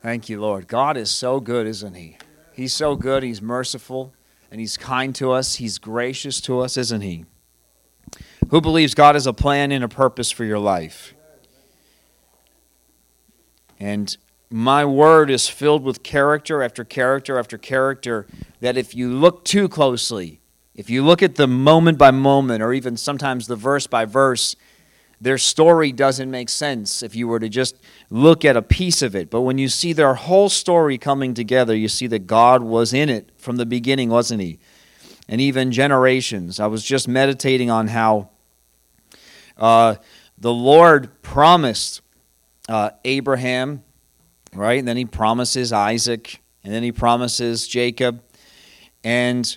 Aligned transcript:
Thank 0.00 0.28
you, 0.28 0.40
Lord. 0.40 0.68
God 0.68 0.96
is 0.96 1.10
so 1.10 1.40
good, 1.40 1.66
isn't 1.66 1.94
He? 1.94 2.16
He's 2.52 2.72
so 2.72 2.96
good. 2.96 3.22
He's 3.22 3.42
merciful 3.42 4.12
and 4.50 4.60
He's 4.60 4.76
kind 4.76 5.14
to 5.16 5.32
us. 5.32 5.56
He's 5.56 5.78
gracious 5.78 6.40
to 6.42 6.60
us, 6.60 6.76
isn't 6.76 7.00
He? 7.00 7.24
Who 8.50 8.60
believes 8.60 8.94
God 8.94 9.14
has 9.14 9.26
a 9.26 9.32
plan 9.32 9.72
and 9.72 9.84
a 9.84 9.88
purpose 9.88 10.30
for 10.30 10.44
your 10.44 10.58
life? 10.58 11.14
And 13.78 14.16
my 14.50 14.84
word 14.84 15.30
is 15.30 15.48
filled 15.48 15.82
with 15.82 16.02
character 16.02 16.62
after 16.62 16.84
character 16.84 17.38
after 17.38 17.58
character 17.58 18.26
that 18.60 18.76
if 18.76 18.94
you 18.94 19.12
look 19.12 19.44
too 19.44 19.68
closely, 19.68 20.40
if 20.74 20.88
you 20.88 21.04
look 21.04 21.22
at 21.22 21.34
the 21.34 21.46
moment 21.46 21.98
by 21.98 22.10
moment, 22.10 22.62
or 22.62 22.72
even 22.72 22.96
sometimes 22.96 23.46
the 23.46 23.56
verse 23.56 23.86
by 23.86 24.04
verse, 24.04 24.56
their 25.20 25.38
story 25.38 25.90
doesn't 25.90 26.30
make 26.30 26.48
sense 26.48 27.02
if 27.02 27.16
you 27.16 27.26
were 27.26 27.40
to 27.40 27.48
just 27.48 27.76
look 28.08 28.44
at 28.44 28.56
a 28.56 28.62
piece 28.62 29.02
of 29.02 29.16
it. 29.16 29.30
But 29.30 29.40
when 29.40 29.58
you 29.58 29.68
see 29.68 29.92
their 29.92 30.14
whole 30.14 30.48
story 30.48 30.96
coming 30.96 31.34
together, 31.34 31.74
you 31.74 31.88
see 31.88 32.06
that 32.08 32.26
God 32.26 32.62
was 32.62 32.92
in 32.92 33.08
it 33.08 33.30
from 33.36 33.56
the 33.56 33.66
beginning, 33.66 34.10
wasn't 34.10 34.42
He? 34.42 34.58
And 35.28 35.40
even 35.40 35.72
generations. 35.72 36.60
I 36.60 36.66
was 36.66 36.84
just 36.84 37.08
meditating 37.08 37.70
on 37.70 37.88
how 37.88 38.30
uh, 39.56 39.96
the 40.38 40.52
Lord 40.52 41.20
promised 41.22 42.00
uh, 42.68 42.90
Abraham, 43.04 43.82
right? 44.54 44.78
And 44.78 44.86
then 44.86 44.96
He 44.96 45.04
promises 45.04 45.72
Isaac, 45.72 46.40
and 46.62 46.72
then 46.72 46.84
He 46.84 46.92
promises 46.92 47.66
Jacob. 47.66 48.22
And 49.02 49.56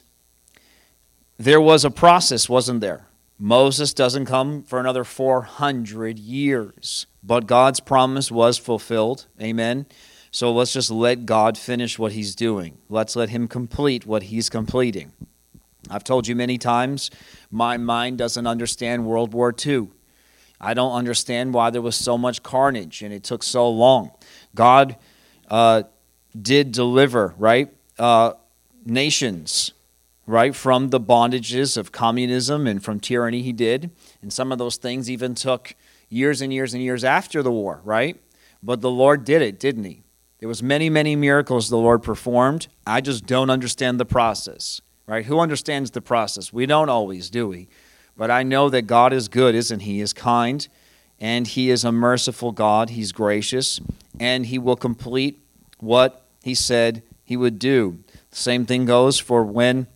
there 1.37 1.61
was 1.61 1.85
a 1.85 1.91
process, 1.91 2.49
wasn't 2.49 2.81
there? 2.81 3.05
Moses 3.43 3.91
doesn't 3.91 4.27
come 4.27 4.61
for 4.61 4.79
another 4.79 5.03
400 5.03 6.19
years, 6.19 7.07
but 7.23 7.47
God's 7.47 7.79
promise 7.79 8.31
was 8.31 8.59
fulfilled. 8.59 9.25
Amen. 9.41 9.87
So 10.29 10.53
let's 10.53 10.71
just 10.71 10.91
let 10.91 11.25
God 11.25 11.57
finish 11.57 11.97
what 11.97 12.11
he's 12.11 12.35
doing. 12.35 12.77
Let's 12.87 13.15
let 13.15 13.29
him 13.29 13.47
complete 13.47 14.05
what 14.05 14.23
he's 14.23 14.47
completing. 14.47 15.11
I've 15.89 16.03
told 16.03 16.27
you 16.27 16.35
many 16.35 16.59
times, 16.59 17.09
my 17.49 17.77
mind 17.77 18.19
doesn't 18.19 18.45
understand 18.45 19.07
World 19.07 19.33
War 19.33 19.51
II. 19.65 19.87
I 20.59 20.75
don't 20.75 20.93
understand 20.93 21.55
why 21.55 21.71
there 21.71 21.81
was 21.81 21.95
so 21.95 22.19
much 22.19 22.43
carnage 22.43 23.01
and 23.01 23.11
it 23.11 23.23
took 23.23 23.41
so 23.41 23.67
long. 23.67 24.11
God 24.53 24.97
uh, 25.49 25.81
did 26.39 26.71
deliver, 26.71 27.33
right? 27.39 27.73
Uh, 27.97 28.33
nations 28.85 29.71
right, 30.25 30.55
from 30.55 30.89
the 30.89 30.99
bondages 30.99 31.77
of 31.77 31.91
communism 31.91 32.67
and 32.67 32.83
from 32.83 32.99
tyranny 32.99 33.41
he 33.41 33.53
did. 33.53 33.91
And 34.21 34.31
some 34.31 34.51
of 34.51 34.57
those 34.57 34.77
things 34.77 35.09
even 35.09 35.35
took 35.35 35.75
years 36.09 36.41
and 36.41 36.53
years 36.53 36.73
and 36.73 36.83
years 36.83 37.03
after 37.03 37.41
the 37.41 37.51
war, 37.51 37.81
right? 37.83 38.21
But 38.61 38.81
the 38.81 38.91
Lord 38.91 39.25
did 39.25 39.41
it, 39.41 39.59
didn't 39.59 39.85
he? 39.85 40.03
There 40.39 40.49
was 40.49 40.63
many, 40.63 40.89
many 40.89 41.15
miracles 41.15 41.69
the 41.69 41.77
Lord 41.77 42.03
performed. 42.03 42.67
I 42.85 43.01
just 43.01 43.25
don't 43.25 43.49
understand 43.49 43.99
the 43.99 44.05
process, 44.05 44.81
right? 45.05 45.25
Who 45.25 45.39
understands 45.39 45.91
the 45.91 46.01
process? 46.01 46.51
We 46.51 46.65
don't 46.65 46.89
always, 46.89 47.29
do 47.29 47.47
we? 47.47 47.67
But 48.17 48.31
I 48.31 48.43
know 48.43 48.69
that 48.69 48.83
God 48.83 49.13
is 49.13 49.27
good, 49.27 49.55
isn't 49.55 49.81
he? 49.81 49.93
He 49.95 50.01
is 50.01 50.13
kind, 50.13 50.67
and 51.19 51.47
he 51.47 51.69
is 51.69 51.83
a 51.83 51.91
merciful 51.91 52.51
God. 52.51 52.91
He's 52.91 53.11
gracious, 53.11 53.79
and 54.19 54.47
he 54.47 54.57
will 54.57 54.75
complete 54.75 55.39
what 55.79 56.25
he 56.43 56.55
said 56.55 57.03
he 57.23 57.37
would 57.37 57.59
do. 57.59 58.03
The 58.31 58.37
same 58.37 58.65
thing 58.65 58.85
goes 58.85 59.19
for 59.19 59.43
when 59.43 59.87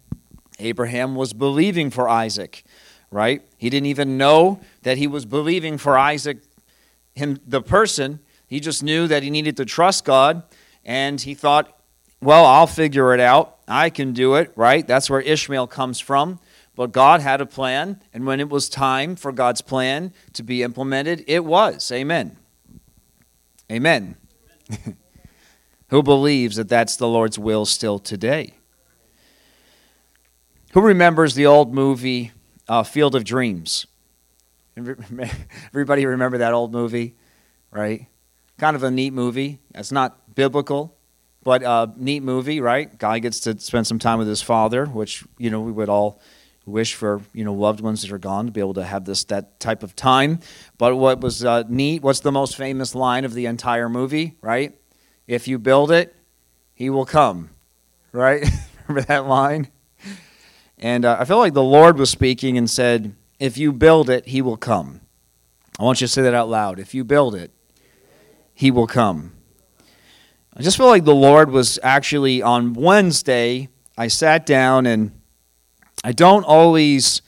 Abraham 0.59 1.15
was 1.15 1.33
believing 1.33 1.89
for 1.89 2.07
Isaac, 2.07 2.63
right? 3.11 3.41
He 3.57 3.69
didn't 3.69 3.87
even 3.87 4.17
know 4.17 4.59
that 4.83 4.97
he 4.97 5.07
was 5.07 5.25
believing 5.25 5.77
for 5.77 5.97
Isaac, 5.97 6.37
him, 7.13 7.39
the 7.45 7.61
person. 7.61 8.19
He 8.47 8.59
just 8.59 8.83
knew 8.83 9.07
that 9.07 9.23
he 9.23 9.29
needed 9.29 9.57
to 9.57 9.65
trust 9.65 10.05
God, 10.05 10.43
and 10.83 11.19
he 11.19 11.33
thought, 11.33 11.75
well, 12.21 12.45
I'll 12.45 12.67
figure 12.67 13.13
it 13.13 13.19
out. 13.19 13.57
I 13.67 13.89
can 13.89 14.13
do 14.13 14.35
it, 14.35 14.51
right? 14.55 14.85
That's 14.87 15.09
where 15.09 15.21
Ishmael 15.21 15.67
comes 15.67 15.99
from. 15.99 16.39
But 16.75 16.91
God 16.91 17.21
had 17.21 17.39
a 17.39 17.45
plan, 17.45 18.01
and 18.13 18.25
when 18.25 18.39
it 18.39 18.49
was 18.49 18.67
time 18.67 19.15
for 19.15 19.31
God's 19.31 19.61
plan 19.61 20.13
to 20.33 20.43
be 20.43 20.61
implemented, 20.61 21.23
it 21.27 21.45
was. 21.45 21.89
Amen. 21.91 22.37
Amen. 23.71 24.17
Who 25.89 26.03
believes 26.03 26.57
that 26.57 26.67
that's 26.67 26.97
the 26.97 27.07
Lord's 27.07 27.39
will 27.39 27.65
still 27.65 27.97
today? 27.97 28.54
Who 30.75 30.81
remembers 30.81 31.35
the 31.35 31.45
old 31.45 31.73
movie 31.73 32.33
uh, 32.67 32.83
Field 32.83 33.15
of 33.15 33.23
Dreams? 33.23 33.87
Everybody 34.77 36.05
remember 36.05 36.39
that 36.39 36.51
old 36.51 36.73
movie, 36.73 37.15
right? 37.71 38.07
Kind 38.57 38.75
of 38.75 38.83
a 38.83 38.91
neat 38.91 39.13
movie. 39.13 39.59
It's 39.73 39.93
not 39.93 40.35
biblical, 40.35 40.93
but 41.43 41.63
a 41.63 41.93
neat 41.95 42.23
movie, 42.23 42.59
right? 42.59 42.97
Guy 42.97 43.19
gets 43.19 43.39
to 43.41 43.57
spend 43.57 43.87
some 43.87 43.99
time 43.99 44.19
with 44.19 44.27
his 44.27 44.41
father, 44.41 44.85
which 44.85 45.23
you 45.37 45.49
know 45.49 45.61
we 45.61 45.71
would 45.71 45.87
all 45.87 46.19
wish 46.65 46.93
for 46.93 47.21
you 47.31 47.45
know 47.45 47.53
loved 47.53 47.79
ones 47.79 48.01
that 48.01 48.11
are 48.11 48.17
gone 48.17 48.47
to 48.47 48.51
be 48.51 48.59
able 48.59 48.73
to 48.73 48.83
have 48.83 49.05
this 49.05 49.23
that 49.23 49.61
type 49.61 49.81
of 49.81 49.95
time. 49.95 50.41
But 50.77 50.97
what 50.97 51.21
was 51.21 51.45
uh, 51.45 51.63
neat? 51.69 52.01
What's 52.01 52.19
the 52.19 52.33
most 52.33 52.57
famous 52.57 52.93
line 52.93 53.23
of 53.23 53.33
the 53.33 53.45
entire 53.45 53.87
movie? 53.87 54.35
Right? 54.41 54.77
If 55.25 55.47
you 55.47 55.57
build 55.57 55.89
it, 55.89 56.13
he 56.73 56.89
will 56.89 57.05
come. 57.05 57.51
Right? 58.11 58.45
remember 58.89 59.07
that 59.07 59.25
line? 59.25 59.69
And 60.77 61.05
uh, 61.05 61.17
I 61.19 61.25
feel 61.25 61.37
like 61.37 61.53
the 61.53 61.63
Lord 61.63 61.97
was 61.97 62.09
speaking 62.09 62.57
and 62.57 62.69
said, 62.69 63.15
If 63.39 63.57
you 63.57 63.71
build 63.71 64.09
it, 64.09 64.27
he 64.27 64.41
will 64.41 64.57
come. 64.57 65.01
I 65.79 65.83
want 65.83 66.01
you 66.01 66.07
to 66.07 66.11
say 66.11 66.21
that 66.21 66.33
out 66.33 66.49
loud. 66.49 66.79
If 66.79 66.93
you 66.93 67.03
build 67.03 67.35
it, 67.35 67.51
he 68.53 68.71
will 68.71 68.87
come. 68.87 69.33
I 70.55 70.61
just 70.61 70.77
feel 70.77 70.87
like 70.87 71.03
the 71.03 71.15
Lord 71.15 71.51
was 71.51 71.79
actually 71.83 72.41
on 72.41 72.73
Wednesday. 72.73 73.67
I 73.97 74.07
sat 74.07 74.45
down 74.45 74.85
and 74.85 75.11
I 76.03 76.13
don't 76.13 76.43
always 76.43 77.21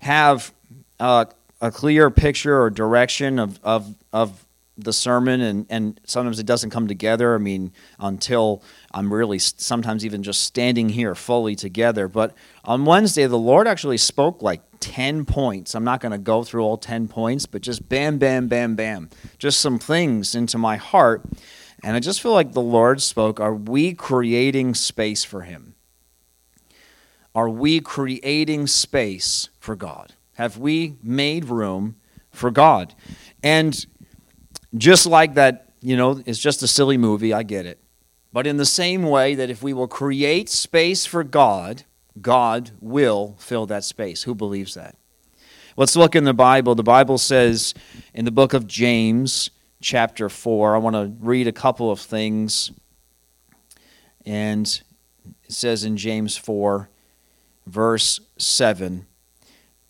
have 0.00 0.52
uh, 0.98 1.26
a 1.60 1.70
clear 1.70 2.10
picture 2.10 2.60
or 2.60 2.70
direction 2.70 3.38
of, 3.38 3.60
of, 3.62 3.94
of 4.12 4.41
the 4.78 4.92
sermon, 4.92 5.40
and, 5.40 5.66
and 5.68 6.00
sometimes 6.04 6.38
it 6.38 6.46
doesn't 6.46 6.70
come 6.70 6.88
together. 6.88 7.34
I 7.34 7.38
mean, 7.38 7.72
until 7.98 8.62
I'm 8.92 9.12
really 9.12 9.38
sometimes 9.38 10.04
even 10.04 10.22
just 10.22 10.42
standing 10.42 10.88
here 10.88 11.14
fully 11.14 11.54
together. 11.54 12.08
But 12.08 12.34
on 12.64 12.84
Wednesday, 12.84 13.26
the 13.26 13.38
Lord 13.38 13.66
actually 13.66 13.98
spoke 13.98 14.42
like 14.42 14.62
10 14.80 15.24
points. 15.24 15.74
I'm 15.74 15.84
not 15.84 16.00
going 16.00 16.12
to 16.12 16.18
go 16.18 16.42
through 16.42 16.62
all 16.64 16.76
10 16.76 17.08
points, 17.08 17.46
but 17.46 17.62
just 17.62 17.88
bam, 17.88 18.18
bam, 18.18 18.48
bam, 18.48 18.74
bam. 18.74 19.10
Just 19.38 19.60
some 19.60 19.78
things 19.78 20.34
into 20.34 20.58
my 20.58 20.76
heart. 20.76 21.22
And 21.82 21.96
I 21.96 22.00
just 22.00 22.20
feel 22.20 22.32
like 22.32 22.52
the 22.52 22.62
Lord 22.62 23.02
spoke 23.02 23.40
Are 23.40 23.54
we 23.54 23.94
creating 23.94 24.74
space 24.74 25.24
for 25.24 25.42
Him? 25.42 25.74
Are 27.34 27.48
we 27.48 27.80
creating 27.80 28.66
space 28.66 29.48
for 29.58 29.74
God? 29.74 30.14
Have 30.34 30.58
we 30.58 30.96
made 31.02 31.46
room 31.46 31.96
for 32.30 32.50
God? 32.50 32.94
And 33.42 33.86
just 34.76 35.06
like 35.06 35.34
that, 35.34 35.72
you 35.80 35.96
know, 35.96 36.22
it's 36.26 36.38
just 36.38 36.62
a 36.62 36.68
silly 36.68 36.96
movie, 36.96 37.32
I 37.32 37.42
get 37.42 37.66
it. 37.66 37.78
But 38.32 38.46
in 38.46 38.56
the 38.56 38.66
same 38.66 39.02
way 39.02 39.34
that 39.34 39.50
if 39.50 39.62
we 39.62 39.72
will 39.72 39.88
create 39.88 40.48
space 40.48 41.04
for 41.04 41.22
God, 41.22 41.84
God 42.20 42.70
will 42.80 43.36
fill 43.38 43.66
that 43.66 43.84
space. 43.84 44.22
Who 44.22 44.34
believes 44.34 44.74
that? 44.74 44.96
Let's 45.76 45.96
look 45.96 46.14
in 46.14 46.24
the 46.24 46.34
Bible. 46.34 46.74
The 46.74 46.82
Bible 46.82 47.18
says 47.18 47.74
in 48.14 48.24
the 48.24 48.30
book 48.30 48.52
of 48.52 48.66
James, 48.66 49.50
chapter 49.80 50.28
4, 50.28 50.74
I 50.74 50.78
want 50.78 50.96
to 50.96 51.12
read 51.24 51.46
a 51.46 51.52
couple 51.52 51.90
of 51.90 52.00
things. 52.00 52.72
And 54.24 54.66
it 55.44 55.52
says 55.52 55.84
in 55.84 55.96
James 55.96 56.36
4, 56.36 56.88
verse 57.66 58.20
7. 58.38 59.06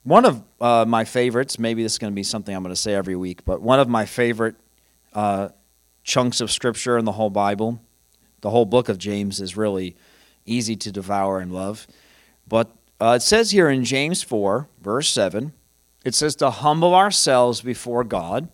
One 0.05 0.25
of 0.25 0.43
uh, 0.61 0.85
my 0.87 1.05
favorites, 1.05 1.59
maybe 1.59 1.83
this 1.83 1.93
is 1.93 1.99
going 1.99 2.13
to 2.13 2.15
be 2.15 2.25
something 2.25 2.55
I'm 2.55 2.63
going 2.63 2.75
to 2.75 2.81
say 2.81 2.95
every 2.95 3.15
week, 3.17 3.45
but 3.45 3.61
one 3.61 3.79
of 3.79 3.89
my 3.89 4.05
favorite 4.05 4.57
uh, 5.13 5.49
chunks 6.05 6.41
of 6.41 6.51
scripture 6.51 6.99
in 6.99 7.05
the 7.05 7.13
whole 7.13 7.31
Bible. 7.31 7.81
The 8.41 8.51
whole 8.51 8.65
book 8.65 8.89
of 8.89 8.99
James 8.99 9.41
is 9.41 9.57
really 9.57 9.97
easy 10.45 10.77
to 10.77 10.93
devour 10.93 11.39
and 11.39 11.53
love. 11.53 11.87
But 12.49 12.71
uh, 13.01 13.15
it 13.17 13.23
says 13.23 13.51
here 13.51 13.69
in 13.69 13.85
James 13.85 14.23
4, 14.23 14.69
verse 14.81 15.09
7, 15.09 15.53
it 16.05 16.15
says 16.15 16.37
to 16.37 16.51
humble 16.51 16.95
ourselves 16.95 17.61
before 17.61 18.05
God. 18.05 18.49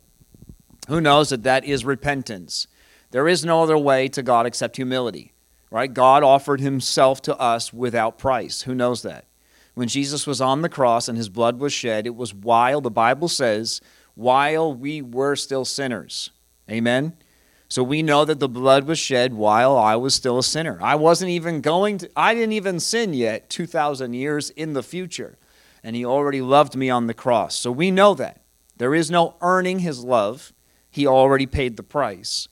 Who 0.88 1.00
knows 1.00 1.30
that 1.30 1.42
that 1.42 1.64
is 1.64 1.84
repentance? 1.84 2.66
There 3.10 3.28
is 3.28 3.44
no 3.44 3.62
other 3.62 3.78
way 3.78 4.08
to 4.08 4.22
God 4.22 4.46
except 4.46 4.76
humility, 4.76 5.32
right? 5.70 5.92
God 5.92 6.22
offered 6.22 6.60
himself 6.60 7.22
to 7.22 7.36
us 7.38 7.72
without 7.72 8.18
price. 8.18 8.62
Who 8.62 8.74
knows 8.74 9.02
that? 9.02 9.24
When 9.74 9.88
Jesus 9.88 10.26
was 10.26 10.40
on 10.40 10.62
the 10.62 10.68
cross 10.68 11.08
and 11.08 11.16
his 11.16 11.28
blood 11.28 11.58
was 11.60 11.72
shed, 11.72 12.06
it 12.06 12.16
was 12.16 12.34
while, 12.34 12.80
the 12.80 12.90
Bible 12.90 13.28
says, 13.28 13.80
while 14.14 14.74
we 14.74 15.00
were 15.00 15.36
still 15.36 15.64
sinners. 15.64 16.30
Amen? 16.70 17.14
So 17.68 17.82
we 17.82 18.02
know 18.02 18.24
that 18.24 18.40
the 18.40 18.48
blood 18.48 18.86
was 18.86 18.98
shed 18.98 19.34
while 19.34 19.76
I 19.76 19.94
was 19.96 20.14
still 20.14 20.38
a 20.38 20.42
sinner. 20.42 20.78
I 20.82 20.94
wasn't 20.94 21.30
even 21.30 21.60
going 21.60 21.98
to, 21.98 22.10
I 22.16 22.34
didn't 22.34 22.52
even 22.52 22.80
sin 22.80 23.12
yet 23.12 23.50
2,000 23.50 24.14
years 24.14 24.50
in 24.50 24.72
the 24.72 24.82
future. 24.82 25.36
And 25.82 25.94
He 25.94 26.04
already 26.04 26.40
loved 26.40 26.76
me 26.76 26.88
on 26.88 27.06
the 27.06 27.14
cross. 27.14 27.54
So 27.54 27.70
we 27.70 27.90
know 27.90 28.14
that. 28.14 28.40
There 28.78 28.94
is 28.94 29.10
no 29.10 29.36
earning 29.42 29.80
His 29.80 30.02
love, 30.02 30.52
He 30.90 31.06
already 31.06 31.46
paid 31.46 31.76
the 31.76 31.82
price. 31.82 32.48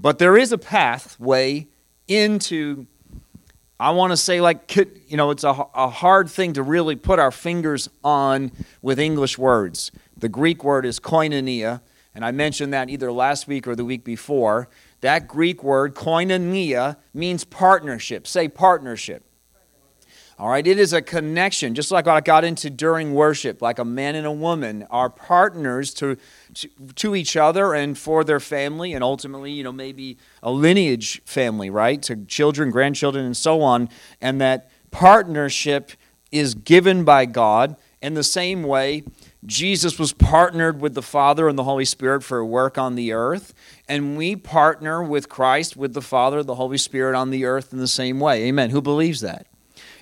But 0.00 0.18
there 0.18 0.36
is 0.36 0.50
a 0.50 0.58
pathway 0.58 1.68
into, 2.08 2.86
I 3.78 3.90
want 3.90 4.12
to 4.12 4.16
say, 4.16 4.40
like, 4.40 4.74
you 4.76 5.16
know, 5.16 5.30
it's 5.30 5.44
a, 5.44 5.66
a 5.74 5.88
hard 5.88 6.28
thing 6.28 6.54
to 6.54 6.62
really 6.62 6.96
put 6.96 7.18
our 7.18 7.30
fingers 7.30 7.88
on 8.02 8.50
with 8.82 8.98
English 8.98 9.38
words. 9.38 9.92
The 10.16 10.28
Greek 10.28 10.64
word 10.64 10.84
is 10.84 10.98
koinonia, 10.98 11.80
and 12.14 12.24
I 12.24 12.32
mentioned 12.32 12.72
that 12.72 12.90
either 12.90 13.12
last 13.12 13.46
week 13.46 13.66
or 13.66 13.76
the 13.76 13.84
week 13.84 14.04
before. 14.04 14.68
That 15.00 15.28
Greek 15.28 15.62
word, 15.62 15.94
koinonia, 15.94 16.96
means 17.14 17.44
partnership. 17.44 18.26
Say 18.26 18.48
partnership. 18.48 19.24
All 20.40 20.48
right, 20.48 20.64
it 20.64 20.78
is 20.78 20.92
a 20.92 21.02
connection, 21.02 21.74
just 21.74 21.90
like 21.90 22.06
I 22.06 22.20
got 22.20 22.44
into 22.44 22.70
during 22.70 23.12
worship, 23.12 23.60
like 23.60 23.80
a 23.80 23.84
man 23.84 24.14
and 24.14 24.24
a 24.24 24.30
woman 24.30 24.86
are 24.88 25.10
partners 25.10 25.92
to, 25.94 26.16
to, 26.54 26.68
to 26.94 27.16
each 27.16 27.36
other 27.36 27.74
and 27.74 27.98
for 27.98 28.22
their 28.22 28.38
family, 28.38 28.92
and 28.92 29.02
ultimately, 29.02 29.50
you 29.50 29.64
know, 29.64 29.72
maybe 29.72 30.16
a 30.40 30.52
lineage 30.52 31.20
family, 31.24 31.70
right? 31.70 32.00
To 32.02 32.24
children, 32.26 32.70
grandchildren, 32.70 33.24
and 33.24 33.36
so 33.36 33.62
on. 33.62 33.88
And 34.20 34.40
that 34.40 34.70
partnership 34.92 35.90
is 36.30 36.54
given 36.54 37.02
by 37.02 37.26
God. 37.26 37.76
In 38.00 38.14
the 38.14 38.22
same 38.22 38.62
way, 38.62 39.02
Jesus 39.46 39.98
was 39.98 40.12
partnered 40.12 40.80
with 40.80 40.94
the 40.94 41.02
Father 41.02 41.48
and 41.48 41.56
the 41.56 41.64
Holy 41.64 41.84
Spirit 41.84 42.24
for 42.24 42.44
work 42.44 42.76
on 42.76 42.96
the 42.96 43.12
earth, 43.12 43.54
and 43.88 44.16
we 44.16 44.34
partner 44.34 45.02
with 45.02 45.28
Christ, 45.28 45.76
with 45.76 45.94
the 45.94 46.02
Father, 46.02 46.42
the 46.42 46.56
Holy 46.56 46.78
Spirit 46.78 47.14
on 47.14 47.30
the 47.30 47.44
earth 47.44 47.72
in 47.72 47.78
the 47.78 47.86
same 47.86 48.18
way. 48.18 48.44
Amen. 48.44 48.70
Who 48.70 48.82
believes 48.82 49.20
that? 49.20 49.46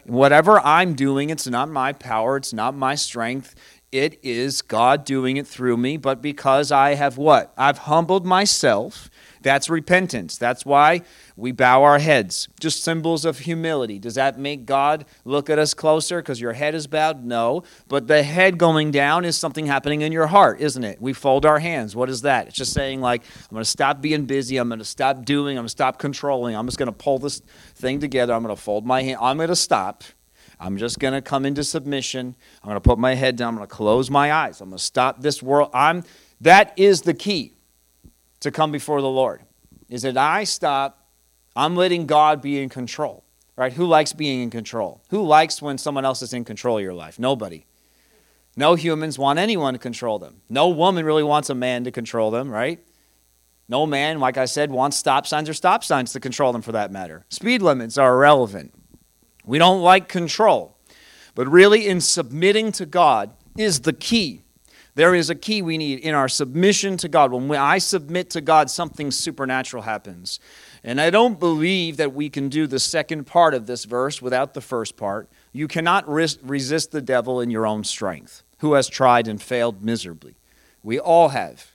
Whatever 0.06 0.60
I'm 0.60 0.94
doing, 0.94 1.30
it's 1.30 1.46
not 1.46 1.68
my 1.68 1.92
power, 1.92 2.36
it's 2.36 2.52
not 2.52 2.74
my 2.74 2.94
strength. 2.94 3.54
It 3.92 4.18
is 4.22 4.62
God 4.62 5.04
doing 5.04 5.36
it 5.36 5.46
through 5.46 5.76
me, 5.76 5.96
but 5.96 6.22
because 6.22 6.72
I 6.72 6.94
have 6.94 7.18
what? 7.18 7.52
I've 7.56 7.78
humbled 7.78 8.24
myself. 8.24 9.10
That's 9.42 9.68
repentance. 9.68 10.38
That's 10.38 10.64
why 10.64 11.02
we 11.36 11.52
bow 11.52 11.82
our 11.82 11.98
heads. 11.98 12.48
Just 12.60 12.82
symbols 12.82 13.24
of 13.24 13.40
humility. 13.40 13.98
Does 13.98 14.14
that 14.14 14.38
make 14.38 14.66
God 14.66 15.04
look 15.24 15.50
at 15.50 15.58
us 15.58 15.74
closer 15.74 16.20
because 16.20 16.40
your 16.40 16.52
head 16.52 16.74
is 16.74 16.86
bowed? 16.86 17.24
No. 17.24 17.62
But 17.88 18.06
the 18.06 18.22
head 18.22 18.58
going 18.58 18.90
down 18.90 19.24
is 19.24 19.36
something 19.36 19.66
happening 19.66 20.00
in 20.00 20.12
your 20.12 20.26
heart, 20.26 20.60
isn't 20.60 20.84
it? 20.84 21.00
We 21.00 21.12
fold 21.12 21.46
our 21.46 21.58
hands. 21.58 21.94
What 21.94 22.08
is 22.08 22.22
that? 22.22 22.48
It's 22.48 22.56
just 22.56 22.72
saying, 22.72 23.00
like, 23.00 23.22
I'm 23.22 23.54
going 23.54 23.64
to 23.64 23.70
stop 23.70 24.00
being 24.00 24.26
busy. 24.26 24.56
I'm 24.56 24.68
going 24.68 24.78
to 24.78 24.84
stop 24.84 25.24
doing. 25.24 25.56
I'm 25.56 25.62
going 25.62 25.66
to 25.66 25.70
stop 25.70 25.98
controlling. 25.98 26.56
I'm 26.56 26.66
just 26.66 26.78
going 26.78 26.86
to 26.86 26.92
pull 26.92 27.18
this 27.18 27.40
thing 27.74 28.00
together. 28.00 28.32
I'm 28.32 28.42
going 28.42 28.54
to 28.54 28.60
fold 28.60 28.86
my 28.86 29.02
hand. 29.02 29.18
I'm 29.20 29.36
going 29.36 29.48
to 29.48 29.56
stop. 29.56 30.04
I'm 30.58 30.78
just 30.78 30.98
going 30.98 31.14
to 31.14 31.20
come 31.20 31.44
into 31.44 31.62
submission. 31.62 32.34
I'm 32.62 32.68
going 32.68 32.76
to 32.76 32.80
put 32.80 32.98
my 32.98 33.14
head 33.14 33.36
down. 33.36 33.48
I'm 33.48 33.56
going 33.56 33.68
to 33.68 33.74
close 33.74 34.10
my 34.10 34.32
eyes. 34.32 34.60
I'm 34.60 34.70
going 34.70 34.78
to 34.78 34.84
stop 34.84 35.20
this 35.20 35.42
world. 35.42 35.70
I'm 35.74 36.04
that 36.40 36.72
is 36.76 37.02
the 37.02 37.14
key 37.14 37.55
to 38.40 38.50
come 38.50 38.72
before 38.72 39.00
the 39.00 39.08
Lord. 39.08 39.42
Is 39.88 40.02
that 40.02 40.16
I 40.16 40.44
stop 40.44 41.06
I'm 41.56 41.74
letting 41.74 42.06
God 42.06 42.42
be 42.42 42.62
in 42.62 42.68
control. 42.68 43.24
Right? 43.56 43.72
Who 43.72 43.86
likes 43.86 44.12
being 44.12 44.42
in 44.42 44.50
control? 44.50 45.00
Who 45.08 45.22
likes 45.22 45.62
when 45.62 45.78
someone 45.78 46.04
else 46.04 46.20
is 46.20 46.34
in 46.34 46.44
control 46.44 46.76
of 46.76 46.84
your 46.84 46.92
life? 46.92 47.18
Nobody. 47.18 47.64
No 48.54 48.74
humans 48.74 49.18
want 49.18 49.38
anyone 49.38 49.72
to 49.72 49.78
control 49.78 50.18
them. 50.18 50.42
No 50.50 50.68
woman 50.68 51.06
really 51.06 51.22
wants 51.22 51.48
a 51.48 51.54
man 51.54 51.84
to 51.84 51.90
control 51.90 52.30
them, 52.30 52.50
right? 52.50 52.78
No 53.66 53.86
man, 53.86 54.20
like 54.20 54.36
I 54.36 54.44
said, 54.44 54.70
wants 54.70 54.98
stop 54.98 55.26
signs 55.26 55.48
or 55.48 55.54
stop 55.54 55.82
signs 55.82 56.12
to 56.12 56.20
control 56.20 56.52
them 56.52 56.60
for 56.60 56.72
that 56.72 56.92
matter. 56.92 57.24
Speed 57.30 57.62
limits 57.62 57.96
are 57.96 58.12
irrelevant. 58.12 58.74
We 59.44 59.58
don't 59.58 59.80
like 59.80 60.08
control. 60.08 60.76
But 61.34 61.48
really, 61.48 61.86
in 61.86 62.00
submitting 62.00 62.72
to 62.72 62.86
God 62.86 63.32
is 63.56 63.80
the 63.80 63.92
key. 63.92 64.42
There 64.96 65.14
is 65.14 65.28
a 65.28 65.34
key 65.34 65.60
we 65.60 65.76
need 65.76 65.98
in 65.98 66.14
our 66.14 66.26
submission 66.26 66.96
to 66.96 67.08
God. 67.08 67.30
When 67.30 67.50
I 67.52 67.76
submit 67.76 68.30
to 68.30 68.40
God, 68.40 68.70
something 68.70 69.10
supernatural 69.10 69.82
happens. 69.82 70.40
And 70.82 70.98
I 71.02 71.10
don't 71.10 71.38
believe 71.38 71.98
that 71.98 72.14
we 72.14 72.30
can 72.30 72.48
do 72.48 72.66
the 72.66 72.80
second 72.80 73.26
part 73.26 73.52
of 73.52 73.66
this 73.66 73.84
verse 73.84 74.22
without 74.22 74.54
the 74.54 74.62
first 74.62 74.96
part. 74.96 75.28
You 75.52 75.68
cannot 75.68 76.08
resist 76.08 76.92
the 76.92 77.02
devil 77.02 77.42
in 77.42 77.50
your 77.50 77.66
own 77.66 77.84
strength, 77.84 78.42
who 78.60 78.72
has 78.72 78.88
tried 78.88 79.28
and 79.28 79.40
failed 79.40 79.82
miserably. 79.82 80.34
We 80.82 80.98
all 80.98 81.28
have. 81.28 81.72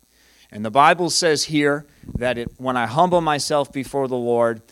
And 0.52 0.66
the 0.66 0.72
Bible 0.72 1.12
says 1.12 1.44
here 1.44 1.86
that 2.16 2.40
it, 2.40 2.52
when 2.58 2.76
I 2.76 2.88
humble 2.88 3.22
myself 3.22 3.72
before 3.72 4.08
the 4.08 4.16
Lord, 4.16 4.64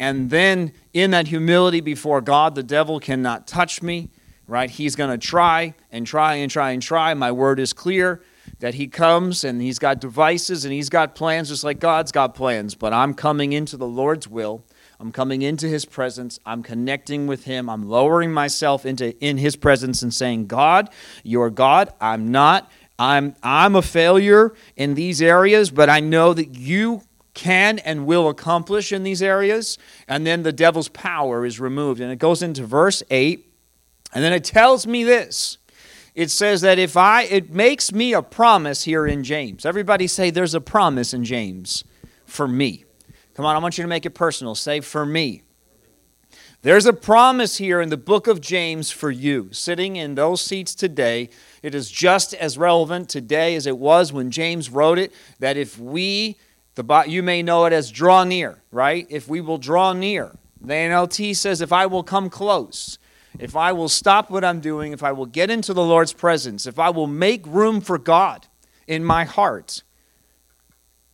and 0.00 0.30
then 0.30 0.72
in 0.94 1.10
that 1.10 1.28
humility 1.28 1.82
before 1.82 2.22
God, 2.22 2.54
the 2.54 2.62
devil 2.62 3.00
cannot 3.00 3.46
touch 3.46 3.82
me, 3.82 4.08
right? 4.48 4.70
He's 4.70 4.96
going 4.96 5.10
to 5.10 5.24
try 5.24 5.74
and 5.92 6.06
try 6.06 6.36
and 6.36 6.50
try 6.50 6.70
and 6.70 6.82
try. 6.82 7.14
My 7.14 7.30
word 7.30 7.60
is 7.60 7.72
clear 7.72 8.22
that 8.60 8.74
he 8.74 8.88
comes 8.88 9.44
and 9.44 9.60
he's 9.60 9.78
got 9.78 10.00
devices 10.00 10.64
and 10.64 10.72
he's 10.72 10.88
got 10.88 11.14
plans 11.14 11.50
just 11.50 11.62
like 11.62 11.78
God's 11.78 12.10
got 12.10 12.34
plans. 12.34 12.74
But 12.74 12.92
I'm 12.92 13.14
coming 13.14 13.52
into 13.52 13.76
the 13.76 13.86
Lord's 13.86 14.26
will. 14.26 14.64
I'm 14.98 15.12
coming 15.12 15.42
into 15.42 15.68
his 15.68 15.84
presence. 15.84 16.40
I'm 16.44 16.62
connecting 16.62 17.28
with 17.28 17.44
him. 17.44 17.70
I'm 17.70 17.88
lowering 17.88 18.32
myself 18.32 18.84
into 18.84 19.16
in 19.24 19.36
his 19.36 19.54
presence 19.54 20.02
and 20.02 20.12
saying, 20.12 20.46
"God, 20.46 20.90
you're 21.22 21.50
God. 21.50 21.92
I'm 22.00 22.32
not. 22.32 22.68
I'm 22.98 23.36
I'm 23.42 23.76
a 23.76 23.82
failure 23.82 24.54
in 24.76 24.94
these 24.94 25.22
areas, 25.22 25.70
but 25.70 25.88
I 25.88 26.00
know 26.00 26.34
that 26.34 26.56
you 26.56 27.02
can 27.32 27.78
and 27.80 28.06
will 28.06 28.28
accomplish 28.28 28.90
in 28.90 29.04
these 29.04 29.22
areas." 29.22 29.78
And 30.08 30.26
then 30.26 30.42
the 30.42 30.52
devil's 30.52 30.88
power 30.88 31.46
is 31.46 31.60
removed. 31.60 32.00
And 32.00 32.10
it 32.10 32.18
goes 32.18 32.42
into 32.42 32.64
verse 32.66 33.04
8. 33.08 33.47
And 34.14 34.24
then 34.24 34.32
it 34.32 34.44
tells 34.44 34.86
me 34.86 35.04
this 35.04 35.58
it 36.18 36.32
says 36.32 36.62
that 36.62 36.80
if 36.80 36.96
I, 36.96 37.22
it 37.22 37.50
makes 37.50 37.92
me 37.92 38.12
a 38.12 38.22
promise 38.22 38.82
here 38.82 39.06
in 39.06 39.22
James. 39.22 39.64
Everybody 39.64 40.08
say 40.08 40.30
there's 40.30 40.52
a 40.52 40.60
promise 40.60 41.14
in 41.14 41.24
James 41.24 41.84
for 42.26 42.48
me. 42.48 42.84
Come 43.34 43.46
on, 43.46 43.54
I 43.54 43.60
want 43.60 43.78
you 43.78 43.82
to 43.82 43.88
make 43.88 44.04
it 44.04 44.16
personal. 44.16 44.56
Say 44.56 44.80
for 44.80 45.06
me. 45.06 45.44
There's 46.62 46.86
a 46.86 46.92
promise 46.92 47.58
here 47.58 47.80
in 47.80 47.88
the 47.88 47.96
book 47.96 48.26
of 48.26 48.40
James 48.40 48.90
for 48.90 49.12
you. 49.12 49.50
Sitting 49.52 49.94
in 49.94 50.16
those 50.16 50.40
seats 50.40 50.74
today, 50.74 51.30
it 51.62 51.72
is 51.72 51.88
just 51.88 52.34
as 52.34 52.58
relevant 52.58 53.08
today 53.08 53.54
as 53.54 53.64
it 53.64 53.78
was 53.78 54.12
when 54.12 54.32
James 54.32 54.70
wrote 54.70 54.98
it. 54.98 55.12
That 55.38 55.56
if 55.56 55.78
we, 55.78 56.36
the 56.74 57.04
you 57.06 57.22
may 57.22 57.44
know 57.44 57.64
it 57.66 57.72
as 57.72 57.92
draw 57.92 58.24
near, 58.24 58.60
right? 58.72 59.06
If 59.08 59.28
we 59.28 59.40
will 59.40 59.58
draw 59.58 59.92
near, 59.92 60.36
the 60.60 60.74
NLT 60.74 61.36
says, 61.36 61.60
if 61.60 61.72
I 61.72 61.86
will 61.86 62.02
come 62.02 62.28
close 62.28 62.98
if 63.38 63.56
I 63.56 63.72
will 63.72 63.88
stop 63.88 64.30
what 64.30 64.44
I'm 64.44 64.60
doing, 64.60 64.92
if 64.92 65.02
I 65.02 65.12
will 65.12 65.26
get 65.26 65.50
into 65.50 65.72
the 65.72 65.84
Lord's 65.84 66.12
presence, 66.12 66.66
if 66.66 66.78
I 66.78 66.90
will 66.90 67.06
make 67.06 67.46
room 67.46 67.80
for 67.80 67.98
God 67.98 68.46
in 68.86 69.04
my 69.04 69.24
heart, 69.24 69.82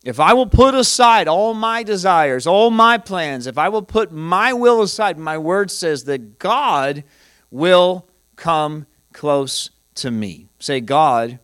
if 0.03 0.19
I 0.19 0.33
will 0.33 0.45
put 0.45 0.75
aside 0.75 1.27
all 1.27 1.55
my 1.55 1.81
desires, 1.81 2.45
all 2.45 2.69
my 2.69 2.97
plans, 2.99 3.47
if 3.47 3.57
I 3.57 3.69
will 3.69 3.81
put 3.81 4.11
my 4.11 4.53
will 4.53 4.81
aside, 4.81 5.17
my 5.17 5.37
word 5.37 5.71
says 5.71 6.03
that 6.03 6.37
God 6.37 7.03
will 7.49 8.07
come 8.35 8.85
close 9.13 9.71
to 9.95 10.11
me. 10.11 10.47
Say, 10.59 10.79
God 10.79 11.39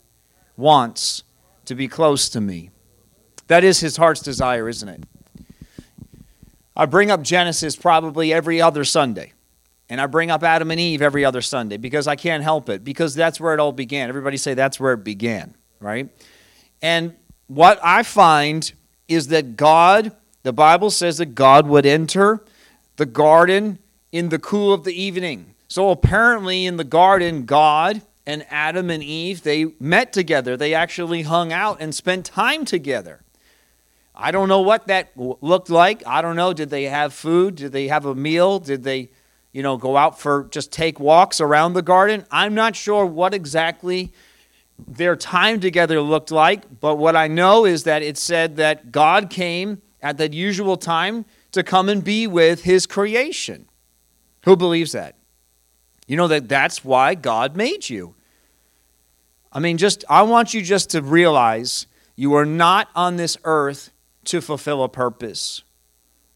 wants 0.55 1.23
to 1.65 1.73
be 1.73 1.87
close 1.87 2.29
to 2.29 2.41
me. 2.41 2.69
That 3.47 3.63
is 3.63 3.79
his 3.79 3.97
heart's 3.97 4.21
desire, 4.21 4.69
isn't 4.69 4.87
it? 4.87 5.03
I 6.75 6.85
bring 6.85 7.11
up 7.11 7.21
Genesis 7.21 7.75
probably 7.75 8.31
every 8.31 8.61
other 8.61 8.85
Sunday. 8.85 9.33
And 9.91 9.99
I 9.99 10.05
bring 10.05 10.31
up 10.31 10.41
Adam 10.41 10.71
and 10.71 10.79
Eve 10.79 11.01
every 11.01 11.25
other 11.25 11.41
Sunday 11.41 11.75
because 11.75 12.07
I 12.07 12.15
can't 12.15 12.43
help 12.43 12.69
it, 12.69 12.81
because 12.81 13.13
that's 13.13 13.41
where 13.41 13.53
it 13.53 13.59
all 13.59 13.73
began. 13.73 14.07
Everybody 14.07 14.37
say 14.37 14.53
that's 14.53 14.79
where 14.79 14.93
it 14.93 15.03
began, 15.03 15.53
right? 15.81 16.07
And 16.81 17.13
what 17.47 17.77
I 17.83 18.03
find 18.03 18.71
is 19.09 19.27
that 19.27 19.57
God, 19.57 20.15
the 20.43 20.53
Bible 20.53 20.91
says 20.91 21.17
that 21.17 21.35
God 21.35 21.67
would 21.67 21.85
enter 21.85 22.41
the 22.95 23.05
garden 23.05 23.79
in 24.13 24.29
the 24.29 24.39
cool 24.39 24.71
of 24.71 24.85
the 24.85 24.93
evening. 24.93 25.55
So 25.67 25.89
apparently 25.89 26.65
in 26.65 26.77
the 26.77 26.85
garden, 26.85 27.43
God 27.43 28.01
and 28.25 28.45
Adam 28.49 28.89
and 28.89 29.03
Eve, 29.03 29.43
they 29.43 29.73
met 29.77 30.13
together. 30.13 30.55
They 30.55 30.73
actually 30.73 31.23
hung 31.23 31.51
out 31.51 31.81
and 31.81 31.93
spent 31.93 32.25
time 32.25 32.63
together. 32.63 33.23
I 34.15 34.31
don't 34.31 34.47
know 34.47 34.61
what 34.61 34.87
that 34.87 35.11
looked 35.17 35.69
like. 35.69 36.01
I 36.07 36.21
don't 36.21 36.37
know. 36.37 36.53
Did 36.53 36.69
they 36.69 36.85
have 36.85 37.13
food? 37.13 37.55
Did 37.55 37.73
they 37.73 37.89
have 37.89 38.05
a 38.05 38.15
meal? 38.15 38.59
Did 38.59 38.83
they 38.83 39.09
you 39.51 39.63
know, 39.63 39.77
go 39.77 39.97
out 39.97 40.19
for 40.19 40.47
just 40.51 40.71
take 40.71 40.99
walks 40.99 41.41
around 41.41 41.73
the 41.73 41.81
garden. 41.81 42.25
I'm 42.31 42.53
not 42.53 42.75
sure 42.75 43.05
what 43.05 43.33
exactly 43.33 44.11
their 44.87 45.15
time 45.15 45.59
together 45.59 46.01
looked 46.01 46.31
like, 46.31 46.79
but 46.79 46.95
what 46.95 47.15
I 47.15 47.27
know 47.27 47.65
is 47.65 47.83
that 47.83 48.01
it 48.01 48.17
said 48.17 48.55
that 48.57 48.91
God 48.91 49.29
came 49.29 49.81
at 50.01 50.17
that 50.17 50.33
usual 50.33 50.77
time 50.77 51.25
to 51.51 51.63
come 51.63 51.89
and 51.89 52.03
be 52.03 52.27
with 52.27 52.63
his 52.63 52.87
creation. 52.87 53.67
Who 54.45 54.55
believes 54.55 54.93
that? 54.93 55.15
You 56.07 56.17
know 56.17 56.27
that 56.27 56.49
that's 56.49 56.83
why 56.83 57.15
God 57.15 57.55
made 57.55 57.89
you. 57.89 58.15
I 59.51 59.59
mean, 59.59 59.77
just 59.77 60.03
I 60.09 60.23
want 60.23 60.53
you 60.53 60.61
just 60.61 60.89
to 60.91 61.01
realize 61.01 61.87
you 62.15 62.33
are 62.35 62.45
not 62.45 62.89
on 62.95 63.17
this 63.17 63.37
earth 63.43 63.91
to 64.25 64.41
fulfill 64.41 64.83
a 64.83 64.89
purpose. 64.89 65.63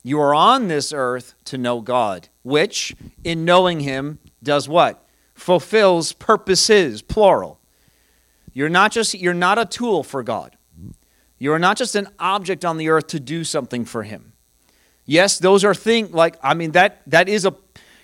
You 0.05 0.21
are 0.21 0.35
on 0.35 0.67
this 0.67 0.93
earth 0.93 1.33
to 1.45 1.57
know 1.57 1.81
God, 1.81 2.29
which, 2.43 2.95
in 3.23 3.43
knowing 3.43 3.79
Him, 3.79 4.19
does 4.43 4.69
what? 4.69 5.03
Fulfills 5.33 6.13
purposes, 6.13 7.01
plural. 7.01 7.59
You're 8.53 8.69
not 8.69 8.91
just 8.91 9.15
you're 9.15 9.33
not 9.33 9.57
a 9.57 9.65
tool 9.65 10.03
for 10.03 10.21
God. 10.21 10.57
You 11.39 11.53
are 11.53 11.59
not 11.59 11.75
just 11.75 11.95
an 11.95 12.07
object 12.19 12.63
on 12.63 12.77
the 12.77 12.89
earth 12.89 13.07
to 13.07 13.19
do 13.19 13.43
something 13.43 13.83
for 13.83 14.03
him. 14.03 14.33
Yes, 15.05 15.39
those 15.39 15.65
are 15.65 15.73
things 15.73 16.11
like 16.11 16.37
I 16.43 16.53
mean 16.53 16.73
that 16.73 17.01
that 17.07 17.27
is 17.27 17.43
a 17.43 17.55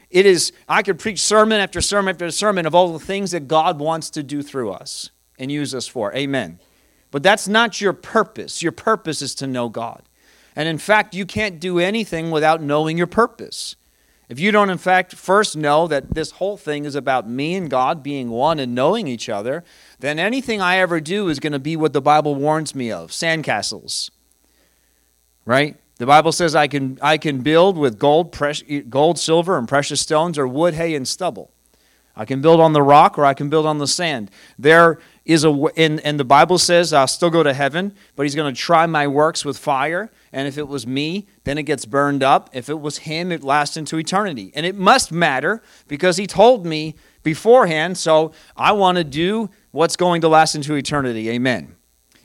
it 0.09 0.25
is 0.25 0.53
I 0.67 0.81
could 0.81 0.97
preach 0.97 1.19
sermon 1.19 1.59
after 1.59 1.81
sermon 1.81 2.15
after 2.15 2.31
sermon 2.31 2.65
of 2.65 2.73
all 2.73 2.93
the 2.93 3.05
things 3.05 3.29
that 3.29 3.47
God 3.47 3.79
wants 3.79 4.09
to 4.09 4.23
do 4.23 4.41
through 4.41 4.71
us 4.71 5.11
and 5.37 5.51
use 5.51 5.75
us 5.75 5.87
for. 5.87 6.11
Amen. 6.15 6.59
But 7.11 7.21
that's 7.21 7.47
not 7.47 7.79
your 7.79 7.93
purpose. 7.93 8.63
Your 8.63 8.71
purpose 8.71 9.21
is 9.21 9.35
to 9.35 9.45
know 9.45 9.69
God. 9.69 10.01
And 10.55 10.67
in 10.67 10.77
fact, 10.77 11.15
you 11.15 11.25
can't 11.25 11.59
do 11.59 11.79
anything 11.79 12.31
without 12.31 12.61
knowing 12.61 12.97
your 12.97 13.07
purpose. 13.07 13.75
If 14.31 14.39
you 14.39 14.51
don't, 14.51 14.69
in 14.69 14.77
fact, 14.77 15.13
first 15.15 15.57
know 15.57 15.87
that 15.87 16.13
this 16.13 16.31
whole 16.31 16.55
thing 16.55 16.85
is 16.85 16.95
about 16.95 17.29
me 17.29 17.55
and 17.55 17.69
God 17.69 18.01
being 18.01 18.29
one 18.29 18.59
and 18.59 18.73
knowing 18.73 19.07
each 19.07 19.27
other, 19.27 19.63
then 19.99 20.19
anything 20.19 20.61
I 20.61 20.77
ever 20.77 21.01
do 21.01 21.27
is 21.27 21.39
going 21.41 21.51
to 21.53 21.59
be 21.59 21.75
what 21.75 21.91
the 21.91 22.01
Bible 22.01 22.35
warns 22.35 22.73
me 22.73 22.91
of 22.91 23.11
sandcastles. 23.11 24.09
Right? 25.45 25.75
The 25.97 26.05
Bible 26.05 26.31
says 26.31 26.55
I 26.55 26.67
can, 26.67 26.97
I 27.01 27.17
can 27.17 27.41
build 27.41 27.77
with 27.77 27.99
gold, 27.99 28.37
gold, 28.89 29.19
silver, 29.19 29.57
and 29.57 29.67
precious 29.67 29.99
stones, 29.99 30.37
or 30.37 30.47
wood, 30.47 30.75
hay, 30.75 30.95
and 30.95 31.07
stubble. 31.07 31.51
I 32.15 32.25
can 32.25 32.41
build 32.41 32.59
on 32.59 32.73
the 32.73 32.81
rock 32.81 33.17
or 33.17 33.25
I 33.25 33.33
can 33.33 33.49
build 33.49 33.65
on 33.65 33.79
the 33.79 33.87
sand. 33.87 34.31
There 34.57 34.99
is 35.25 35.43
a, 35.43 35.51
and, 35.77 35.99
and 36.01 36.19
the 36.19 36.25
Bible 36.25 36.57
says 36.57 36.93
I'll 36.93 37.07
still 37.07 37.29
go 37.29 37.43
to 37.43 37.53
heaven, 37.53 37.95
but 38.15 38.23
he's 38.23 38.35
going 38.35 38.53
to 38.53 38.59
try 38.59 38.85
my 38.85 39.07
works 39.07 39.45
with 39.45 39.57
fire. 39.57 40.09
And 40.33 40.47
if 40.47 40.57
it 40.57 40.67
was 40.67 40.87
me, 40.87 41.27
then 41.43 41.57
it 41.57 41.63
gets 41.63 41.85
burned 41.85 42.23
up. 42.23 42.49
If 42.53 42.69
it 42.69 42.79
was 42.79 42.99
him, 42.99 43.31
it 43.31 43.43
lasts 43.43 43.75
into 43.75 43.97
eternity. 43.97 44.51
And 44.55 44.65
it 44.65 44.75
must 44.75 45.11
matter 45.11 45.61
because 45.87 46.17
he 46.17 46.25
told 46.25 46.65
me 46.65 46.95
beforehand, 47.23 47.97
so 47.97 48.31
I 48.55 48.71
want 48.71 48.97
to 48.97 49.03
do 49.03 49.49
what's 49.71 49.95
going 49.95 50.21
to 50.21 50.29
last 50.29 50.55
into 50.55 50.75
eternity. 50.75 51.29
Amen. 51.29 51.75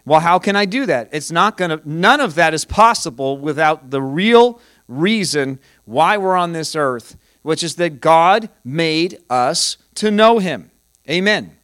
Well, 0.04 0.20
how 0.20 0.38
can 0.38 0.54
I 0.54 0.66
do 0.66 0.86
that? 0.86 1.08
It's 1.10 1.32
not 1.32 1.56
going 1.56 1.70
to, 1.70 1.80
none 1.84 2.20
of 2.20 2.36
that 2.36 2.54
is 2.54 2.64
possible 2.64 3.38
without 3.38 3.90
the 3.90 4.00
real 4.00 4.60
reason 4.86 5.58
why 5.84 6.16
we're 6.16 6.36
on 6.36 6.52
this 6.52 6.76
earth, 6.76 7.16
which 7.42 7.64
is 7.64 7.74
that 7.76 8.00
God 8.00 8.48
made 8.64 9.18
us 9.28 9.78
to 9.96 10.12
know 10.12 10.38
Him. 10.38 10.70
Amen. 11.10 11.56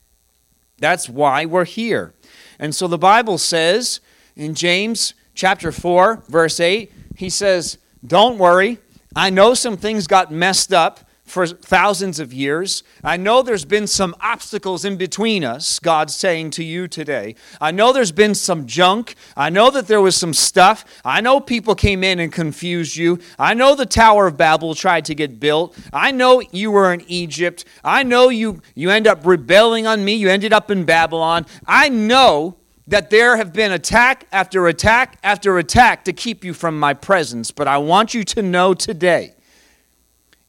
That's 0.79 1.09
why 1.09 1.45
we're 1.45 1.65
here. 1.65 2.15
And 2.59 2.75
so 2.75 2.89
the 2.89 2.99
Bible 2.99 3.39
says 3.39 4.01
in 4.35 4.55
James 4.55 5.15
chapter 5.35 5.73
4, 5.73 6.25
verse 6.29 6.61
8, 6.61 6.93
he 7.17 7.31
says, 7.31 7.79
Don't 8.07 8.39
worry. 8.39 8.79
I 9.15 9.31
know 9.31 9.55
some 9.55 9.77
things 9.77 10.07
got 10.07 10.33
messed 10.33 10.73
up 10.73 11.01
for 11.25 11.47
thousands 11.47 12.21
of 12.21 12.33
years. 12.33 12.83
I 13.03 13.17
know 13.17 13.41
there's 13.41 13.65
been 13.65 13.87
some 13.87 14.15
obstacles 14.21 14.85
in 14.85 14.99
between 14.99 15.45
us, 15.45 15.79
God's 15.79 16.15
saying 16.15 16.51
to 16.53 16.65
you 16.65 16.87
today. 16.87 17.37
I 17.59 17.71
know 17.71 17.93
there's 17.93 18.13
been 18.13 18.35
some 18.35 18.67
junk. 18.67 19.15
I 19.35 19.49
know 19.49 19.71
that 19.71 19.87
there 19.87 20.03
was 20.03 20.15
some 20.15 20.35
stuff. 20.35 20.85
I 21.05 21.23
know 21.23 21.41
people 21.41 21.75
came 21.75 22.05
in 22.05 22.19
and 22.19 22.31
confused 22.31 22.97
you. 22.97 23.19
I 23.39 23.55
know 23.55 23.75
the 23.75 23.87
Tower 23.87 24.27
of 24.27 24.37
Babel 24.37 24.75
tried 24.75 25.07
to 25.07 25.15
get 25.15 25.41
built. 25.41 25.75
I 25.91 26.11
know 26.11 26.43
you 26.51 26.71
were 26.71 26.93
in 26.93 27.03
Egypt. 27.09 27.65
I 27.83 28.03
know 28.03 28.29
you, 28.29 28.61
you 28.75 28.91
end 28.91 29.07
up 29.07 29.25
rebelling 29.25 29.87
on 29.87 30.05
me. 30.05 30.15
You 30.15 30.29
ended 30.29 30.53
up 30.53 30.71
in 30.71 30.85
Babylon. 30.85 31.47
I 31.67 31.89
know 31.89 32.59
that 32.87 33.11
there 33.11 33.37
have 33.37 33.53
been 33.53 33.73
attack 33.73 34.27
after 34.33 34.67
attack 34.67 35.19
after 35.23 35.59
attack 35.59 36.05
to 36.05 36.13
keep 36.13 36.45
you 36.45 36.53
from 36.53 36.79
my 36.79 36.95
presence. 36.95 37.51
But 37.51 37.69
I 37.69 37.79
want 37.79 38.15
you 38.15 38.25
to 38.25 38.43
know 38.43 38.75
today 38.75 39.35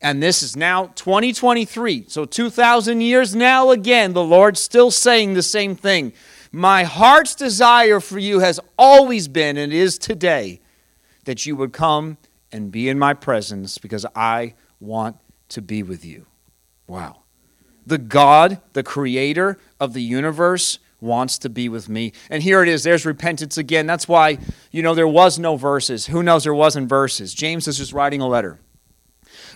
and 0.03 0.21
this 0.21 0.43
is 0.43 0.57
now 0.57 0.87
2023. 0.95 2.05
So 2.09 2.25
2,000 2.25 2.99
years 2.99 3.33
now, 3.33 3.71
again, 3.71 4.11
the 4.11 4.23
Lord's 4.23 4.59
still 4.59 4.91
saying 4.91 5.33
the 5.33 5.41
same 5.41 5.75
thing. 5.77 6.11
My 6.51 6.83
heart's 6.83 7.33
desire 7.33 8.01
for 8.01 8.19
you 8.19 8.39
has 8.39 8.59
always 8.77 9.29
been 9.29 9.57
and 9.57 9.71
is 9.71 9.97
today 9.97 10.59
that 11.23 11.45
you 11.45 11.55
would 11.55 11.71
come 11.71 12.17
and 12.51 12.69
be 12.69 12.89
in 12.89 12.99
my 12.99 13.13
presence 13.13 13.77
because 13.77 14.05
I 14.13 14.55
want 14.81 15.15
to 15.49 15.61
be 15.61 15.81
with 15.81 16.03
you. 16.03 16.27
Wow. 16.85 17.23
The 17.85 17.97
God, 17.97 18.61
the 18.73 18.83
creator 18.83 19.57
of 19.79 19.93
the 19.93 20.03
universe, 20.03 20.79
wants 21.03 21.37
to 21.39 21.49
be 21.49 21.69
with 21.69 21.89
me. 21.89 22.13
And 22.29 22.41
here 22.41 22.63
it 22.63 22.69
is. 22.69 22.83
There's 22.83 23.05
repentance 23.05 23.57
again. 23.57 23.85
That's 23.85 24.07
why, 24.07 24.39
you 24.71 24.81
know, 24.81 24.95
there 24.95 25.07
was 25.07 25.37
no 25.37 25.55
verses. 25.55 26.07
Who 26.07 26.23
knows 26.23 26.43
there 26.43 26.53
wasn't 26.53 26.89
verses? 26.89 27.33
James 27.33 27.67
is 27.67 27.77
just 27.77 27.93
writing 27.93 28.21
a 28.21 28.27
letter 28.27 28.59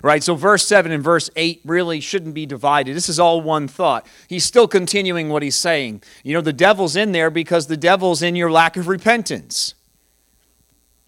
right? 0.01 0.23
So 0.23 0.35
verse 0.35 0.65
7 0.67 0.91
and 0.91 1.03
verse 1.03 1.29
8 1.35 1.61
really 1.65 1.99
shouldn't 1.99 2.35
be 2.35 2.45
divided. 2.45 2.95
This 2.95 3.09
is 3.09 3.19
all 3.19 3.41
one 3.41 3.67
thought. 3.67 4.05
He's 4.27 4.43
still 4.43 4.67
continuing 4.67 5.29
what 5.29 5.43
he's 5.43 5.55
saying. 5.55 6.03
You 6.23 6.33
know, 6.33 6.41
the 6.41 6.53
devil's 6.53 6.95
in 6.95 7.11
there 7.11 7.29
because 7.29 7.67
the 7.67 7.77
devil's 7.77 8.21
in 8.21 8.35
your 8.35 8.51
lack 8.51 8.77
of 8.77 8.87
repentance. 8.87 9.73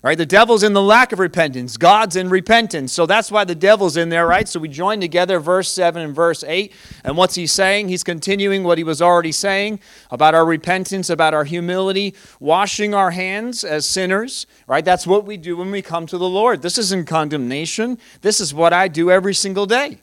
Right? 0.02 0.18
The 0.18 0.26
devil's 0.26 0.64
in 0.64 0.72
the 0.72 0.82
lack 0.82 1.12
of 1.12 1.20
repentance. 1.20 1.76
God's 1.76 2.16
in 2.16 2.30
repentance. 2.30 2.94
So 2.94 3.06
that's 3.06 3.30
why 3.30 3.44
the 3.44 3.54
devil's 3.54 3.98
in 3.98 4.08
there, 4.08 4.26
right? 4.26 4.48
So 4.48 4.58
we 4.58 4.70
join 4.70 5.02
together 5.02 5.42
verse 5.42 5.70
7 5.70 6.02
and 6.02 6.16
verse 6.16 6.42
8. 6.42 6.72
And 7.04 7.18
what's 7.18 7.36
he 7.36 7.46
saying? 7.46 7.90
He's 7.90 8.04
continuing 8.04 8.64
what 8.64 8.78
he 8.78 8.86
was 8.86 9.02
already 9.02 9.34
saying 9.34 9.82
about 10.10 10.36
our 10.36 10.46
repentance, 10.46 11.10
about 11.10 11.34
our 11.34 11.44
humility, 11.44 12.16
washing 12.40 12.94
our 12.94 13.12
hands 13.12 13.66
as 13.66 13.86
sinners, 13.86 14.48
right? 14.68 14.86
That's 14.86 15.06
what 15.06 15.26
we 15.26 15.36
do 15.36 15.58
when 15.58 15.70
we 15.70 15.82
come 15.82 16.06
to 16.08 16.18
the 16.18 16.30
Lord. 16.30 16.62
This 16.62 16.78
isn't 16.78 17.06
condemnation. 17.06 17.98
This 18.22 18.40
is 18.40 18.54
what 18.54 18.72
I 18.72 18.88
do 18.88 19.12
every 19.12 19.34
single 19.34 19.66
day. 19.66 20.00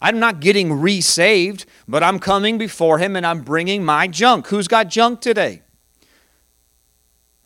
I'm 0.00 0.20
not 0.20 0.40
getting 0.40 0.74
resaved, 0.74 1.64
but 1.88 2.02
I'm 2.02 2.18
coming 2.18 2.58
before 2.58 2.98
him 2.98 3.16
and 3.16 3.26
I'm 3.26 3.40
bringing 3.40 3.82
my 3.82 4.08
junk. 4.08 4.48
Who's 4.48 4.68
got 4.68 4.88
junk 4.88 5.22
today? 5.22 5.62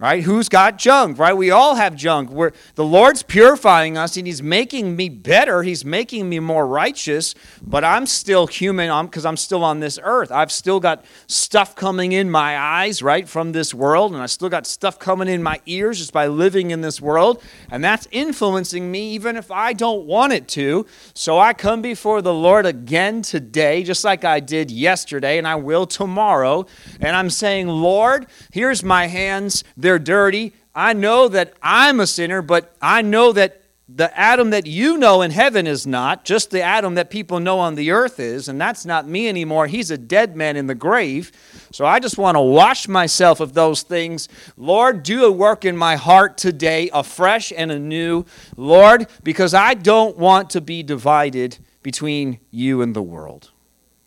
Right? 0.02 0.24
Who's 0.24 0.48
got 0.48 0.78
junk, 0.78 1.16
right? 1.16 1.32
We 1.32 1.52
all 1.52 1.76
have 1.76 1.94
junk. 1.94 2.28
We're, 2.28 2.50
the 2.74 2.84
Lord's 2.84 3.22
purifying 3.22 3.96
us 3.96 4.16
and 4.16 4.26
He's 4.26 4.42
making 4.42 4.96
me 4.96 5.08
better. 5.08 5.62
He's 5.62 5.84
making 5.84 6.28
me 6.28 6.40
more 6.40 6.66
righteous, 6.66 7.36
but 7.62 7.84
I'm 7.84 8.06
still 8.06 8.48
human 8.48 9.06
because 9.06 9.24
I'm 9.24 9.36
still 9.36 9.62
on 9.62 9.78
this 9.78 10.00
earth. 10.02 10.32
I've 10.32 10.50
still 10.50 10.80
got 10.80 11.04
stuff 11.28 11.76
coming 11.76 12.10
in 12.10 12.28
my 12.32 12.58
eyes, 12.58 13.00
right, 13.00 13.28
from 13.28 13.52
this 13.52 13.72
world, 13.72 14.12
and 14.12 14.20
I 14.20 14.26
still 14.26 14.48
got 14.48 14.66
stuff 14.66 14.98
coming 14.98 15.28
in 15.28 15.40
my 15.40 15.60
ears 15.66 15.98
just 15.98 16.12
by 16.12 16.26
living 16.26 16.72
in 16.72 16.80
this 16.80 17.00
world, 17.00 17.40
and 17.70 17.84
that's 17.84 18.08
influencing 18.10 18.90
me 18.90 19.10
even 19.12 19.36
if 19.36 19.52
I 19.52 19.72
don't 19.72 20.04
want 20.04 20.32
it 20.32 20.48
to. 20.48 20.84
So 21.14 21.38
I 21.38 21.52
come 21.52 21.80
before 21.80 22.22
the 22.22 22.34
Lord 22.34 22.66
again 22.66 23.22
today, 23.22 23.84
just 23.84 24.02
like 24.02 24.24
I 24.24 24.40
did 24.40 24.72
yesterday, 24.72 25.38
and 25.38 25.46
I 25.46 25.54
will 25.54 25.86
tomorrow, 25.86 26.66
and 27.00 27.14
I'm 27.14 27.30
saying, 27.30 27.68
Lord, 27.68 28.26
here's 28.50 28.82
my 28.82 29.06
hands. 29.06 29.62
They're 29.76 29.91
they're 29.92 29.98
dirty. 29.98 30.54
I 30.74 30.94
know 30.94 31.28
that 31.28 31.52
I'm 31.62 32.00
a 32.00 32.06
sinner, 32.06 32.40
but 32.40 32.74
I 32.80 33.02
know 33.02 33.32
that 33.32 33.60
the 33.94 34.18
Adam 34.18 34.48
that 34.50 34.66
you 34.66 34.96
know 34.96 35.20
in 35.20 35.30
heaven 35.30 35.66
is 35.66 35.86
not, 35.86 36.24
just 36.24 36.50
the 36.50 36.62
Adam 36.62 36.94
that 36.94 37.10
people 37.10 37.40
know 37.40 37.58
on 37.58 37.74
the 37.74 37.90
earth 37.90 38.18
is, 38.18 38.48
and 38.48 38.58
that's 38.58 38.86
not 38.86 39.06
me 39.06 39.28
anymore. 39.28 39.66
He's 39.66 39.90
a 39.90 39.98
dead 39.98 40.34
man 40.34 40.56
in 40.56 40.66
the 40.66 40.74
grave. 40.74 41.30
So 41.72 41.84
I 41.84 41.98
just 41.98 42.16
want 42.16 42.36
to 42.36 42.40
wash 42.40 42.88
myself 42.88 43.40
of 43.40 43.52
those 43.52 43.82
things. 43.82 44.30
Lord, 44.56 45.02
do 45.02 45.26
a 45.26 45.30
work 45.30 45.66
in 45.66 45.76
my 45.76 45.96
heart 45.96 46.38
today, 46.38 46.88
afresh 46.94 47.52
and 47.54 47.70
anew. 47.70 48.24
Lord, 48.56 49.08
because 49.22 49.52
I 49.52 49.74
don't 49.74 50.16
want 50.16 50.48
to 50.50 50.62
be 50.62 50.82
divided 50.82 51.58
between 51.82 52.40
you 52.50 52.80
and 52.80 52.96
the 52.96 53.02
world. 53.02 53.50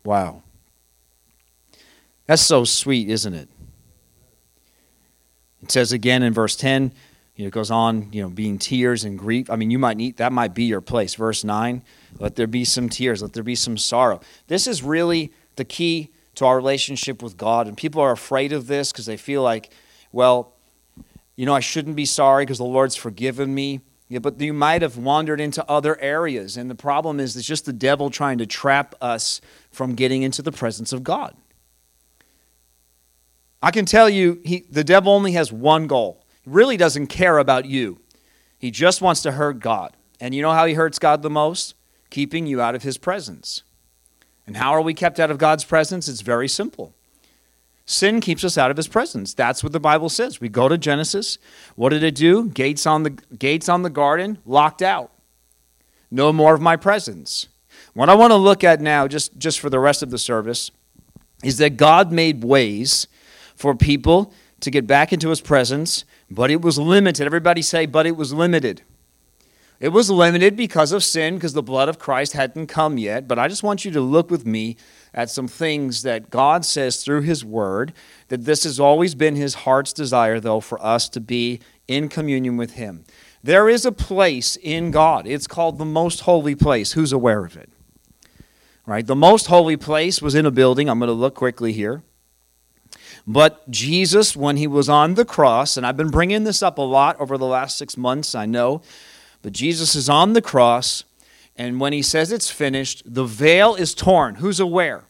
Wow. 0.04 0.42
That's 2.26 2.42
so 2.42 2.64
sweet, 2.64 3.08
isn't 3.08 3.34
it? 3.34 3.48
It 5.66 5.72
says 5.72 5.90
again 5.90 6.22
in 6.22 6.32
verse 6.32 6.54
10, 6.54 6.92
you 7.34 7.42
know, 7.42 7.48
it 7.48 7.52
goes 7.52 7.72
on, 7.72 8.12
you 8.12 8.22
know, 8.22 8.28
being 8.28 8.56
tears 8.56 9.02
and 9.02 9.18
grief. 9.18 9.50
I 9.50 9.56
mean, 9.56 9.72
you 9.72 9.80
might 9.80 9.96
need, 9.96 10.18
that 10.18 10.32
might 10.32 10.54
be 10.54 10.62
your 10.62 10.80
place. 10.80 11.16
Verse 11.16 11.42
9, 11.42 11.82
let 12.20 12.36
there 12.36 12.46
be 12.46 12.64
some 12.64 12.88
tears, 12.88 13.20
let 13.20 13.32
there 13.32 13.42
be 13.42 13.56
some 13.56 13.76
sorrow. 13.76 14.20
This 14.46 14.68
is 14.68 14.84
really 14.84 15.32
the 15.56 15.64
key 15.64 16.12
to 16.36 16.46
our 16.46 16.54
relationship 16.54 17.20
with 17.20 17.36
God. 17.36 17.66
And 17.66 17.76
people 17.76 18.00
are 18.00 18.12
afraid 18.12 18.52
of 18.52 18.68
this 18.68 18.92
because 18.92 19.06
they 19.06 19.16
feel 19.16 19.42
like, 19.42 19.72
well, 20.12 20.52
you 21.34 21.46
know, 21.46 21.54
I 21.54 21.58
shouldn't 21.58 21.96
be 21.96 22.04
sorry 22.04 22.44
because 22.44 22.58
the 22.58 22.64
Lord's 22.64 22.94
forgiven 22.94 23.52
me. 23.52 23.80
Yeah, 24.08 24.20
but 24.20 24.40
you 24.40 24.52
might 24.52 24.82
have 24.82 24.96
wandered 24.96 25.40
into 25.40 25.68
other 25.68 26.00
areas. 26.00 26.56
And 26.56 26.70
the 26.70 26.76
problem 26.76 27.18
is, 27.18 27.36
it's 27.36 27.44
just 27.44 27.64
the 27.64 27.72
devil 27.72 28.08
trying 28.08 28.38
to 28.38 28.46
trap 28.46 28.94
us 29.00 29.40
from 29.72 29.96
getting 29.96 30.22
into 30.22 30.42
the 30.42 30.52
presence 30.52 30.92
of 30.92 31.02
God. 31.02 31.34
I 33.62 33.70
can 33.70 33.86
tell 33.86 34.08
you, 34.08 34.40
he, 34.44 34.64
the 34.70 34.84
devil 34.84 35.12
only 35.12 35.32
has 35.32 35.52
one 35.52 35.86
goal. 35.86 36.24
He 36.44 36.50
really 36.50 36.76
doesn't 36.76 37.08
care 37.08 37.38
about 37.38 37.64
you. 37.64 38.00
He 38.58 38.70
just 38.70 39.00
wants 39.00 39.22
to 39.22 39.32
hurt 39.32 39.60
God. 39.60 39.96
And 40.20 40.34
you 40.34 40.42
know 40.42 40.52
how 40.52 40.66
he 40.66 40.74
hurts 40.74 40.98
God 40.98 41.22
the 41.22 41.30
most? 41.30 41.74
Keeping 42.10 42.46
you 42.46 42.60
out 42.60 42.74
of 42.74 42.82
his 42.82 42.98
presence. 42.98 43.62
And 44.46 44.56
how 44.56 44.72
are 44.72 44.80
we 44.80 44.94
kept 44.94 45.18
out 45.18 45.30
of 45.30 45.38
God's 45.38 45.64
presence? 45.64 46.08
It's 46.08 46.20
very 46.20 46.48
simple. 46.48 46.94
Sin 47.84 48.20
keeps 48.20 48.42
us 48.42 48.58
out 48.58 48.70
of 48.70 48.76
his 48.76 48.88
presence. 48.88 49.32
That's 49.32 49.62
what 49.62 49.72
the 49.72 49.80
Bible 49.80 50.08
says. 50.08 50.40
We 50.40 50.48
go 50.48 50.68
to 50.68 50.76
Genesis. 50.76 51.38
What 51.76 51.90
did 51.90 52.02
it 52.02 52.16
do? 52.16 52.48
Gates 52.48 52.86
on 52.86 53.04
the 53.04 53.10
gates 53.10 53.68
on 53.68 53.82
the 53.82 53.90
garden 53.90 54.38
locked 54.44 54.82
out. 54.82 55.12
No 56.10 56.32
more 56.32 56.54
of 56.54 56.60
my 56.60 56.76
presence. 56.76 57.48
What 57.94 58.08
I 58.08 58.14
want 58.14 58.32
to 58.32 58.36
look 58.36 58.64
at 58.64 58.80
now 58.80 59.06
just 59.06 59.38
just 59.38 59.60
for 59.60 59.70
the 59.70 59.78
rest 59.78 60.02
of 60.02 60.10
the 60.10 60.18
service 60.18 60.72
is 61.44 61.58
that 61.58 61.76
God 61.76 62.10
made 62.10 62.42
ways 62.42 63.06
for 63.56 63.74
people 63.74 64.32
to 64.60 64.70
get 64.70 64.86
back 64.86 65.12
into 65.12 65.30
his 65.30 65.40
presence 65.40 66.04
but 66.30 66.50
it 66.50 66.62
was 66.62 66.78
limited. 66.78 67.24
Everybody 67.24 67.62
say, 67.62 67.86
but 67.86 68.06
it 68.06 68.16
was 68.16 68.32
limited. 68.32 68.82
It 69.78 69.90
was 69.90 70.10
limited 70.10 70.56
because 70.56 70.90
of 70.90 71.04
sin, 71.04 71.34
because 71.34 71.52
the 71.52 71.62
blood 71.62 71.88
of 71.88 71.98
Christ 71.98 72.32
hadn't 72.32 72.68
come 72.68 72.96
yet. 72.96 73.28
But 73.28 73.38
I 73.38 73.46
just 73.46 73.62
want 73.62 73.84
you 73.84 73.90
to 73.90 74.00
look 74.00 74.30
with 74.30 74.46
me 74.46 74.76
at 75.12 75.30
some 75.30 75.48
things 75.48 76.02
that 76.02 76.30
God 76.30 76.64
says 76.64 77.04
through 77.04 77.22
His 77.22 77.44
Word, 77.44 77.92
that 78.28 78.44
this 78.44 78.64
has 78.64 78.80
always 78.80 79.14
been 79.14 79.36
His 79.36 79.54
heart's 79.54 79.92
desire, 79.92 80.40
though, 80.40 80.60
for 80.60 80.82
us 80.84 81.08
to 81.10 81.20
be 81.20 81.60
in 81.86 82.08
communion 82.08 82.56
with 82.56 82.72
Him. 82.72 83.04
There 83.42 83.68
is 83.68 83.84
a 83.84 83.92
place 83.92 84.56
in 84.56 84.90
God. 84.90 85.26
It's 85.26 85.46
called 85.46 85.78
the 85.78 85.84
most 85.84 86.20
holy 86.20 86.54
place. 86.54 86.92
Who's 86.92 87.12
aware 87.12 87.44
of 87.44 87.56
it? 87.56 87.68
Right? 88.86 89.06
The 89.06 89.14
most 89.14 89.46
holy 89.46 89.76
place 89.76 90.22
was 90.22 90.34
in 90.34 90.46
a 90.46 90.50
building. 90.50 90.88
I'm 90.88 90.98
going 90.98 91.08
to 91.08 91.12
look 91.12 91.34
quickly 91.34 91.72
here. 91.72 92.02
But 93.26 93.68
Jesus, 93.70 94.36
when 94.36 94.56
he 94.56 94.66
was 94.66 94.88
on 94.88 95.14
the 95.14 95.24
cross, 95.24 95.76
and 95.76 95.84
I've 95.84 95.96
been 95.96 96.10
bringing 96.10 96.44
this 96.44 96.62
up 96.62 96.78
a 96.78 96.82
lot 96.82 97.20
over 97.20 97.36
the 97.36 97.46
last 97.46 97.76
six 97.76 97.96
months, 97.96 98.34
I 98.34 98.46
know, 98.46 98.82
but 99.42 99.52
Jesus 99.52 99.96
is 99.96 100.08
on 100.08 100.32
the 100.32 100.42
cross, 100.42 101.04
and 101.56 101.80
when 101.80 101.92
he 101.92 102.02
says 102.02 102.30
it's 102.30 102.50
finished, 102.50 103.02
the 103.04 103.24
veil 103.24 103.74
is 103.74 103.94
torn. 103.94 104.36
Who's 104.36 104.60
aware? 104.60 105.04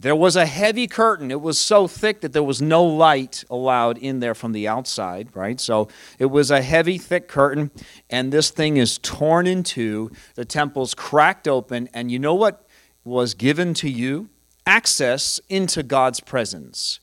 There 0.00 0.14
was 0.14 0.36
a 0.36 0.46
heavy 0.46 0.86
curtain. 0.86 1.30
It 1.30 1.40
was 1.40 1.58
so 1.58 1.88
thick 1.88 2.20
that 2.20 2.32
there 2.32 2.42
was 2.42 2.62
no 2.62 2.84
light 2.84 3.44
allowed 3.50 3.98
in 3.98 4.20
there 4.20 4.34
from 4.34 4.52
the 4.52 4.68
outside, 4.68 5.34
right? 5.34 5.58
So 5.58 5.88
it 6.20 6.26
was 6.26 6.52
a 6.52 6.62
heavy, 6.62 6.98
thick 6.98 7.26
curtain, 7.26 7.72
and 8.08 8.30
this 8.30 8.50
thing 8.50 8.76
is 8.76 8.98
torn 8.98 9.46
in 9.46 9.64
two. 9.64 10.12
The 10.34 10.44
temple's 10.44 10.94
cracked 10.94 11.48
open, 11.48 11.88
and 11.92 12.12
you 12.12 12.18
know 12.18 12.34
what 12.34 12.64
was 13.04 13.34
given 13.34 13.74
to 13.74 13.90
you? 13.90 14.28
Access 14.66 15.40
into 15.48 15.82
God's 15.82 16.20
presence. 16.20 17.00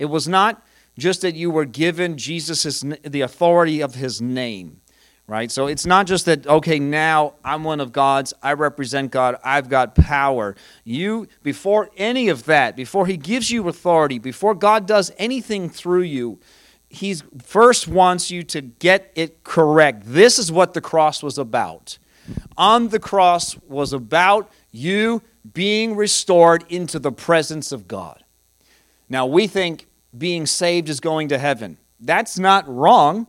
It 0.00 0.06
was 0.06 0.26
not 0.26 0.64
just 0.98 1.20
that 1.20 1.34
you 1.34 1.50
were 1.50 1.66
given 1.66 2.16
Jesus' 2.16 2.82
the 3.04 3.20
authority 3.20 3.82
of 3.82 3.96
his 3.96 4.20
name, 4.20 4.80
right? 5.26 5.50
So 5.50 5.66
it's 5.66 5.84
not 5.84 6.06
just 6.06 6.24
that 6.24 6.46
okay, 6.46 6.78
now 6.78 7.34
I'm 7.44 7.64
one 7.64 7.80
of 7.80 7.92
God's, 7.92 8.32
I 8.42 8.54
represent 8.54 9.12
God, 9.12 9.36
I've 9.44 9.68
got 9.68 9.94
power. 9.94 10.56
You 10.84 11.28
before 11.42 11.90
any 11.98 12.30
of 12.30 12.46
that, 12.46 12.76
before 12.76 13.06
he 13.06 13.18
gives 13.18 13.50
you 13.50 13.68
authority, 13.68 14.18
before 14.18 14.54
God 14.54 14.86
does 14.86 15.12
anything 15.18 15.68
through 15.68 16.02
you, 16.02 16.40
he 16.88 17.16
first 17.42 17.86
wants 17.86 18.30
you 18.30 18.42
to 18.44 18.62
get 18.62 19.12
it 19.14 19.44
correct. 19.44 20.04
This 20.06 20.38
is 20.38 20.50
what 20.50 20.72
the 20.72 20.80
cross 20.80 21.22
was 21.22 21.36
about. 21.36 21.98
On 22.56 22.88
the 22.88 22.98
cross 22.98 23.58
was 23.68 23.92
about 23.92 24.50
you 24.72 25.20
being 25.52 25.94
restored 25.94 26.64
into 26.70 26.98
the 26.98 27.12
presence 27.12 27.70
of 27.70 27.86
God. 27.86 28.24
Now, 29.10 29.26
we 29.26 29.48
think 29.48 29.88
being 30.16 30.46
saved 30.46 30.88
is 30.88 31.00
going 31.00 31.28
to 31.28 31.38
heaven. 31.38 31.78
That's 32.00 32.38
not 32.38 32.68
wrong 32.68 33.26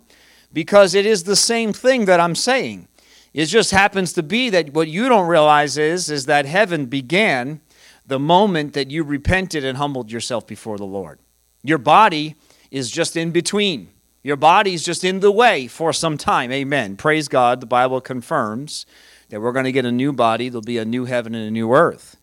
because 0.53 0.95
it 0.95 1.05
is 1.05 1.23
the 1.23 1.35
same 1.35 1.73
thing 1.73 2.05
that 2.05 2.19
I'm 2.19 2.35
saying. 2.35 2.87
It 3.33 3.45
just 3.45 3.71
happens 3.71 4.13
to 4.13 4.23
be 4.23 4.49
that 4.49 4.73
what 4.73 4.87
you 4.87 5.07
don't 5.07 5.27
realize 5.27 5.77
is, 5.77 6.09
is 6.09 6.25
that 6.25 6.45
heaven 6.45 6.85
began 6.85 7.61
the 8.05 8.19
moment 8.19 8.73
that 8.73 8.91
you 8.91 9.03
repented 9.03 9.63
and 9.63 9.77
humbled 9.77 10.11
yourself 10.11 10.45
before 10.45 10.77
the 10.77 10.85
Lord. 10.85 11.19
Your 11.63 11.77
body 11.77 12.35
is 12.69 12.91
just 12.91 13.15
in 13.15 13.31
between. 13.31 13.89
Your 14.23 14.35
body 14.35 14.73
is 14.73 14.83
just 14.83 15.03
in 15.03 15.19
the 15.19 15.31
way 15.31 15.67
for 15.67 15.93
some 15.93 16.17
time. 16.17 16.51
Amen. 16.51 16.97
Praise 16.97 17.27
God. 17.27 17.59
The 17.59 17.65
Bible 17.65 18.01
confirms 18.01 18.85
that 19.29 19.41
we're 19.41 19.53
going 19.53 19.65
to 19.65 19.71
get 19.71 19.85
a 19.85 19.91
new 19.91 20.11
body. 20.11 20.49
There'll 20.49 20.61
be 20.61 20.77
a 20.77 20.85
new 20.85 21.05
heaven 21.05 21.33
and 21.33 21.47
a 21.47 21.51
new 21.51 21.73
earth. 21.73 22.17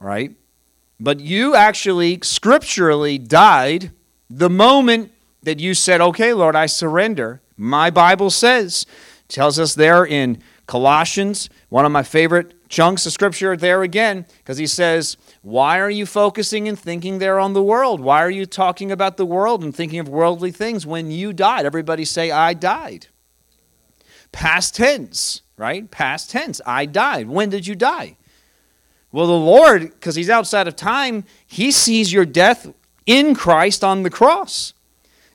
Right? 0.00 0.32
But 1.00 1.20
you 1.20 1.54
actually 1.54 2.18
scripturally 2.22 3.18
died 3.18 3.90
the 4.28 4.50
moment 4.50 5.12
that 5.42 5.58
you 5.58 5.74
said, 5.74 6.00
Okay, 6.00 6.32
Lord, 6.34 6.54
I 6.54 6.66
surrender. 6.66 7.40
My 7.56 7.90
Bible 7.90 8.30
says, 8.30 8.86
tells 9.28 9.58
us 9.58 9.74
there 9.74 10.04
in 10.04 10.42
Colossians, 10.66 11.48
one 11.68 11.84
of 11.84 11.92
my 11.92 12.02
favorite 12.02 12.68
chunks 12.68 13.06
of 13.06 13.12
scripture 13.12 13.56
there 13.56 13.82
again, 13.82 14.26
because 14.38 14.58
he 14.58 14.66
says, 14.66 15.16
Why 15.42 15.80
are 15.80 15.90
you 15.90 16.04
focusing 16.04 16.68
and 16.68 16.78
thinking 16.78 17.18
there 17.18 17.40
on 17.40 17.54
the 17.54 17.62
world? 17.62 18.00
Why 18.00 18.22
are 18.22 18.30
you 18.30 18.44
talking 18.44 18.92
about 18.92 19.16
the 19.16 19.26
world 19.26 19.64
and 19.64 19.74
thinking 19.74 19.98
of 19.98 20.08
worldly 20.08 20.50
things 20.50 20.86
when 20.86 21.10
you 21.10 21.32
died? 21.32 21.64
Everybody 21.64 22.04
say, 22.04 22.30
I 22.30 22.54
died. 22.54 23.06
Past 24.32 24.76
tense 24.76 25.42
right? 25.60 25.90
Past 25.90 26.30
tense. 26.30 26.60
I 26.64 26.86
died. 26.86 27.28
When 27.28 27.50
did 27.50 27.66
you 27.66 27.74
die? 27.74 28.16
Well, 29.12 29.26
the 29.26 29.32
Lord, 29.32 29.82
because 29.82 30.14
He's 30.14 30.30
outside 30.30 30.68
of 30.68 30.76
time, 30.76 31.24
He 31.46 31.70
sees 31.70 32.12
your 32.12 32.24
death 32.24 32.72
in 33.06 33.34
Christ 33.34 33.82
on 33.82 34.02
the 34.02 34.10
cross, 34.10 34.72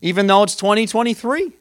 even 0.02 0.28
though 0.28 0.44
it's 0.44 0.56
2023. 0.56 1.52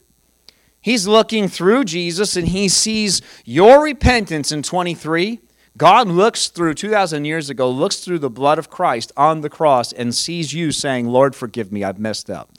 He's 0.81 1.09
looking 1.09 1.49
through 1.49 1.85
Jesus 1.85 2.37
and 2.37 2.49
He 2.49 2.69
sees 2.69 3.23
your 3.45 3.83
repentance 3.83 4.53
in 4.53 4.63
23. 4.63 5.41
God 5.77 6.07
looks 6.07 6.49
through 6.49 6.75
2,000 6.75 7.25
years 7.25 7.51
ago, 7.51 7.69
looks 7.69 7.97
through 7.97 8.21
the 8.21 8.31
blood 8.31 8.59
of 8.59 8.71
Christ 8.71 9.11
on 9.17 9.41
the 9.41 9.51
cross 9.51 9.93
and 9.93 10.15
sees 10.15 10.53
you 10.53 10.71
saying, 10.71 11.09
Lord, 11.09 11.35
forgive 11.35 11.73
me, 11.73 11.83
I've 11.83 11.99
messed 11.99 12.31
up. 12.31 12.53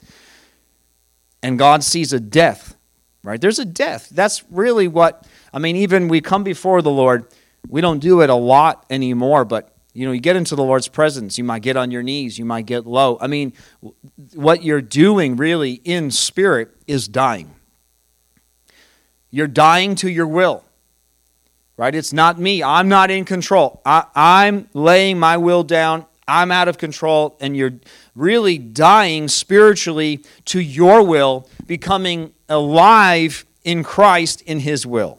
And 1.42 1.58
God 1.58 1.82
sees 1.82 2.12
a 2.12 2.20
death, 2.20 2.76
right? 3.22 3.40
There's 3.40 3.58
a 3.58 3.64
death. 3.64 4.10
That's 4.10 4.44
really 4.50 4.88
what 4.88 5.24
I 5.52 5.58
mean, 5.58 5.76
even 5.76 6.08
we 6.08 6.20
come 6.20 6.44
before 6.44 6.82
the 6.82 6.90
Lord, 6.90 7.26
we 7.68 7.80
don't 7.80 7.98
do 7.98 8.20
it 8.20 8.30
a 8.30 8.34
lot 8.34 8.84
anymore, 8.90 9.44
but 9.44 9.72
you 9.96 10.04
know, 10.04 10.12
you 10.12 10.20
get 10.20 10.36
into 10.36 10.54
the 10.54 10.62
Lord's 10.62 10.88
presence, 10.88 11.38
you 11.38 11.44
might 11.44 11.62
get 11.62 11.76
on 11.78 11.90
your 11.90 12.02
knees, 12.02 12.38
you 12.38 12.44
might 12.44 12.66
get 12.66 12.86
low. 12.86 13.16
I 13.18 13.28
mean, 13.28 13.54
what 14.34 14.62
you're 14.62 14.82
doing 14.82 15.36
really 15.36 15.80
in 15.84 16.10
spirit 16.10 16.68
is 16.86 17.08
dying. 17.08 17.54
You're 19.30 19.46
dying 19.46 19.94
to 19.96 20.10
your 20.10 20.26
will, 20.26 20.64
right? 21.78 21.94
It's 21.94 22.12
not 22.12 22.38
me. 22.38 22.62
I'm 22.62 22.90
not 22.90 23.10
in 23.10 23.24
control. 23.24 23.80
I, 23.86 24.46
am 24.46 24.68
laying 24.74 25.18
my 25.18 25.38
will 25.38 25.62
down. 25.62 26.04
I'm 26.28 26.52
out 26.52 26.68
of 26.68 26.76
control, 26.76 27.36
and 27.40 27.56
you're 27.56 27.74
really 28.14 28.58
dying 28.58 29.28
spiritually 29.28 30.24
to 30.46 30.60
your 30.60 31.02
will, 31.06 31.48
becoming 31.66 32.34
alive 32.50 33.46
in 33.64 33.82
Christ 33.82 34.42
in 34.42 34.60
His 34.60 34.86
will. 34.86 35.18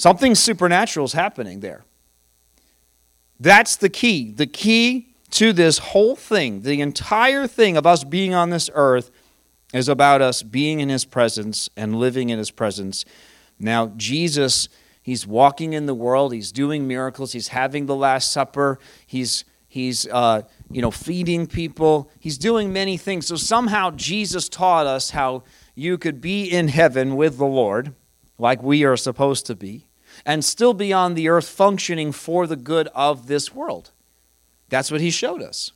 Something 0.00 0.34
supernatural 0.34 1.04
is 1.04 1.12
happening 1.12 1.60
there. 1.60 1.84
That's 3.38 3.76
the 3.76 3.90
key. 3.90 4.32
The 4.32 4.46
key 4.46 5.14
to 5.32 5.52
this 5.52 5.76
whole 5.76 6.16
thing, 6.16 6.62
the 6.62 6.80
entire 6.80 7.46
thing 7.46 7.76
of 7.76 7.86
us 7.86 8.02
being 8.02 8.32
on 8.32 8.48
this 8.48 8.70
earth, 8.72 9.10
is 9.74 9.90
about 9.90 10.22
us 10.22 10.42
being 10.42 10.80
in 10.80 10.88
His 10.88 11.04
presence 11.04 11.68
and 11.76 11.96
living 11.96 12.30
in 12.30 12.38
His 12.38 12.50
presence. 12.50 13.04
Now, 13.58 13.88
Jesus, 13.98 14.70
He's 15.02 15.26
walking 15.26 15.74
in 15.74 15.84
the 15.84 15.94
world, 15.94 16.32
He's 16.32 16.50
doing 16.50 16.88
miracles, 16.88 17.32
He's 17.32 17.48
having 17.48 17.84
the 17.84 17.94
Last 17.94 18.32
Supper, 18.32 18.78
He's 19.06 19.44
He's 19.68 20.08
uh, 20.08 20.44
you 20.70 20.80
know 20.80 20.90
feeding 20.90 21.46
people, 21.46 22.10
He's 22.18 22.38
doing 22.38 22.72
many 22.72 22.96
things. 22.96 23.26
So 23.26 23.36
somehow 23.36 23.90
Jesus 23.90 24.48
taught 24.48 24.86
us 24.86 25.10
how 25.10 25.42
you 25.74 25.98
could 25.98 26.22
be 26.22 26.44
in 26.44 26.68
heaven 26.68 27.16
with 27.16 27.36
the 27.36 27.44
Lord, 27.44 27.94
like 28.38 28.62
we 28.62 28.82
are 28.84 28.96
supposed 28.96 29.44
to 29.44 29.54
be 29.54 29.88
and 30.24 30.44
still 30.44 30.74
be 30.74 30.92
on 30.92 31.14
the 31.14 31.28
earth 31.28 31.48
functioning 31.48 32.12
for 32.12 32.46
the 32.46 32.56
good 32.56 32.88
of 32.94 33.26
this 33.26 33.54
world. 33.54 33.90
That's 34.68 34.90
what 34.90 35.00
he 35.00 35.10
showed 35.10 35.42
us. 35.42 35.72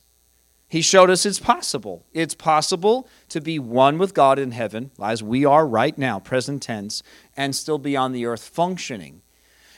He 0.67 0.81
showed 0.81 1.09
us 1.09 1.25
it's 1.25 1.39
possible. 1.39 2.05
It's 2.13 2.33
possible 2.33 3.07
to 3.29 3.39
be 3.39 3.59
one 3.59 3.97
with 3.97 4.13
God 4.13 4.39
in 4.39 4.51
heaven, 4.51 4.91
as 5.01 5.21
we 5.21 5.45
are 5.45 5.67
right 5.67 5.97
now, 5.97 6.19
present 6.19 6.63
tense, 6.63 7.03
and 7.37 7.55
still 7.55 7.77
be 7.77 7.95
on 7.95 8.13
the 8.13 8.25
earth 8.25 8.43
functioning. 8.43 9.21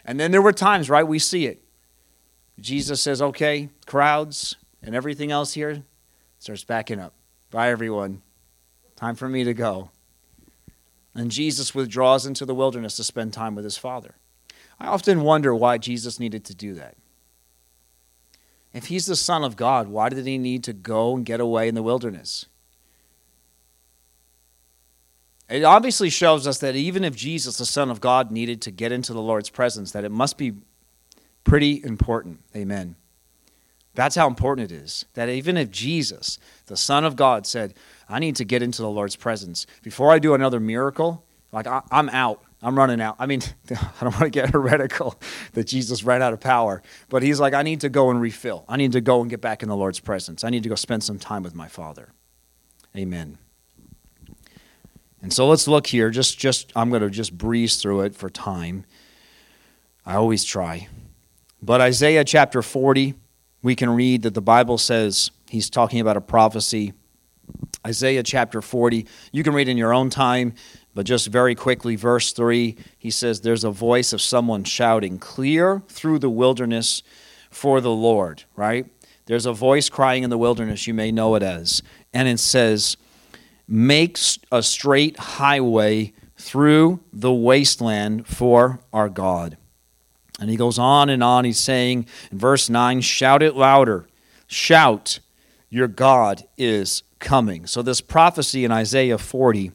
And 0.06 0.20
then 0.20 0.32
there 0.32 0.42
were 0.42 0.54
times, 0.54 0.90
right, 0.90 1.06
we 1.06 1.20
see 1.20 1.46
it. 1.46 1.62
Jesus 2.60 3.02
says, 3.02 3.22
okay, 3.22 3.70
crowds 3.86 4.56
and 4.82 4.96
everything 4.96 5.32
else 5.32 5.54
here 5.54 5.84
starts 6.40 6.64
backing 6.64 7.00
up. 7.00 7.14
Bye, 7.52 7.70
everyone. 7.70 8.22
Time 8.96 9.16
for 9.16 9.28
me 9.28 9.44
to 9.44 9.54
go. 9.54 9.92
And 11.14 11.30
Jesus 11.30 11.76
withdraws 11.76 12.26
into 12.26 12.46
the 12.46 12.56
wilderness 12.56 12.96
to 12.96 13.04
spend 13.04 13.34
time 13.34 13.56
with 13.56 13.66
his 13.66 13.78
Father. 13.78 14.16
I 14.80 14.88
often 14.88 15.22
wonder 15.22 15.54
why 15.56 15.78
Jesus 15.78 16.20
needed 16.20 16.46
to 16.46 16.56
do 16.56 16.74
that. 16.76 16.96
If 18.74 18.88
he's 18.88 19.06
the 19.06 19.16
Son 19.16 19.44
of 19.44 19.56
God, 19.56 19.88
why 19.88 20.10
did 20.10 20.26
he 20.26 20.38
need 20.38 20.64
to 20.66 20.74
go 20.74 21.16
and 21.16 21.26
get 21.26 21.40
away 21.40 21.68
in 21.68 21.76
the 21.76 21.82
wilderness? 21.82 22.46
It 25.50 25.64
obviously 25.64 26.10
shows 26.10 26.46
us 26.46 26.60
that 26.60 26.76
even 26.76 27.04
if 27.04 27.16
Jesus, 27.16 27.58
the 27.58 27.66
Son 27.66 27.90
of 27.90 28.02
God, 28.02 28.32
needed 28.32 28.62
to 28.64 28.72
get 28.72 28.92
into 28.92 29.14
the 29.14 29.22
Lord's 29.22 29.50
presence, 29.50 29.92
that 29.94 30.04
it 30.04 30.12
must 30.12 30.38
be 30.38 30.54
pretty 31.44 31.82
important. 31.84 32.42
Amen. 32.56 32.96
That's 33.96 34.16
how 34.16 34.28
important 34.28 34.72
it 34.72 34.76
is. 34.76 35.06
That 35.14 35.30
even 35.30 35.58
if 35.58 35.72
Jesus, 35.72 36.38
the 36.68 36.78
Son 36.78 37.06
of 37.06 37.16
God, 37.16 37.48
said, 37.48 37.74
I 38.08 38.20
need 38.20 38.36
to 38.36 38.46
get 38.46 38.62
into 38.62 38.82
the 38.82 38.90
Lord's 38.90 39.16
presence, 39.16 39.66
before 39.82 40.12
I 40.12 40.20
do 40.20 40.34
another 40.34 40.60
miracle, 40.60 41.24
like 41.52 41.66
I, 41.66 41.82
am 41.92 42.10
out. 42.10 42.44
I'm 42.62 42.78
running 42.78 43.02
out. 43.02 43.16
I 43.20 43.26
mean, 43.26 43.42
I 43.72 44.04
don't 44.04 44.14
want 44.14 44.24
to 44.24 44.30
get 44.30 44.50
heretical 44.50 45.20
that 45.54 45.66
Jesus 45.66 46.04
ran 46.04 46.22
out 46.22 46.34
of 46.34 46.40
power, 46.40 46.82
but 47.10 47.24
he's 47.24 47.40
like, 47.40 47.54
I 47.54 47.62
need 47.62 47.82
to 47.82 47.90
go 47.90 48.10
and 48.10 48.20
refill. 48.20 48.66
I 48.68 48.78
need 48.78 48.94
to 48.94 49.02
go 49.02 49.22
and 49.22 49.30
get 49.30 49.42
back 49.42 49.62
in 49.62 49.70
the 49.70 49.76
Lord's 49.76 50.00
presence. 50.00 50.44
I 50.44 50.50
need 50.50 50.64
to 50.64 50.70
go 50.70 50.76
spend 50.76 51.04
some 51.04 51.20
time 51.20 51.44
with 51.44 51.56
my 51.56 51.68
Father. 51.68 52.14
Amen. 52.96 53.38
And 55.22 55.32
so 55.34 55.48
let's 55.48 55.68
look 55.68 55.88
here. 55.88 56.10
Just, 56.10 56.40
just 56.40 56.72
I'm 56.76 56.90
going 56.90 57.02
to 57.02 57.10
just 57.10 57.38
breeze 57.38 57.78
through 57.78 58.02
it 58.02 58.16
for 58.16 58.30
time. 58.30 58.86
I 60.06 60.16
always 60.16 60.44
try. 60.44 60.88
But 61.62 61.82
Isaiah 61.82 62.24
chapter 62.24 62.62
40, 62.62 63.16
we 63.62 63.76
can 63.76 63.90
read 63.90 64.22
that 64.22 64.34
the 64.34 64.42
Bible 64.42 64.78
says 64.78 65.32
he's 65.50 65.70
talking 65.70 66.00
about 66.00 66.18
a 66.18 66.22
prophecy. 66.22 66.94
Isaiah 67.86 68.24
chapter 68.24 68.62
40, 68.62 69.06
you 69.32 69.44
can 69.44 69.54
read 69.54 69.68
in 69.68 69.78
your 69.78 69.94
own 69.94 70.10
time, 70.10 70.54
but 70.98 71.06
just 71.06 71.28
very 71.28 71.54
quickly, 71.54 71.96
verse 71.96 72.32
3, 72.32 72.76
he 72.98 73.12
says, 73.12 73.42
There's 73.42 73.64
a 73.64 73.70
voice 73.70 74.14
of 74.14 74.20
someone 74.20 74.64
shouting, 74.64 75.20
Clear 75.20 75.84
through 75.88 76.18
the 76.18 76.30
wilderness 76.32 77.04
for 77.52 77.82
the 77.82 77.92
Lord, 77.92 78.46
right? 78.56 78.88
There's 79.28 79.46
a 79.46 79.54
voice 79.54 79.90
crying 79.90 80.24
in 80.24 80.32
the 80.32 80.40
wilderness, 80.40 80.88
you 80.88 80.96
may 80.96 81.12
know 81.12 81.36
it 81.36 81.44
as. 81.44 81.84
And 82.16 82.28
it 82.28 82.40
says, 82.40 82.98
Make 83.68 84.18
a 84.52 84.64
straight 84.64 85.20
highway 85.20 86.14
through 86.36 87.02
the 87.14 87.32
wasteland 87.32 88.26
for 88.26 88.80
our 88.92 89.08
God. 89.08 89.56
And 90.40 90.50
he 90.50 90.56
goes 90.56 90.80
on 90.80 91.10
and 91.10 91.24
on. 91.24 91.46
He's 91.46 91.60
saying 91.60 92.08
in 92.32 92.40
verse 92.40 92.72
9, 92.72 93.02
Shout 93.02 93.44
it 93.44 93.56
louder. 93.56 94.08
Shout, 94.48 95.20
your 95.70 95.88
God 95.88 96.46
is 96.58 97.04
coming. 97.20 97.68
So, 97.68 97.84
this 97.84 98.02
prophecy 98.02 98.66
in 98.66 98.72
Isaiah 98.72 99.20
40 99.20 99.74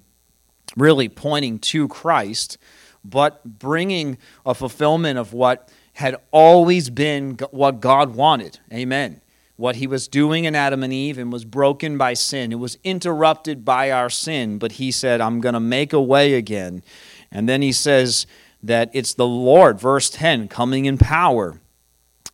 really 0.76 1.08
pointing 1.08 1.58
to 1.58 1.88
Christ, 1.88 2.58
but 3.04 3.58
bringing 3.58 4.18
a 4.46 4.54
fulfillment 4.54 5.18
of 5.18 5.32
what 5.32 5.68
had 5.94 6.16
always 6.30 6.90
been 6.90 7.36
what 7.50 7.80
God 7.80 8.14
wanted. 8.14 8.58
Amen. 8.72 9.20
What 9.56 9.76
he 9.76 9.86
was 9.86 10.08
doing 10.08 10.44
in 10.44 10.54
Adam 10.54 10.82
and 10.82 10.92
Eve 10.92 11.18
and 11.18 11.32
was 11.32 11.44
broken 11.44 11.98
by 11.98 12.14
sin. 12.14 12.52
It 12.52 12.58
was 12.58 12.78
interrupted 12.82 13.64
by 13.64 13.90
our 13.90 14.08
sin, 14.08 14.58
but 14.58 14.72
he 14.72 14.90
said, 14.90 15.20
I'm 15.20 15.40
going 15.40 15.52
to 15.52 15.60
make 15.60 15.92
a 15.92 16.00
way 16.00 16.34
again. 16.34 16.82
And 17.30 17.48
then 17.48 17.62
he 17.62 17.72
says 17.72 18.26
that 18.62 18.90
it's 18.92 19.14
the 19.14 19.26
Lord, 19.26 19.78
verse 19.78 20.08
10, 20.10 20.48
coming 20.48 20.86
in 20.86 20.96
power. 20.96 21.60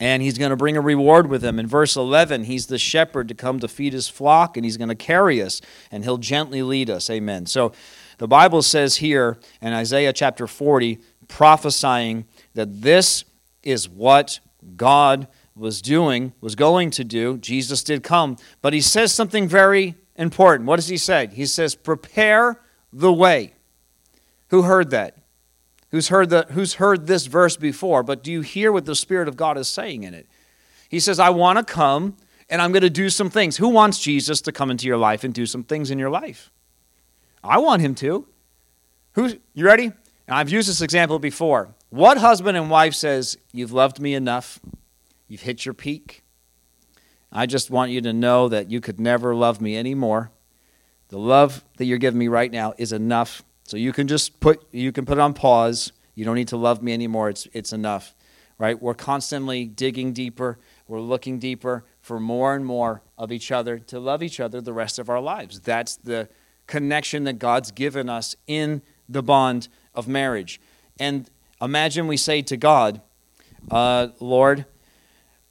And 0.01 0.22
he's 0.22 0.38
going 0.38 0.51
to 0.51 0.57
bring 0.57 0.77
a 0.77 0.81
reward 0.81 1.27
with 1.27 1.42
him. 1.42 1.59
In 1.59 1.66
verse 1.66 1.96
11, 1.96 2.44
he's 2.44 2.66
the 2.66 2.79
shepherd 2.79 3.27
to 3.29 3.35
come 3.35 3.59
to 3.59 3.66
feed 3.66 3.92
his 3.92 4.09
flock, 4.09 4.57
and 4.57 4.64
he's 4.64 4.77
going 4.77 4.88
to 4.88 4.94
carry 4.94 5.42
us, 5.42 5.61
and 5.90 6.05
he'll 6.05 6.18
gently 6.18 6.62
lead 6.62 6.88
us. 6.88 7.11
Amen. 7.11 7.46
So 7.46 7.72
the 8.18 8.28
Bible 8.28 8.62
says 8.62 8.96
here 8.96 9.38
in 9.62 9.72
Isaiah 9.72 10.12
chapter 10.12 10.46
40, 10.46 10.98
prophesying 11.28 12.26
that 12.54 12.83
this 12.83 13.24
is 13.62 13.88
what 13.88 14.40
God 14.76 15.28
was 15.54 15.83
doing, 15.83 16.33
was 16.40 16.54
going 16.54 16.90
to 16.90 17.04
do. 17.04 17.38
Jesus 17.38 17.83
did 17.83 18.02
come. 18.02 18.37
But 18.61 18.72
he 18.72 18.81
says 18.81 19.12
something 19.12 19.48
very 19.48 19.94
important. 20.16 20.66
What 20.66 20.76
does 20.76 20.88
he 20.88 20.96
say? 20.96 21.28
He 21.33 21.46
says, 21.46 21.74
Prepare 21.74 22.61
the 22.92 23.12
way. 23.12 23.54
Who 24.48 24.62
heard 24.62 24.90
that? 24.90 25.16
Who's 25.90 26.09
heard, 26.09 26.31
the, 26.31 26.46
who's 26.50 26.74
heard 26.74 27.07
this 27.07 27.26
verse 27.26 27.57
before? 27.57 28.02
But 28.02 28.22
do 28.22 28.31
you 28.31 28.42
hear 28.42 28.70
what 28.70 28.85
the 28.85 28.94
Spirit 28.94 29.28
of 29.28 29.37
God 29.37 29.57
is 29.57 29.68
saying 29.68 30.02
in 30.02 30.12
it? 30.12 30.26
He 30.88 31.00
says, 31.00 31.18
I 31.18 31.31
want 31.31 31.59
to 31.59 31.64
come 31.64 32.16
and 32.50 32.61
I'm 32.61 32.72
going 32.72 32.83
to 32.83 32.90
do 32.90 33.11
some 33.11 33.31
things. 33.31 33.57
Who 33.57 33.68
wants 33.68 33.98
Jesus 33.98 34.40
to 34.42 34.52
come 34.52 34.70
into 34.70 34.87
your 34.87 34.96
life 34.96 35.24
and 35.24 35.33
do 35.33 35.46
some 35.46 35.62
things 35.62 35.90
in 35.90 35.98
your 35.98 36.11
life? 36.11 36.50
I 37.42 37.59
want 37.59 37.83
him 37.83 37.94
to. 37.96 38.27
Who's 39.12 39.37
you 39.55 39.64
ready? 39.64 39.92
I've 40.29 40.51
used 40.51 40.68
this 40.68 40.83
example 40.83 41.18
before. 41.18 41.74
What 41.90 42.18
husband 42.18 42.57
and 42.57 42.70
wife 42.70 42.94
says, 42.94 43.38
You've 43.53 43.72
loved 43.72 43.98
me 44.01 44.14
enough, 44.14 44.61
you've 45.27 45.42
hit 45.42 45.64
your 45.64 45.74
peak. 45.74 46.22
I 47.31 47.46
just 47.46 47.70
want 47.70 47.90
you 47.90 48.01
to 48.03 48.12
know 48.12 48.48
that 48.48 48.70
you 48.70 48.81
could 48.81 48.98
never 48.98 49.35
love 49.35 49.61
me 49.61 49.77
anymore. 49.77 50.31
The 51.09 51.18
love 51.18 51.64
that 51.77 51.85
you're 51.85 51.98
giving 51.98 52.18
me 52.18 52.29
right 52.29 52.51
now 52.51 52.74
is 52.79 52.92
enough. 52.92 53.42
So 53.64 53.77
you 53.77 53.92
can 53.92 54.09
just 54.09 54.40
put 54.40 54.66
you 54.72 54.92
can 54.92 55.05
put 55.05 55.18
it 55.18 55.20
on 55.20 55.35
pause. 55.35 55.92
You 56.14 56.24
don't 56.24 56.35
need 56.35 56.48
to 56.48 56.57
love 56.57 56.83
me 56.83 56.92
anymore. 56.92 57.29
It's 57.31 57.46
it's 57.53 57.72
enough. 57.72 58.14
Right? 58.59 58.81
We're 58.81 58.94
constantly 58.94 59.66
digging 59.66 60.12
deeper. 60.12 60.59
We're 60.88 61.01
looking 61.01 61.38
deeper 61.38 61.85
for 62.01 62.18
more 62.18 62.55
and 62.55 62.66
more 62.66 63.03
of 63.16 63.31
each 63.31 63.53
other 63.53 63.79
to 63.79 64.01
love 64.01 64.22
each 64.22 64.40
other 64.40 64.61
the 64.61 64.72
rest 64.72 64.98
of 64.98 65.09
our 65.09 65.20
lives. 65.20 65.61
That's 65.61 65.96
the 65.96 66.29
connection 66.68 67.24
that 67.24 67.40
God's 67.40 67.72
given 67.72 68.09
us 68.09 68.37
in 68.46 68.83
the 69.09 69.22
bond 69.22 69.66
of 69.92 70.07
marriage. 70.07 70.61
And 71.00 71.28
Imagine 71.61 72.07
we 72.07 72.16
say 72.16 72.42
to 72.42 72.57
God, 72.57 73.00
uh, 73.70 74.09
Lord, 74.20 74.64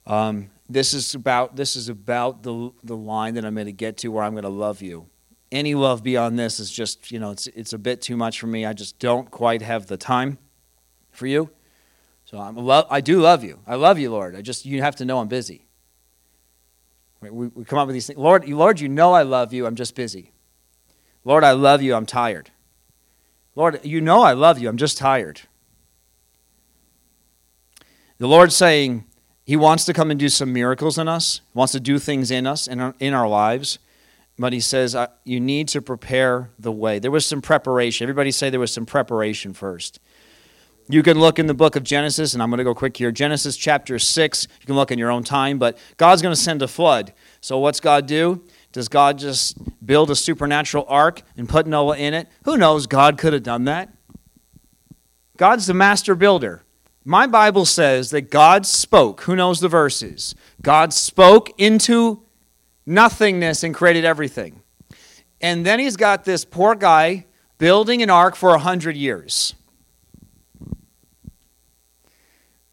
um, 0.06 0.50
this 0.68 0.94
is 0.94 1.14
about 1.14 1.56
this 1.56 1.76
is 1.76 1.88
about 1.88 2.42
the 2.42 2.72
the 2.82 2.96
line 2.96 3.34
that 3.34 3.44
I'm 3.44 3.54
going 3.54 3.66
to 3.66 3.72
get 3.72 3.98
to 3.98 4.08
where 4.08 4.24
I'm 4.24 4.32
going 4.32 4.44
to 4.44 4.48
love 4.48 4.80
you. 4.80 5.06
Any 5.52 5.74
love 5.74 6.02
beyond 6.02 6.38
this 6.38 6.60
is 6.60 6.70
just 6.70 7.10
you 7.10 7.18
know 7.18 7.30
it's 7.30 7.46
it's 7.48 7.72
a 7.72 7.78
bit 7.78 8.00
too 8.00 8.16
much 8.16 8.40
for 8.40 8.46
me. 8.46 8.64
I 8.64 8.72
just 8.72 8.98
don't 8.98 9.30
quite 9.30 9.60
have 9.60 9.86
the 9.86 9.96
time 9.96 10.38
for 11.10 11.26
you. 11.26 11.50
So 12.24 12.38
I'm 12.38 12.56
love. 12.56 12.86
I 12.90 13.02
do 13.02 13.20
love 13.20 13.44
you. 13.44 13.60
I 13.66 13.74
love 13.74 13.98
you, 13.98 14.10
Lord. 14.10 14.34
I 14.34 14.40
just 14.40 14.64
you 14.64 14.80
have 14.82 14.96
to 14.96 15.04
know 15.04 15.18
I'm 15.18 15.28
busy. 15.28 15.66
We, 17.20 17.48
we 17.48 17.64
come 17.64 17.78
up 17.78 17.86
with 17.86 17.94
these 17.94 18.06
things. 18.06 18.18
Lord, 18.18 18.48
Lord, 18.48 18.80
you 18.80 18.88
know 18.88 19.12
I 19.12 19.22
love 19.22 19.52
you. 19.52 19.66
I'm 19.66 19.74
just 19.74 19.94
busy. 19.94 20.32
Lord, 21.28 21.44
I 21.44 21.52
love 21.52 21.82
you. 21.82 21.94
I'm 21.94 22.06
tired. 22.06 22.50
Lord, 23.54 23.84
you 23.84 24.00
know 24.00 24.22
I 24.22 24.32
love 24.32 24.58
you. 24.58 24.66
I'm 24.66 24.78
just 24.78 24.96
tired. 24.96 25.42
The 28.16 28.26
Lord's 28.26 28.56
saying 28.56 29.04
He 29.44 29.54
wants 29.54 29.84
to 29.84 29.92
come 29.92 30.10
and 30.10 30.18
do 30.18 30.30
some 30.30 30.54
miracles 30.54 30.96
in 30.96 31.06
us, 31.06 31.42
wants 31.52 31.74
to 31.74 31.80
do 31.80 31.98
things 31.98 32.30
in 32.30 32.46
us, 32.46 32.66
our, 32.66 32.94
in 32.98 33.12
our 33.12 33.28
lives. 33.28 33.78
But 34.38 34.54
He 34.54 34.60
says, 34.60 34.96
you 35.24 35.38
need 35.38 35.68
to 35.68 35.82
prepare 35.82 36.48
the 36.58 36.72
way. 36.72 36.98
There 36.98 37.10
was 37.10 37.26
some 37.26 37.42
preparation. 37.42 38.06
Everybody 38.06 38.30
say 38.30 38.48
there 38.48 38.58
was 38.58 38.72
some 38.72 38.86
preparation 38.86 39.52
first. 39.52 40.00
You 40.88 41.02
can 41.02 41.20
look 41.20 41.38
in 41.38 41.46
the 41.46 41.52
book 41.52 41.76
of 41.76 41.82
Genesis, 41.82 42.32
and 42.32 42.42
I'm 42.42 42.48
going 42.48 42.56
to 42.56 42.64
go 42.64 42.74
quick 42.74 42.96
here. 42.96 43.12
Genesis 43.12 43.58
chapter 43.58 43.98
6, 43.98 44.48
you 44.60 44.66
can 44.66 44.76
look 44.76 44.90
in 44.90 44.98
your 44.98 45.10
own 45.10 45.24
time, 45.24 45.58
but 45.58 45.76
God's 45.98 46.22
going 46.22 46.34
to 46.34 46.40
send 46.40 46.62
a 46.62 46.68
flood. 46.68 47.12
So, 47.42 47.58
what's 47.58 47.80
God 47.80 48.06
do? 48.06 48.42
Does 48.72 48.88
God 48.88 49.18
just 49.18 49.56
build 49.84 50.10
a 50.10 50.16
supernatural 50.16 50.84
ark 50.88 51.22
and 51.36 51.48
put 51.48 51.66
Noah 51.66 51.96
in 51.96 52.14
it? 52.14 52.28
Who 52.44 52.56
knows? 52.56 52.86
God 52.86 53.18
could 53.18 53.32
have 53.32 53.42
done 53.42 53.64
that. 53.64 53.90
God's 55.36 55.66
the 55.66 55.74
master 55.74 56.14
builder. 56.14 56.62
My 57.04 57.26
Bible 57.26 57.64
says 57.64 58.10
that 58.10 58.30
God 58.30 58.66
spoke. 58.66 59.22
Who 59.22 59.34
knows 59.34 59.60
the 59.60 59.68
verses? 59.68 60.34
God 60.60 60.92
spoke 60.92 61.50
into 61.58 62.22
nothingness 62.84 63.62
and 63.62 63.74
created 63.74 64.04
everything. 64.04 64.62
And 65.40 65.64
then 65.64 65.78
he's 65.78 65.96
got 65.96 66.24
this 66.24 66.44
poor 66.44 66.74
guy 66.74 67.24
building 67.56 68.02
an 68.02 68.10
ark 68.10 68.36
for 68.36 68.54
a 68.54 68.58
hundred 68.58 68.96
years. 68.96 69.54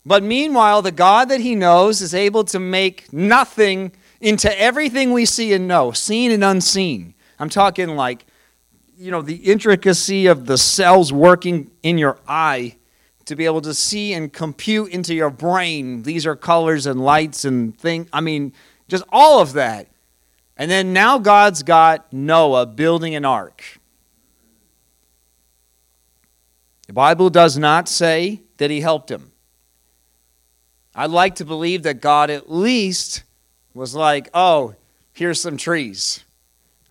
But 0.06 0.22
meanwhile, 0.22 0.82
the 0.82 0.92
God 0.92 1.30
that 1.30 1.42
he 1.42 1.56
knows 1.56 2.02
is 2.02 2.14
able 2.14 2.44
to 2.46 2.60
make 2.60 3.12
nothing 3.12 3.92
into 4.22 4.60
everything 4.60 5.12
we 5.12 5.26
see 5.26 5.54
and 5.54 5.68
know, 5.68 5.92
seen 5.92 6.32
and 6.32 6.44
unseen. 6.44 7.14
I'm 7.40 7.50
talking 7.50 7.96
like, 7.96 8.26
you 8.98 9.12
know, 9.12 9.22
the 9.22 9.36
intricacy 9.36 10.28
of 10.28 10.46
the 10.46 10.58
cells 10.58 11.12
working 11.12 11.72
in 11.84 11.98
your 11.98 12.20
eye 12.28 12.78
to 13.26 13.36
be 13.36 13.46
able 13.46 13.62
to 13.62 13.74
see 13.74 14.14
and 14.14 14.32
compute 14.32 14.92
into 14.92 15.14
your 15.14 15.32
brain 15.32 16.04
these 16.04 16.26
are 16.26 16.36
colors 16.36 16.86
and 16.86 17.02
lights 17.02 17.44
and 17.44 17.78
things. 17.78 18.08
I 18.14 18.22
mean, 18.22 18.54
just 18.88 19.04
all 19.10 19.42
of 19.42 19.54
that. 19.54 19.88
And 20.58 20.72
then 20.72 20.94
now 20.94 21.18
God's 21.18 21.64
got 21.64 22.14
Noah 22.14 22.66
building 22.66 23.16
an 23.16 23.26
ark. 23.26 23.80
The 26.88 26.94
Bible 26.94 27.30
does 27.30 27.58
not 27.58 27.90
say 27.90 28.42
that 28.58 28.70
he 28.70 28.80
helped 28.82 29.10
him. 29.10 29.32
I'd 30.94 31.10
like 31.10 31.36
to 31.36 31.46
believe 31.46 31.84
that 31.84 32.00
God 32.00 32.30
at 32.30 32.50
least 32.50 33.24
was 33.76 33.94
like, 33.94 34.30
oh, 34.34 34.74
here's 35.12 35.40
some 35.40 35.58
trees. 35.58 36.24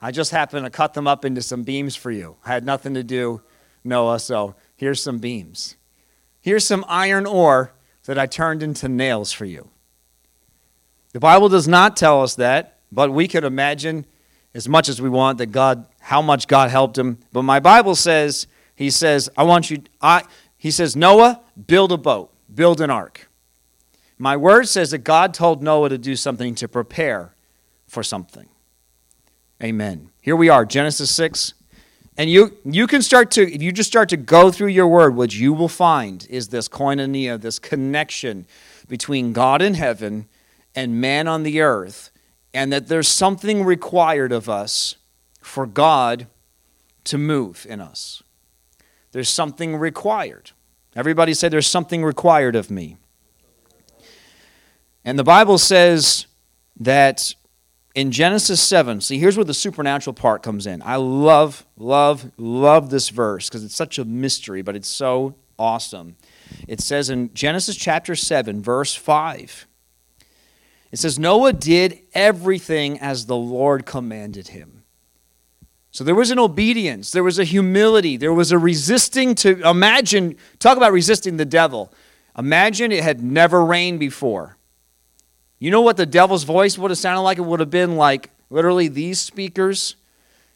I 0.01 0.11
just 0.11 0.31
happened 0.31 0.67
to 0.67 0.71
cut 0.71 0.93
them 0.93 1.09
up 1.09 1.25
into 1.25 1.41
some 1.41 1.63
beams 1.63 1.97
for 1.97 2.11
you. 2.11 2.37
I 2.45 2.51
had 2.51 2.65
nothing 2.65 2.95
to 2.95 3.03
do, 3.03 3.41
Noah, 3.83 4.21
so 4.21 4.55
here's 4.77 5.03
some 5.03 5.19
beams. 5.19 5.77
Here's 6.43 6.67
some 6.67 6.85
iron 6.87 7.25
ore 7.27 7.73
that 8.05 8.19
I 8.19 8.27
turned 8.27 8.63
into 8.63 8.87
nails 8.87 9.33
for 9.33 9.47
you. 9.47 9.71
The 11.13 11.21
Bible 11.21 11.49
does 11.49 11.67
not 11.67 11.97
tell 11.97 12.23
us 12.23 12.35
that, 12.35 12.81
but 12.93 13.11
we 13.11 13.27
could 13.29 13.45
imagine 13.45 14.05
as 14.53 14.69
much 14.69 14.91
as 14.91 15.01
we 15.01 15.09
want 15.09 15.39
that 15.39 15.47
God, 15.47 15.87
how 16.01 16.21
much 16.21 16.47
God 16.47 16.69
helped 16.69 16.99
him. 16.99 17.19
But 17.33 17.43
my 17.43 17.61
Bible 17.61 17.95
says, 17.95 18.47
He 18.75 18.91
says, 18.91 19.31
I 19.39 19.45
want 19.45 19.71
you, 19.71 19.83
I, 20.03 20.25
He 20.59 20.71
says, 20.71 20.95
Noah, 20.95 21.41
build 21.67 21.93
a 21.93 21.97
boat, 21.97 22.31
build 22.55 22.83
an 22.83 22.91
ark. 22.91 23.29
My 24.19 24.37
word 24.37 24.69
says 24.69 24.93
that 24.93 24.99
God 24.99 25.35
told 25.35 25.63
Noah 25.63 25.89
to 25.89 25.99
do 25.99 26.17
something 26.17 26.55
to 26.57 26.69
prepare 26.69 27.35
for 27.87 28.03
something. 28.03 28.49
Amen. 29.63 30.11
Here 30.21 30.37
we 30.37 30.49
are, 30.49 30.65
Genesis 30.65 31.11
6, 31.15 31.55
and 32.17 32.31
you, 32.31 32.57
you 32.65 32.87
can 32.87 33.03
start 33.03 33.31
to, 33.33 33.43
if 33.43 33.61
you 33.61 33.73
just 33.73 33.91
start 33.91 34.09
to 34.11 34.17
go 34.17 34.51
through 34.53 34.69
your 34.69 34.87
word, 34.87 35.17
what 35.17 35.35
you 35.35 35.53
will 35.53 35.69
find 35.69 36.27
is 36.31 36.49
this 36.49 36.69
koinonia, 36.69 37.41
this 37.41 37.59
connection 37.59 38.47
between 38.89 39.33
God 39.33 39.61
in 39.61 39.75
heaven 39.75 40.29
and 40.75 41.01
man 41.01 41.27
on 41.27 41.43
the 41.43 41.61
earth, 41.61 42.11
and 42.53 42.73
that 42.73 42.87
there's 42.87 43.09
something 43.09 43.65
required 43.65 44.31
of 44.31 44.49
us 44.49 44.97
for 45.41 45.67
God 45.67 46.29
to 47.05 47.19
move 47.19 47.67
in 47.69 47.81
us. 47.81 48.23
There's 49.13 49.29
something 49.29 49.77
required. 49.77 50.53
Everybody 50.97 51.35
say, 51.35 51.49
There's 51.49 51.67
something 51.67 52.05
required 52.05 52.57
of 52.57 52.71
me. 52.71 52.97
And 55.05 55.19
the 55.19 55.25
Bible 55.25 55.59
says 55.59 56.27
that 56.81 57.35
in 57.95 58.11
Genesis 58.11 58.61
7, 58.63 59.01
see, 59.01 59.19
here's 59.19 59.37
where 59.37 59.45
the 59.45 59.55
supernatural 59.55 60.15
part 60.15 60.43
comes 60.43 60.67
in. 60.67 60.83
I 60.83 60.97
love, 60.97 61.65
love, 61.77 62.33
love 62.37 62.91
this 62.91 63.11
verse 63.11 63.49
because 63.49 63.65
it's 63.65 63.77
such 63.77 63.99
a 63.99 64.05
mystery, 64.05 64.63
but 64.63 64.75
it's 64.75 64.89
so 64.89 65.35
awesome. 65.59 66.17
It 66.67 66.81
says 66.81 67.11
in 67.11 67.33
Genesis 67.35 67.77
chapter 67.77 68.17
7, 68.17 68.63
verse 68.63 68.95
5, 68.95 69.67
it 70.91 70.99
says, 70.99 71.19
Noah 71.19 71.53
did 71.53 72.01
everything 72.15 73.01
as 73.01 73.27
the 73.27 73.37
Lord 73.37 73.85
commanded 73.85 74.49
him. 74.49 74.85
So 75.91 76.03
there 76.03 76.15
was 76.15 76.33
an 76.33 76.41
obedience, 76.41 77.13
there 77.13 77.23
was 77.23 77.39
a 77.39 77.45
humility, 77.45 78.17
there 78.17 78.33
was 78.33 78.51
a 78.51 78.59
resisting 78.59 79.37
to 79.37 79.61
imagine, 79.69 80.37
talk 80.59 80.77
about 80.77 80.93
resisting 80.93 81.37
the 81.37 81.45
devil. 81.45 81.93
Imagine 82.37 82.91
it 82.91 83.05
had 83.05 83.23
never 83.23 83.65
rained 83.65 84.01
before. 84.01 84.57
You 85.59 85.71
know 85.71 85.81
what 85.81 85.97
the 85.97 86.07
devil's 86.07 86.45
voice 86.45 86.77
would 86.77 86.91
have 86.91 86.99
sounded 86.99 87.23
like? 87.23 87.39
It 87.39 87.43
would 87.43 87.61
have 87.61 87.71
been 87.71 87.97
like 87.97 88.31
literally 88.51 88.89
these 88.89 89.21
speakers 89.21 89.97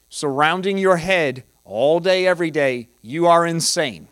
surrounding 0.09 0.79
your 0.79 0.97
head 0.97 1.45
all 1.65 2.01
day, 2.01 2.27
every 2.27 2.51
day. 2.51 2.89
You 3.03 3.27
are 3.27 3.47
insane. 3.47 4.09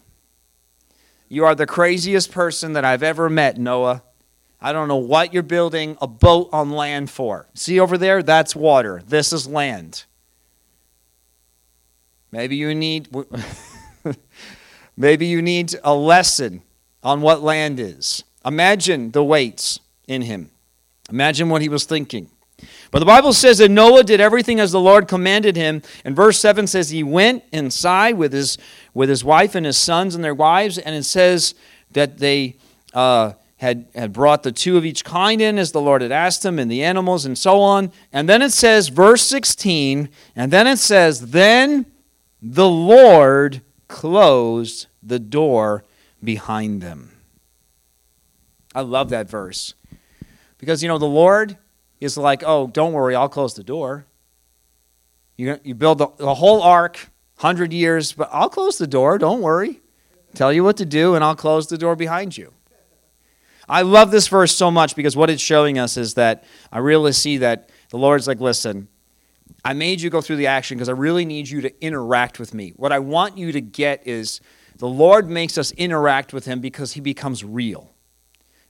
You 1.29 1.45
are 1.45 1.55
the 1.55 1.67
craziest 1.67 2.31
person 2.31 2.75
that 2.75 2.85
I've 2.85 3.03
ever 3.03 3.29
met, 3.29 3.59
Noah. 3.59 4.03
I 4.61 4.73
don't 4.73 4.89
know 4.89 4.97
what 4.97 5.35
you're 5.35 5.43
building 5.43 5.97
a 6.01 6.07
boat 6.07 6.49
on 6.53 6.71
land 6.71 7.11
for. 7.11 7.47
See 7.55 7.79
over 7.79 7.99
there? 7.99 8.23
That's 8.23 8.57
water. 8.57 9.03
This 9.07 9.33
is 9.33 9.47
land. 9.47 10.05
Maybe 12.33 12.57
you 12.57 12.75
need 12.75 13.09
maybe 14.97 15.27
you 15.27 15.43
need 15.43 15.75
a 15.85 15.95
lesson 15.95 16.63
on 17.03 17.21
what 17.21 17.43
land 17.43 17.81
is. 17.81 18.25
Imagine 18.45 19.11
the 19.11 19.25
weights 19.25 19.81
in 20.07 20.23
him. 20.23 20.51
Imagine 21.11 21.49
what 21.49 21.63
he 21.63 21.69
was 21.69 21.85
thinking. 21.85 22.31
But 22.91 23.01
the 23.01 23.07
Bible 23.07 23.33
says 23.33 23.59
that 23.59 23.71
Noah 23.71 24.05
did 24.05 24.21
everything 24.21 24.61
as 24.61 24.73
the 24.73 24.81
Lord 24.81 25.09
commanded 25.09 25.57
him. 25.57 25.83
And 26.05 26.17
verse 26.17 26.39
7 26.41 26.67
says 26.67 26.91
he 26.91 27.03
went 27.03 27.45
inside 27.53 28.17
with 28.17 28.33
his, 28.33 28.57
with 28.95 29.09
his 29.09 29.23
wife 29.23 29.55
and 29.55 29.67
his 29.67 29.77
sons 29.77 30.15
and 30.15 30.25
their 30.25 30.35
wives. 30.35 30.79
And 30.79 30.95
it 30.95 31.05
says 31.05 31.55
that 31.93 32.19
they 32.19 32.57
uh, 32.95 33.33
had, 33.59 33.87
had 33.95 34.13
brought 34.13 34.43
the 34.43 34.53
two 34.53 34.77
of 34.77 34.85
each 34.85 35.05
kind 35.05 35.41
in 35.41 35.59
as 35.59 35.73
the 35.73 35.81
Lord 35.81 36.03
had 36.03 36.13
asked 36.13 36.43
them, 36.43 36.59
and 36.59 36.71
the 36.71 36.83
animals 36.83 37.25
and 37.25 37.37
so 37.37 37.61
on. 37.61 37.93
And 38.13 38.29
then 38.29 38.43
it 38.43 38.53
says, 38.53 38.89
verse 38.89 39.23
16, 39.23 40.09
and 40.35 40.53
then 40.53 40.67
it 40.67 40.79
says, 40.79 41.31
Then 41.31 41.87
the 42.41 42.69
Lord 42.69 43.63
closed 43.89 44.87
the 45.03 45.19
door 45.19 45.85
behind 46.23 46.83
them. 46.83 47.13
I 48.75 48.83
love 48.83 49.09
that 49.11 49.29
verse. 49.29 49.75
Because, 50.67 50.83
you 50.83 50.89
know, 50.89 50.99
the 50.99 51.07
Lord 51.07 51.57
is 52.01 52.19
like, 52.19 52.43
oh, 52.45 52.67
don't 52.67 52.93
worry, 52.93 53.15
I'll 53.15 53.29
close 53.29 53.55
the 53.55 53.63
door. 53.63 54.05
You, 55.37 55.61
you 55.63 55.77
build 55.77 55.99
the, 55.99 56.09
the 56.17 56.35
whole 56.35 56.61
ark, 56.61 57.09
100 57.37 57.73
years, 57.73 58.13
but 58.13 58.29
I'll 58.33 58.49
close 58.49 58.77
the 58.77 58.89
door, 58.89 59.17
don't 59.17 59.43
worry. 59.43 59.81
Tell 60.35 60.53
you 60.53 60.65
what 60.65 60.77
to 60.79 60.85
do, 60.85 61.15
and 61.15 61.23
I'll 61.23 61.37
close 61.37 61.69
the 61.69 61.79
door 61.79 61.95
behind 61.95 62.37
you. 62.37 62.53
I 63.69 63.83
love 63.83 64.11
this 64.11 64.27
verse 64.27 64.57
so 64.57 64.73
much 64.73 64.97
because 64.97 65.17
what 65.17 65.31
it's 65.31 65.41
showing 65.41 65.79
us 65.79 65.97
is 65.97 66.15
that 66.15 66.43
I 66.73 66.79
really 66.79 67.13
see 67.13 67.37
that 67.39 67.71
the 67.91 67.99
Lord's 67.99 68.27
like, 68.27 68.41
listen, 68.41 68.89
I 69.65 69.73
made 69.73 70.01
you 70.01 70.11
go 70.11 70.21
through 70.21 70.37
the 70.37 70.49
action 70.49 70.79
because 70.79 70.89
I 70.89 70.95
really 70.95 71.25
need 71.25 71.49
you 71.49 71.61
to 71.61 71.81
interact 71.81 72.41
with 72.41 72.55
me. 72.55 72.73
What 72.75 72.91
I 72.91 72.99
want 72.99 73.39
you 73.39 73.53
to 73.53 73.61
get 73.61 74.05
is 74.05 74.41
the 74.79 74.89
Lord 74.89 75.31
makes 75.31 75.59
us 75.59 75.71
interact 75.71 76.33
with 76.33 76.45
him 76.45 76.59
because 76.59 76.95
he 76.95 77.01
becomes 77.01 77.45
real 77.45 77.93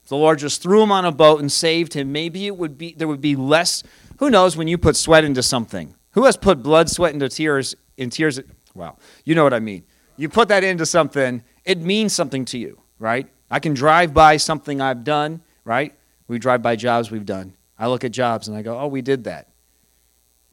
the 0.07 0.17
Lord 0.17 0.39
just 0.39 0.61
threw 0.61 0.81
him 0.81 0.91
on 0.91 1.05
a 1.05 1.11
boat 1.11 1.39
and 1.39 1.51
saved 1.51 1.93
him, 1.93 2.11
maybe 2.11 2.47
it 2.47 2.57
would 2.57 2.77
be 2.77 2.93
there 2.93 3.07
would 3.07 3.21
be 3.21 3.35
less. 3.35 3.83
Who 4.19 4.29
knows 4.29 4.57
when 4.57 4.67
you 4.67 4.77
put 4.77 4.95
sweat 4.95 5.23
into 5.23 5.43
something? 5.43 5.95
Who 6.11 6.25
has 6.25 6.37
put 6.37 6.63
blood, 6.63 6.89
sweat 6.89 7.13
into 7.13 7.29
tears 7.29 7.75
in 7.97 8.09
tears? 8.09 8.39
Well, 8.73 8.99
you 9.25 9.35
know 9.35 9.43
what 9.43 9.53
I 9.53 9.59
mean. 9.59 9.83
You 10.15 10.29
put 10.29 10.47
that 10.47 10.63
into 10.63 10.85
something, 10.85 11.43
it 11.63 11.79
means 11.79 12.13
something 12.13 12.45
to 12.45 12.57
you, 12.57 12.81
right? 12.97 13.27
I 13.51 13.59
can 13.59 13.73
drive 13.73 14.13
by 14.13 14.37
something 14.37 14.81
I've 14.81 15.03
done, 15.03 15.41
right? 15.63 15.93
We 16.27 16.39
drive 16.39 16.61
by 16.61 16.75
jobs 16.75 17.11
we've 17.11 17.25
done. 17.25 17.55
I 17.77 17.87
look 17.87 18.03
at 18.03 18.11
jobs 18.11 18.47
and 18.47 18.57
I 18.57 18.61
go, 18.61 18.79
"Oh, 18.79 18.87
we 18.87 19.01
did 19.01 19.25
that." 19.25 19.49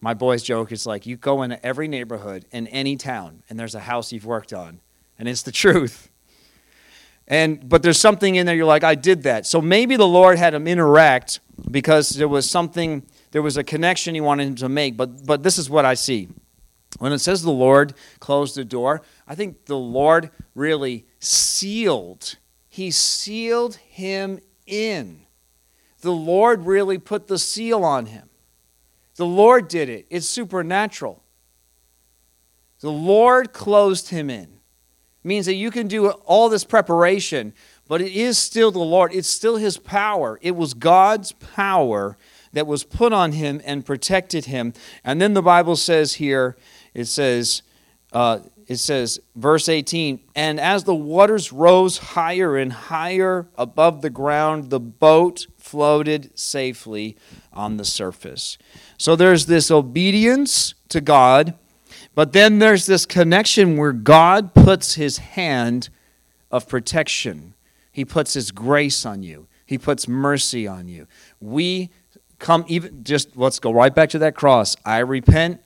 My 0.00 0.12
boys 0.12 0.42
joke 0.42 0.70
is 0.70 0.84
like 0.84 1.06
you 1.06 1.16
go 1.16 1.42
into 1.42 1.64
every 1.64 1.88
neighborhood 1.88 2.44
in 2.52 2.66
any 2.66 2.96
town 2.96 3.42
and 3.48 3.58
there's 3.58 3.74
a 3.74 3.80
house 3.80 4.12
you've 4.12 4.26
worked 4.26 4.52
on, 4.52 4.80
and 5.18 5.28
it's 5.28 5.42
the 5.42 5.52
truth. 5.52 6.10
And 7.26 7.68
but 7.68 7.82
there's 7.82 7.98
something 7.98 8.34
in 8.34 8.46
there 8.46 8.54
you're 8.54 8.66
like, 8.66 8.84
I 8.84 8.94
did 8.94 9.22
that. 9.22 9.46
So 9.46 9.60
maybe 9.60 9.96
the 9.96 10.06
Lord 10.06 10.38
had 10.38 10.54
him 10.54 10.66
interact 10.66 11.40
because 11.70 12.10
there 12.10 12.28
was 12.28 12.48
something, 12.48 13.02
there 13.30 13.42
was 13.42 13.56
a 13.56 13.64
connection 13.64 14.14
he 14.14 14.20
wanted 14.20 14.48
him 14.48 14.54
to 14.56 14.68
make. 14.68 14.96
But 14.96 15.24
but 15.24 15.42
this 15.42 15.58
is 15.58 15.70
what 15.70 15.84
I 15.84 15.94
see. 15.94 16.28
When 16.98 17.12
it 17.12 17.18
says 17.18 17.42
the 17.42 17.50
Lord 17.50 17.94
closed 18.20 18.56
the 18.56 18.64
door, 18.64 19.02
I 19.26 19.34
think 19.34 19.66
the 19.66 19.78
Lord 19.78 20.30
really 20.54 21.06
sealed. 21.18 22.37
He 22.68 22.90
sealed 22.90 23.76
him 23.76 24.40
in. 24.66 25.22
The 26.02 26.12
Lord 26.12 26.66
really 26.66 26.98
put 26.98 27.26
the 27.26 27.38
seal 27.38 27.84
on 27.84 28.06
him. 28.06 28.28
The 29.16 29.26
Lord 29.26 29.68
did 29.68 29.88
it. 29.88 30.06
It's 30.10 30.28
supernatural. 30.28 31.22
The 32.80 32.90
Lord 32.90 33.52
closed 33.52 34.10
him 34.10 34.28
in 34.28 34.60
means 35.24 35.46
that 35.46 35.54
you 35.54 35.70
can 35.70 35.88
do 35.88 36.10
all 36.10 36.48
this 36.48 36.64
preparation, 36.64 37.52
but 37.88 38.00
it 38.00 38.12
is 38.12 38.38
still 38.38 38.70
the 38.70 38.78
Lord. 38.78 39.12
It's 39.12 39.28
still 39.28 39.56
His 39.56 39.78
power. 39.78 40.38
It 40.42 40.54
was 40.54 40.74
God's 40.74 41.32
power 41.32 42.16
that 42.54 42.66
was 42.66 42.84
put 42.84 43.12
on 43.12 43.32
him 43.32 43.60
and 43.64 43.84
protected 43.84 44.46
him. 44.46 44.72
And 45.04 45.20
then 45.20 45.34
the 45.34 45.42
Bible 45.42 45.76
says 45.76 46.14
here, 46.14 46.56
it 46.94 47.04
says, 47.06 47.62
uh, 48.12 48.40
it 48.66 48.76
says, 48.76 49.20
verse 49.37 49.68
18, 49.68 50.20
and 50.34 50.58
as 50.58 50.84
the 50.84 50.94
waters 50.94 51.52
rose 51.52 51.98
higher 51.98 52.56
and 52.56 52.72
higher 52.72 53.46
above 53.56 54.00
the 54.00 54.10
ground, 54.10 54.70
the 54.70 54.80
boat 54.80 55.46
floated 55.58 56.30
safely 56.38 57.16
on 57.52 57.76
the 57.76 57.84
surface. 57.84 58.56
So 58.96 59.16
there's 59.16 59.46
this 59.46 59.70
obedience 59.70 60.74
to 60.88 61.02
God 61.02 61.54
but 62.14 62.33
then 62.33 62.59
there's 62.59 62.87
this 62.87 63.07
connection 63.07 63.77
where 63.77 63.92
God 63.92 64.55
puts 64.55 64.94
his 64.94 65.18
hand 65.18 65.88
of 66.50 66.68
protection. 66.68 67.55
He 67.90 68.05
puts 68.05 68.35
his 68.35 68.50
grace 68.50 69.05
on 69.05 69.22
you. 69.22 69.46
He 69.66 69.79
puts 69.79 70.07
mercy 70.07 70.66
on 70.66 70.88
you. 70.88 71.07
We 71.40 71.90
come 72.38 72.64
even 72.68 73.03
just 73.05 73.37
let's 73.37 73.59
go 73.59 73.72
right 73.72 73.94
back 73.94 74.11
to 74.11 74.18
that 74.20 74.35
cross. 74.35 74.77
I 74.85 74.98
repent 74.98 75.61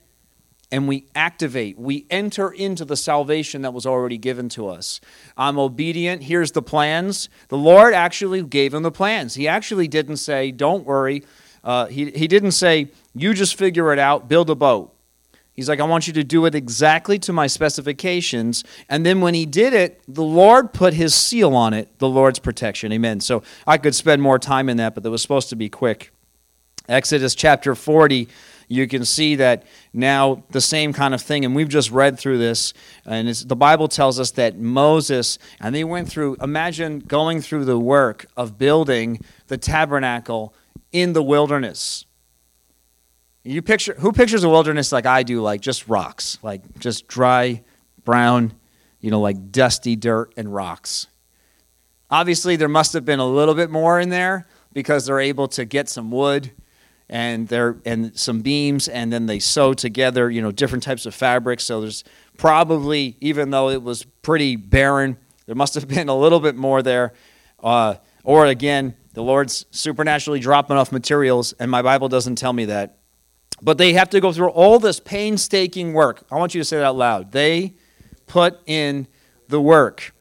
and 0.71 0.87
we 0.87 1.07
activate. 1.15 1.79
We 1.79 2.07
enter 2.11 2.51
into 2.51 2.85
the 2.85 2.97
salvation 2.97 3.63
that 3.63 3.73
was 3.73 3.87
already 3.87 4.19
given 4.19 4.49
to 4.51 4.69
us. 4.69 5.01
I'm 5.37 5.59
obedient. 5.59 6.23
Here's 6.23 6.53
the 6.53 6.63
plans. 6.63 7.29
The 7.49 7.57
Lord 7.57 7.95
actually 7.95 8.43
gave 8.43 8.75
him 8.75 8.83
the 8.83 8.91
plans. 8.91 9.35
He 9.35 9.49
actually 9.49 9.89
didn't 9.89 10.19
say, 10.19 10.51
"Don't 10.51 10.85
worry." 10.85 11.25
Uh, 11.65 11.87
he 11.87 12.11
he 12.11 12.29
didn't 12.29 12.53
say, 12.53 12.89
"You 13.15 13.35
just 13.35 13.57
figure 13.57 13.93
it 13.93 13.99
out. 13.99 14.29
Build 14.29 14.51
a 14.51 14.55
boat." 14.55 14.95
He's 15.59 15.69
like, 15.69 15.81
I 15.81 15.85
want 15.85 16.07
you 16.07 16.13
to 16.13 16.23
do 16.23 16.47
it 16.47 16.55
exactly 16.55 17.19
to 17.19 17.33
my 17.33 17.49
specifications. 17.49 18.63
And 18.89 19.05
then 19.05 19.21
when 19.21 19.35
he 19.35 19.45
did 19.45 19.73
it, 19.73 20.01
the 20.07 20.23
Lord 20.23 20.73
put 20.73 20.95
his 20.95 21.17
seal 21.17 21.57
on 21.57 21.75
it, 21.75 21.99
the 21.99 22.09
Lord's 22.09 22.39
protection. 22.39 22.93
Amen. 22.93 23.19
So 23.19 23.43
I 23.67 23.77
could 23.77 23.97
spend 23.97 24.23
more 24.23 24.39
time 24.39 24.69
in 24.69 24.77
that, 24.77 24.95
but 24.95 25.03
that 25.03 25.11
was 25.11 25.21
supposed 25.21 25.49
to 25.49 25.57
be 25.57 25.69
quick. 25.69 26.13
Exodus 26.89 27.35
chapter 27.35 27.75
40, 27.75 28.29
you 28.69 28.87
can 28.87 29.05
see 29.05 29.35
that 29.35 29.65
now 29.93 30.45
the 30.51 30.61
same 30.61 30.93
kind 30.93 31.13
of 31.13 31.21
thing. 31.21 31.45
And 31.45 31.57
we've 31.57 31.69
just 31.69 31.91
read 31.91 32.21
through 32.21 32.39
this. 32.39 32.73
And 33.05 33.27
the 33.27 33.57
Bible 33.57 33.89
tells 33.89 34.21
us 34.21 34.31
that 34.31 34.57
Moses, 34.57 35.41
and 35.61 35.75
they 35.75 35.83
went 35.83 36.09
through, 36.09 36.37
imagine 36.41 37.01
going 37.01 37.41
through 37.41 37.65
the 37.65 37.81
work 37.81 38.27
of 38.37 38.59
building 38.59 39.19
the 39.49 39.59
tabernacle 39.59 40.55
in 40.93 41.15
the 41.15 41.23
wilderness 41.25 42.05
you 43.49 43.63
picture 43.63 43.95
who 43.99 44.13
pictures 44.13 44.45
a 44.45 44.49
wilderness 44.49 44.93
like 44.93 45.07
I 45.07 45.23
do, 45.23 45.41
like 45.41 45.61
just 45.61 45.89
rocks, 45.89 46.39
like 46.43 46.79
just 46.79 47.09
dry, 47.09 47.63
brown, 48.05 48.53
you 49.01 49.11
know, 49.11 49.21
like 49.21 49.51
dusty 49.51 49.97
dirt 49.97 50.35
and 50.37 50.53
rocks. 50.53 51.07
Obviously, 52.11 52.57
there 52.57 52.69
must 52.69 52.93
have 52.93 53.05
been 53.05 53.21
a 53.21 53.27
little 53.27 53.55
bit 53.55 53.71
more 53.71 53.99
in 54.01 54.11
there 54.11 54.47
because 54.73 55.07
they're 55.07 55.21
able 55.21 55.49
to 55.49 55.65
get 55.65 55.89
some 55.89 56.11
wood 56.11 56.53
and 57.09 57.49
they're 57.49 57.79
and 57.87 58.19
some 58.19 58.41
beams 58.41 58.87
and 58.87 59.11
then 59.11 59.25
they 59.25 59.39
sew 59.39 59.73
together, 59.73 60.31
you 60.31 60.43
know, 60.43 60.53
different 60.53 60.85
types 60.85 61.07
of 61.07 61.15
fabrics. 61.15 61.65
So 61.65 61.81
there's 61.81 62.05
probably, 62.37 63.17
even 63.21 63.51
though 63.51 63.71
it 63.71 63.83
was 63.83 64.05
pretty 64.21 64.57
barren, 64.57 65.17
there 65.47 65.55
must 65.55 65.75
have 65.75 65.89
been 65.97 66.11
a 66.11 66.17
little 66.17 66.41
bit 66.41 66.55
more 66.55 66.83
there. 66.83 67.15
Uh, 67.63 67.95
or 68.25 68.45
again, 68.45 68.95
the 69.15 69.23
Lord's 69.23 69.65
supernaturally 69.71 70.39
dropping 70.39 70.77
off 70.77 70.93
materials, 70.93 71.55
and 71.55 71.71
my 71.71 71.81
Bible 71.81 72.09
doesn't 72.09 72.37
tell 72.37 72.53
me 72.53 72.67
that. 72.67 72.98
But 73.61 73.79
they 73.79 73.93
have 73.95 74.11
to 74.11 74.21
go 74.21 74.33
through 74.33 74.51
all 74.51 74.79
this 74.79 75.01
painstaking 75.01 75.93
work. 75.93 76.25
I 76.31 76.37
want 76.37 76.55
you 76.55 76.61
to 76.61 76.65
say 76.65 76.79
that 76.79 76.85
out 76.85 76.97
loud. 76.97 77.33
They 77.33 77.75
put 78.27 78.61
in 78.67 79.09
the 79.49 79.61
work. 79.61 80.15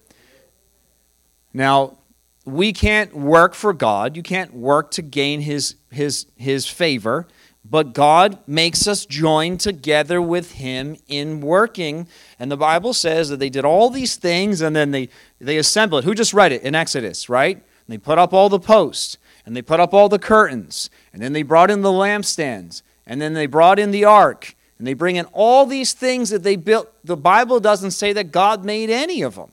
Now, 1.54 1.98
we 2.46 2.74
can't 2.74 3.16
work 3.16 3.54
for 3.54 3.74
God. 3.74 4.16
You 4.16 4.24
can't 4.24 4.54
work 4.54 4.92
to 4.92 5.02
gain 5.02 5.42
his, 5.42 5.76
his, 5.92 6.26
his 6.36 6.66
favor. 6.66 7.28
But 7.70 7.94
God 7.94 8.40
makes 8.48 8.88
us 8.88 9.06
join 9.06 9.58
together 9.58 10.22
with 10.22 10.54
Him 10.54 10.96
in 11.08 11.42
working. 11.42 12.08
And 12.40 12.50
the 12.50 12.58
Bible 12.58 12.94
says 12.94 13.30
that 13.30 13.40
they 13.40 13.50
did 13.50 13.66
all 13.66 13.90
these 13.90 14.16
things 14.16 14.62
and 14.62 14.76
then 14.76 14.92
they, 14.92 15.10
they 15.40 15.58
assembled. 15.58 16.06
Who 16.06 16.16
just 16.16 16.34
read 16.34 16.52
it 16.52 16.62
in 16.62 16.76
Exodus, 16.76 17.28
right? 17.28 17.58
And 17.58 17.64
they 17.88 17.98
put 17.98 18.18
up 18.18 18.34
all 18.34 18.48
the 18.48 18.60
posts 18.60 19.18
and 19.46 19.56
they 19.56 19.62
put 19.62 19.80
up 19.80 19.94
all 19.94 20.08
the 20.08 20.20
curtains 20.20 20.90
and 21.12 21.22
then 21.22 21.34
they 21.34 21.44
brought 21.44 21.70
in 21.70 21.82
the 21.82 21.90
lampstands 21.90 22.82
and 23.08 23.22
then 23.22 23.34
they 23.34 23.48
brought 23.48 23.80
in 23.80 23.90
the 23.90 24.06
ark 24.06 24.54
and 24.78 24.86
they 24.86 24.94
bring 24.94 25.16
in 25.16 25.26
all 25.34 25.66
these 25.66 25.94
things 25.94 26.30
that 26.30 26.44
they 26.44 26.58
built. 26.58 26.94
The 27.04 27.18
Bible 27.18 27.60
doesn't 27.60 27.92
say 27.92 28.14
that 28.14 28.32
God 28.32 28.64
made 28.64 28.92
any 28.92 29.24
of 29.24 29.36
them, 29.36 29.52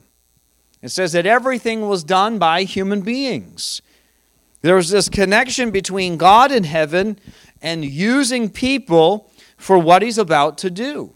it 0.83 0.89
says 0.89 1.13
that 1.13 1.25
everything 1.25 1.87
was 1.87 2.03
done 2.03 2.37
by 2.37 2.63
human 2.63 3.01
beings. 3.01 3.81
There 4.61 4.75
was 4.75 4.89
this 4.89 5.09
connection 5.09 5.69
between 5.69 6.17
God 6.17 6.51
in 6.51 6.63
heaven 6.63 7.19
and 7.61 7.85
using 7.85 8.49
people 8.49 9.31
for 9.57 9.77
what 9.77 10.01
he's 10.01 10.17
about 10.17 10.57
to 10.59 10.71
do. 10.71 11.13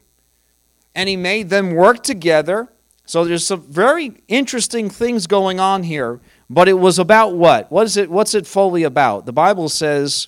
And 0.93 1.09
he 1.09 1.17
made 1.17 1.49
them 1.49 1.73
work 1.73 2.03
together. 2.03 2.69
So 3.05 3.25
there's 3.25 3.47
some 3.47 3.61
very 3.61 4.21
interesting 4.27 4.87
things 4.89 5.25
going 5.25 5.59
on 5.59 5.81
here. 5.81 6.19
But 6.47 6.67
it 6.67 6.73
was 6.73 6.99
about 6.99 7.33
what? 7.33 7.71
What 7.71 7.85
is 7.85 7.97
it? 7.97 8.11
What's 8.11 8.35
it 8.35 8.45
fully 8.45 8.83
about? 8.83 9.25
The 9.25 9.33
Bible 9.33 9.67
says 9.67 10.27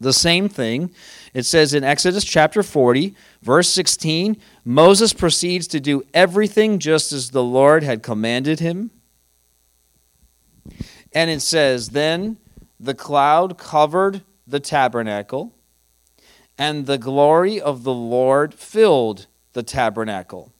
the 0.00 0.12
same 0.12 0.48
thing. 0.48 0.90
It 1.34 1.44
says 1.44 1.74
in 1.74 1.84
Exodus 1.84 2.24
chapter 2.24 2.62
40, 2.62 3.14
verse 3.42 3.68
16, 3.68 4.36
Moses 4.64 5.12
proceeds 5.12 5.66
to 5.68 5.80
do 5.80 6.02
everything 6.12 6.78
just 6.78 7.12
as 7.12 7.30
the 7.30 7.42
Lord 7.42 7.82
had 7.82 8.02
commanded 8.02 8.60
him. 8.60 8.90
And 11.12 11.30
it 11.30 11.40
says, 11.40 11.90
Then 11.90 12.38
the 12.78 12.94
cloud 12.94 13.58
covered 13.58 14.22
the 14.46 14.60
tabernacle, 14.60 15.54
and 16.58 16.86
the 16.86 16.98
glory 16.98 17.60
of 17.60 17.84
the 17.84 17.94
Lord 17.94 18.54
filled 18.54 19.26
the 19.52 19.62
tabernacle. 19.62 20.52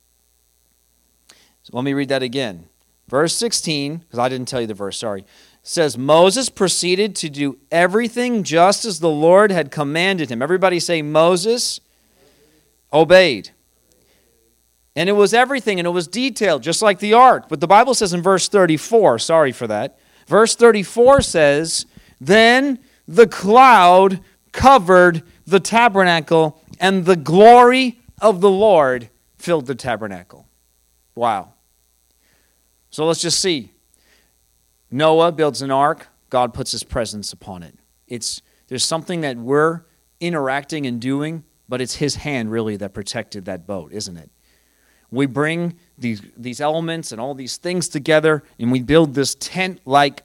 So 1.62 1.70
let 1.76 1.84
me 1.84 1.94
read 1.94 2.08
that 2.08 2.22
again. 2.22 2.68
Verse 3.08 3.34
16, 3.34 3.98
because 3.98 4.18
I 4.18 4.28
didn't 4.28 4.48
tell 4.48 4.60
you 4.60 4.66
the 4.66 4.74
verse, 4.74 4.98
sorry. 4.98 5.24
Says 5.68 5.98
Moses 5.98 6.48
proceeded 6.48 7.16
to 7.16 7.28
do 7.28 7.58
everything 7.72 8.44
just 8.44 8.84
as 8.84 9.00
the 9.00 9.10
Lord 9.10 9.50
had 9.50 9.72
commanded 9.72 10.30
him. 10.30 10.40
Everybody 10.40 10.78
say 10.78 11.02
Moses 11.02 11.80
obeyed. 12.92 13.50
And 14.94 15.08
it 15.08 15.14
was 15.14 15.34
everything, 15.34 15.80
and 15.80 15.86
it 15.86 15.90
was 15.90 16.06
detailed, 16.06 16.62
just 16.62 16.82
like 16.82 17.00
the 17.00 17.14
ark. 17.14 17.48
But 17.48 17.58
the 17.58 17.66
Bible 17.66 17.94
says 17.94 18.12
in 18.12 18.22
verse 18.22 18.48
34, 18.48 19.18
sorry 19.18 19.50
for 19.50 19.66
that. 19.66 19.98
Verse 20.28 20.54
34 20.54 21.22
says, 21.22 21.84
Then 22.20 22.78
the 23.08 23.26
cloud 23.26 24.20
covered 24.52 25.24
the 25.48 25.58
tabernacle, 25.58 26.62
and 26.78 27.06
the 27.06 27.16
glory 27.16 27.98
of 28.22 28.40
the 28.40 28.50
Lord 28.50 29.10
filled 29.36 29.66
the 29.66 29.74
tabernacle. 29.74 30.46
Wow. 31.16 31.54
So 32.90 33.04
let's 33.04 33.20
just 33.20 33.40
see. 33.40 33.72
Noah 34.90 35.32
builds 35.32 35.62
an 35.62 35.70
ark, 35.70 36.08
God 36.30 36.54
puts 36.54 36.72
his 36.72 36.82
presence 36.84 37.32
upon 37.32 37.62
it. 37.62 37.74
It's 38.06 38.42
there's 38.68 38.84
something 38.84 39.20
that 39.20 39.36
we're 39.36 39.82
interacting 40.20 40.86
and 40.86 41.00
doing, 41.00 41.44
but 41.68 41.80
it's 41.80 41.96
his 41.96 42.16
hand 42.16 42.50
really 42.50 42.76
that 42.76 42.94
protected 42.94 43.44
that 43.44 43.66
boat, 43.66 43.92
isn't 43.92 44.16
it? 44.16 44.30
We 45.10 45.26
bring 45.26 45.76
these 45.96 46.22
these 46.36 46.60
elements 46.60 47.12
and 47.12 47.20
all 47.20 47.34
these 47.34 47.56
things 47.56 47.88
together 47.88 48.42
and 48.58 48.72
we 48.72 48.82
build 48.82 49.14
this 49.14 49.34
tent-like 49.36 50.22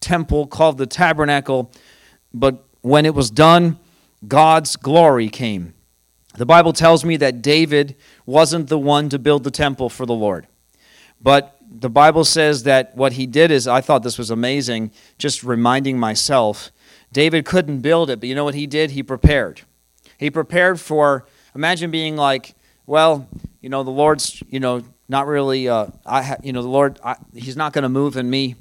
temple 0.00 0.46
called 0.46 0.78
the 0.78 0.86
tabernacle 0.86 1.72
but 2.36 2.66
when 2.82 3.06
it 3.06 3.14
was 3.14 3.30
done, 3.30 3.78
God's 4.28 4.76
glory 4.76 5.28
came. 5.28 5.74
The 6.36 6.46
Bible 6.46 6.72
tells 6.72 7.04
me 7.04 7.16
that 7.16 7.40
David 7.40 7.96
wasn't 8.26 8.68
the 8.68 8.78
one 8.78 9.08
to 9.08 9.18
build 9.18 9.42
the 9.42 9.50
temple 9.50 9.88
for 9.88 10.04
the 10.04 10.14
Lord. 10.14 10.46
But 11.20 11.55
the 11.70 11.90
Bible 11.90 12.24
says 12.24 12.62
that 12.64 12.96
what 12.96 13.12
he 13.14 13.26
did 13.26 13.50
is, 13.50 13.66
I 13.66 13.80
thought 13.80 14.02
this 14.02 14.18
was 14.18 14.30
amazing, 14.30 14.92
just 15.18 15.42
reminding 15.42 15.98
myself. 15.98 16.70
David 17.12 17.44
couldn't 17.44 17.80
build 17.80 18.10
it, 18.10 18.20
but 18.20 18.28
you 18.28 18.34
know 18.34 18.44
what 18.44 18.54
he 18.54 18.66
did? 18.66 18.92
He 18.92 19.02
prepared. 19.02 19.62
He 20.18 20.30
prepared 20.30 20.80
for, 20.80 21.26
imagine 21.54 21.90
being 21.90 22.16
like, 22.16 22.54
well, 22.86 23.28
you 23.60 23.68
know, 23.68 23.82
the 23.82 23.90
Lord's, 23.90 24.42
you 24.48 24.60
know, 24.60 24.82
not 25.08 25.26
really, 25.26 25.68
uh, 25.68 25.88
I, 26.04 26.22
ha- 26.22 26.36
you 26.42 26.52
know, 26.52 26.62
the 26.62 26.68
Lord, 26.68 26.98
I, 27.04 27.16
He's 27.34 27.56
not 27.56 27.72
going 27.72 27.82
to 27.82 27.88
move 27.88 28.16
in 28.16 28.28
me, 28.30 28.56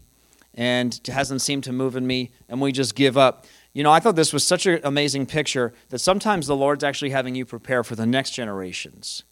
and 0.54 1.00
hasn't 1.08 1.42
seemed 1.42 1.64
to 1.66 1.74
move 1.74 1.96
in 1.96 2.08
me, 2.08 2.32
and 2.50 2.62
we 2.62 2.72
just 2.72 2.96
give 2.96 3.18
up. 3.18 3.46
You 3.74 3.84
know, 3.84 3.92
I 3.92 4.00
thought 4.00 4.16
this 4.16 4.32
was 4.32 4.46
such 4.46 4.66
an 4.66 4.80
amazing 4.84 5.26
picture 5.26 5.74
that 5.90 6.00
sometimes 6.00 6.48
the 6.48 6.56
Lord's 6.56 6.84
actually 6.84 7.10
having 7.10 7.36
you 7.36 7.46
prepare 7.46 7.84
for 7.84 7.96
the 7.96 8.06
next 8.06 8.32
generations. 8.32 9.24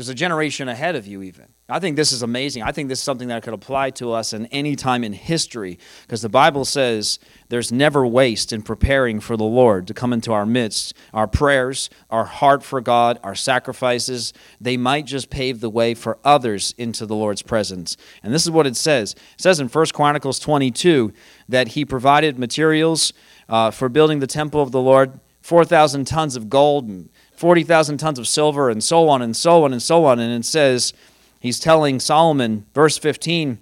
There's 0.00 0.08
a 0.08 0.14
generation 0.14 0.66
ahead 0.66 0.96
of 0.96 1.06
you, 1.06 1.20
even. 1.20 1.44
I 1.68 1.78
think 1.78 1.96
this 1.96 2.10
is 2.10 2.22
amazing. 2.22 2.62
I 2.62 2.72
think 2.72 2.88
this 2.88 3.00
is 3.00 3.04
something 3.04 3.28
that 3.28 3.42
could 3.42 3.52
apply 3.52 3.90
to 3.90 4.12
us 4.12 4.32
in 4.32 4.46
any 4.46 4.74
time 4.74 5.04
in 5.04 5.12
history 5.12 5.78
because 6.00 6.22
the 6.22 6.30
Bible 6.30 6.64
says 6.64 7.18
there's 7.50 7.70
never 7.70 8.06
waste 8.06 8.50
in 8.50 8.62
preparing 8.62 9.20
for 9.20 9.36
the 9.36 9.44
Lord 9.44 9.86
to 9.88 9.92
come 9.92 10.14
into 10.14 10.32
our 10.32 10.46
midst. 10.46 10.94
Our 11.12 11.26
prayers, 11.26 11.90
our 12.08 12.24
heart 12.24 12.62
for 12.62 12.80
God, 12.80 13.20
our 13.22 13.34
sacrifices, 13.34 14.32
they 14.58 14.78
might 14.78 15.04
just 15.04 15.28
pave 15.28 15.60
the 15.60 15.68
way 15.68 15.92
for 15.92 16.16
others 16.24 16.74
into 16.78 17.04
the 17.04 17.14
Lord's 17.14 17.42
presence. 17.42 17.98
And 18.22 18.32
this 18.32 18.44
is 18.44 18.50
what 18.50 18.66
it 18.66 18.76
says 18.76 19.12
it 19.12 19.18
says 19.36 19.60
in 19.60 19.68
1 19.68 19.86
Chronicles 19.92 20.38
22 20.38 21.12
that 21.50 21.68
He 21.68 21.84
provided 21.84 22.38
materials 22.38 23.12
uh, 23.50 23.70
for 23.70 23.90
building 23.90 24.20
the 24.20 24.26
temple 24.26 24.62
of 24.62 24.72
the 24.72 24.80
Lord 24.80 25.20
4,000 25.42 26.06
tons 26.06 26.36
of 26.36 26.48
gold 26.48 26.88
and 26.88 27.09
40,000 27.40 27.96
tons 27.96 28.18
of 28.18 28.28
silver 28.28 28.68
and 28.68 28.84
so 28.84 29.08
on 29.08 29.22
and 29.22 29.34
so 29.34 29.64
on 29.64 29.72
and 29.72 29.82
so 29.82 30.04
on. 30.04 30.18
And 30.18 30.30
it 30.30 30.44
says, 30.44 30.92
he's 31.40 31.58
telling 31.58 31.98
Solomon, 31.98 32.66
verse 32.74 32.98
15, 32.98 33.58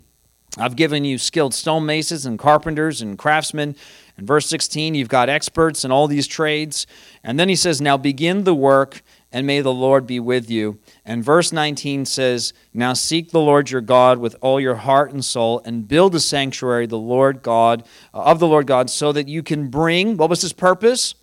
I've 0.59 0.75
given 0.75 1.05
you 1.05 1.17
skilled 1.17 1.55
stonemasons 1.55 2.27
and 2.27 2.41
carpenters 2.41 3.01
and 3.01 3.17
craftsmen. 3.17 3.77
And 4.17 4.27
verse 4.27 4.47
16, 4.47 4.97
you've 4.97 5.09
got 5.09 5.29
experts 5.29 5.85
in 5.85 5.93
all 5.93 6.09
these 6.09 6.27
trades. 6.27 6.89
And 7.23 7.39
then 7.39 7.49
he 7.49 7.55
says, 7.55 7.81
Now 7.81 7.97
begin 7.97 8.43
the 8.43 8.53
work, 8.53 9.03
and 9.31 9.47
may 9.47 9.61
the 9.61 9.73
Lord 9.73 10.09
be 10.09 10.19
with 10.19 10.51
you. 10.51 10.81
And 11.05 11.23
verse 11.23 11.53
19 11.53 12.05
says, 12.05 12.53
Now 12.75 12.95
seek 12.95 13.31
the 13.31 13.39
Lord 13.39 13.71
your 13.71 13.81
God 13.81 14.19
with 14.19 14.35
all 14.41 14.59
your 14.61 14.75
heart 14.75 15.13
and 15.13 15.25
soul, 15.25 15.63
and 15.65 15.87
build 15.87 16.17
a 16.17 16.21
sanctuary, 16.21 16.87
the 16.87 16.99
Lord 16.99 17.45
God, 17.45 17.87
of 18.13 18.41
the 18.41 18.49
Lord 18.49 18.67
God, 18.67 18.91
so 18.91 19.13
that 19.13 19.29
you 19.29 19.45
can 19.45 19.69
bring, 19.69 20.17
what 20.17 20.31
was 20.31 20.43
his 20.43 20.53
purpose? 20.53 21.15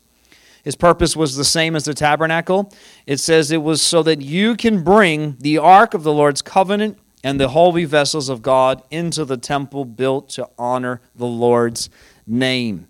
His 0.65 0.75
purpose 0.75 1.15
was 1.15 1.37
the 1.37 1.45
same 1.45 1.75
as 1.75 1.85
the 1.85 1.93
tabernacle. 1.93 2.73
It 3.05 3.21
says 3.21 3.51
it 3.51 3.61
was 3.61 3.81
so 3.81 4.03
that 4.03 4.21
you 4.21 4.55
can 4.55 4.83
bring 4.83 5.37
the 5.39 5.59
ark 5.59 5.93
of 5.93 6.03
the 6.03 6.11
Lord's 6.11 6.41
covenant 6.41 6.97
and 7.23 7.39
the 7.39 7.49
holy 7.49 7.85
vessels 7.85 8.27
of 8.27 8.41
God 8.41 8.83
into 8.89 9.23
the 9.25 9.37
temple 9.37 9.85
built 9.85 10.29
to 10.29 10.49
honor 10.57 11.01
the 11.15 11.25
Lord's 11.27 11.89
name. 12.25 12.87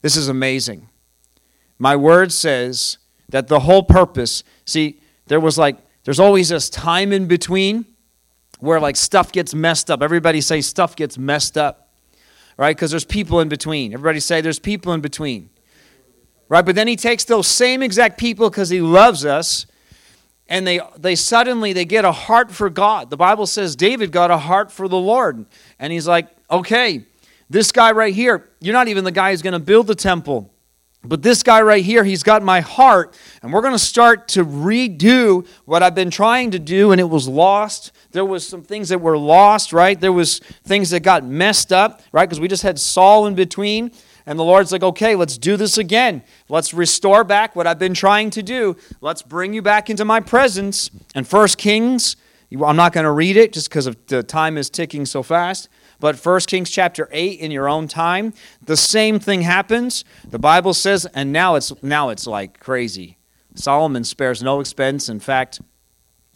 This 0.00 0.16
is 0.16 0.28
amazing. 0.28 0.88
My 1.78 1.96
word 1.96 2.32
says 2.32 2.96
that 3.28 3.48
the 3.48 3.60
whole 3.60 3.82
purpose, 3.82 4.42
see, 4.64 5.00
there 5.26 5.40
was 5.40 5.58
like 5.58 5.76
there's 6.04 6.20
always 6.20 6.48
this 6.48 6.70
time 6.70 7.12
in 7.12 7.26
between 7.28 7.84
where 8.58 8.80
like 8.80 8.96
stuff 8.96 9.32
gets 9.32 9.54
messed 9.54 9.90
up. 9.90 10.02
Everybody 10.02 10.40
say 10.40 10.62
stuff 10.62 10.96
gets 10.96 11.18
messed 11.18 11.58
up, 11.58 11.90
right? 12.56 12.74
Because 12.74 12.90
there's 12.90 13.04
people 13.04 13.40
in 13.40 13.50
between. 13.50 13.92
Everybody 13.92 14.20
say 14.20 14.40
there's 14.40 14.58
people 14.58 14.92
in 14.94 15.00
between, 15.00 15.50
right? 16.50 16.66
But 16.66 16.74
then 16.74 16.86
he 16.86 16.96
takes 16.96 17.24
those 17.24 17.46
same 17.46 17.82
exact 17.82 18.18
people 18.18 18.50
because 18.50 18.68
he 18.68 18.82
loves 18.82 19.24
us, 19.24 19.64
and 20.48 20.66
they 20.66 20.80
they 20.98 21.14
suddenly 21.14 21.72
they 21.72 21.86
get 21.86 22.04
a 22.04 22.12
heart 22.12 22.50
for 22.50 22.68
God. 22.68 23.08
The 23.08 23.16
Bible 23.16 23.46
says 23.46 23.74
David 23.74 24.12
got 24.12 24.30
a 24.30 24.36
heart 24.36 24.70
for 24.70 24.86
the 24.88 24.98
Lord, 24.98 25.46
and 25.78 25.90
he's 25.90 26.06
like, 26.06 26.28
okay, 26.50 27.06
this 27.48 27.72
guy 27.72 27.92
right 27.92 28.12
here, 28.12 28.50
you're 28.60 28.74
not 28.74 28.88
even 28.88 29.04
the 29.04 29.12
guy 29.12 29.30
who's 29.30 29.42
going 29.42 29.54
to 29.54 29.58
build 29.58 29.86
the 29.86 29.94
temple. 29.94 30.52
But 31.02 31.22
this 31.22 31.42
guy 31.42 31.62
right 31.62 31.82
here, 31.82 32.04
he's 32.04 32.22
got 32.22 32.42
my 32.42 32.60
heart, 32.60 33.18
and 33.42 33.54
we're 33.54 33.62
going 33.62 33.72
to 33.72 33.78
start 33.78 34.28
to 34.28 34.44
redo 34.44 35.46
what 35.64 35.82
I've 35.82 35.94
been 35.94 36.10
trying 36.10 36.50
to 36.50 36.58
do, 36.58 36.92
and 36.92 37.00
it 37.00 37.08
was 37.08 37.26
lost. 37.26 37.92
There 38.10 38.24
was 38.24 38.46
some 38.46 38.62
things 38.62 38.90
that 38.90 39.00
were 39.00 39.16
lost, 39.16 39.72
right? 39.72 39.98
There 39.98 40.12
was 40.12 40.40
things 40.64 40.90
that 40.90 41.00
got 41.00 41.24
messed 41.24 41.72
up, 41.72 42.02
right? 42.12 42.26
Because 42.26 42.38
we 42.38 42.48
just 42.48 42.64
had 42.64 42.78
Saul 42.78 43.26
in 43.26 43.34
between, 43.34 43.92
and 44.26 44.38
the 44.38 44.44
Lord's 44.44 44.72
like, 44.72 44.82
okay, 44.82 45.14
let's 45.14 45.38
do 45.38 45.56
this 45.56 45.78
again. 45.78 46.22
Let's 46.48 46.72
restore 46.74 47.24
back 47.24 47.56
what 47.56 47.66
I've 47.66 47.78
been 47.78 47.94
trying 47.94 48.30
to 48.30 48.42
do. 48.42 48.76
Let's 49.00 49.22
bring 49.22 49.54
you 49.54 49.62
back 49.62 49.90
into 49.90 50.04
my 50.04 50.20
presence. 50.20 50.90
And 51.14 51.26
First 51.26 51.58
Kings 51.58 52.16
I'm 52.52 52.76
not 52.76 52.92
going 52.92 53.04
to 53.04 53.12
read 53.12 53.36
it 53.36 53.52
just 53.52 53.68
because 53.68 53.88
the 54.08 54.22
time 54.22 54.58
is 54.58 54.70
ticking 54.70 55.06
so 55.06 55.22
fast. 55.22 55.68
But 56.00 56.16
1 56.16 56.40
Kings 56.40 56.70
chapter 56.70 57.08
8 57.12 57.38
in 57.38 57.50
your 57.50 57.68
own 57.68 57.86
time, 57.86 58.32
the 58.62 58.76
same 58.76 59.20
thing 59.20 59.42
happens. 59.42 60.04
The 60.28 60.38
Bible 60.38 60.74
says, 60.74 61.06
and 61.14 61.32
now 61.32 61.54
it's 61.54 61.72
now 61.82 62.08
it's 62.08 62.26
like 62.26 62.58
crazy. 62.58 63.18
Solomon 63.54 64.02
spares 64.04 64.42
no 64.42 64.60
expense. 64.60 65.08
In 65.08 65.20
fact, 65.20 65.60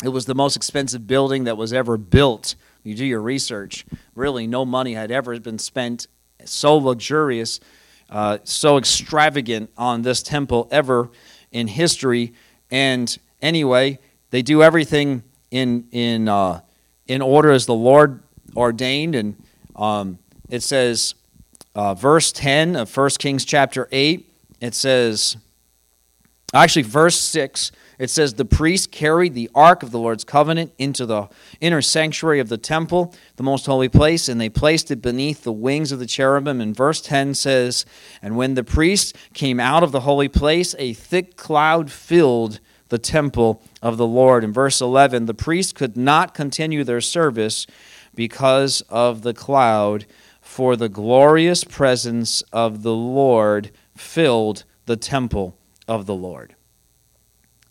it 0.04 0.10
was 0.10 0.26
the 0.26 0.34
most 0.34 0.54
expensive 0.56 1.06
building 1.06 1.44
that 1.44 1.56
was 1.56 1.72
ever 1.72 1.96
built. 1.96 2.54
You 2.82 2.94
do 2.94 3.04
your 3.04 3.22
research. 3.22 3.86
Really, 4.14 4.46
no 4.46 4.64
money 4.64 4.94
had 4.94 5.10
ever 5.10 5.38
been 5.40 5.58
spent 5.58 6.06
so 6.48 6.76
luxurious, 6.76 7.60
uh, 8.10 8.38
so 8.44 8.78
extravagant 8.78 9.70
on 9.76 10.02
this 10.02 10.22
temple 10.22 10.68
ever 10.70 11.10
in 11.52 11.68
history. 11.68 12.32
And 12.70 13.16
anyway, 13.40 13.98
they 14.30 14.42
do 14.42 14.62
everything 14.62 15.22
in 15.50 15.86
in 15.92 16.28
uh, 16.28 16.60
in 17.06 17.22
order 17.22 17.50
as 17.50 17.66
the 17.66 17.74
Lord 17.74 18.22
ordained. 18.56 19.14
And 19.14 19.36
um, 19.76 20.18
it 20.48 20.62
says, 20.62 21.14
uh, 21.74 21.94
verse 21.94 22.32
ten 22.32 22.76
of 22.76 22.94
1 22.94 23.10
Kings 23.18 23.44
chapter 23.44 23.88
eight. 23.92 24.30
It 24.60 24.74
says, 24.74 25.36
actually, 26.52 26.82
verse 26.82 27.18
six. 27.18 27.72
It 27.98 28.10
says, 28.10 28.34
The 28.34 28.44
priest 28.44 28.90
carried 28.90 29.34
the 29.34 29.50
ark 29.54 29.82
of 29.82 29.90
the 29.90 29.98
Lord's 29.98 30.24
covenant 30.24 30.72
into 30.78 31.06
the 31.06 31.28
inner 31.60 31.82
sanctuary 31.82 32.40
of 32.40 32.48
the 32.48 32.58
temple, 32.58 33.14
the 33.36 33.42
most 33.42 33.66
holy 33.66 33.88
place, 33.88 34.28
and 34.28 34.40
they 34.40 34.48
placed 34.48 34.90
it 34.90 35.00
beneath 35.02 35.44
the 35.44 35.52
wings 35.52 35.92
of 35.92 35.98
the 35.98 36.06
cherubim. 36.06 36.60
And 36.60 36.74
verse 36.74 37.00
10 37.00 37.34
says, 37.34 37.84
And 38.20 38.36
when 38.36 38.54
the 38.54 38.64
priest 38.64 39.16
came 39.32 39.60
out 39.60 39.82
of 39.82 39.92
the 39.92 40.00
holy 40.00 40.28
place, 40.28 40.74
a 40.78 40.92
thick 40.92 41.36
cloud 41.36 41.90
filled 41.90 42.60
the 42.88 42.98
temple 42.98 43.62
of 43.82 43.96
the 43.96 44.06
Lord. 44.06 44.44
In 44.44 44.52
verse 44.52 44.80
11, 44.80 45.26
the 45.26 45.34
priests 45.34 45.72
could 45.72 45.96
not 45.96 46.34
continue 46.34 46.84
their 46.84 47.00
service 47.00 47.66
because 48.14 48.82
of 48.88 49.22
the 49.22 49.34
cloud, 49.34 50.06
for 50.40 50.76
the 50.76 50.88
glorious 50.88 51.64
presence 51.64 52.42
of 52.52 52.82
the 52.82 52.94
Lord 52.94 53.70
filled 53.96 54.64
the 54.86 54.96
temple 54.96 55.56
of 55.88 56.06
the 56.06 56.14
Lord. 56.14 56.54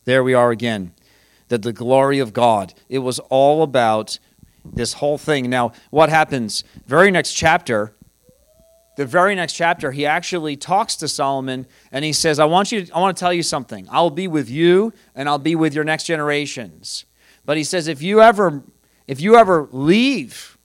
There 0.05 0.23
we 0.23 0.33
are 0.33 0.51
again. 0.51 0.93
That 1.49 1.61
the 1.61 1.73
glory 1.73 2.19
of 2.19 2.33
God, 2.33 2.73
it 2.89 2.99
was 2.99 3.19
all 3.19 3.63
about 3.63 4.17
this 4.65 4.93
whole 4.93 5.17
thing. 5.17 5.49
Now, 5.49 5.73
what 5.89 6.09
happens? 6.09 6.63
Very 6.87 7.11
next 7.11 7.33
chapter, 7.33 7.93
the 8.95 9.05
very 9.05 9.33
next 9.35 9.53
chapter, 9.53 9.91
he 9.91 10.05
actually 10.05 10.55
talks 10.55 10.95
to 10.97 11.07
Solomon 11.07 11.65
and 11.91 12.05
he 12.05 12.13
says, 12.13 12.39
I 12.39 12.45
want 12.45 12.71
you 12.71 12.85
I 12.93 12.99
want 12.99 13.17
to 13.17 13.19
tell 13.19 13.33
you 13.33 13.43
something. 13.43 13.87
I'll 13.89 14.11
be 14.11 14.27
with 14.27 14.49
you 14.49 14.93
and 15.15 15.27
I'll 15.27 15.39
be 15.39 15.55
with 15.55 15.73
your 15.73 15.83
next 15.83 16.03
generations. 16.05 17.05
But 17.45 17.57
he 17.57 17.63
says, 17.63 17.87
if 17.87 18.01
you 18.01 18.21
ever 18.21 18.63
if 19.07 19.19
you 19.19 19.35
ever 19.35 19.67
leave, 19.71 20.57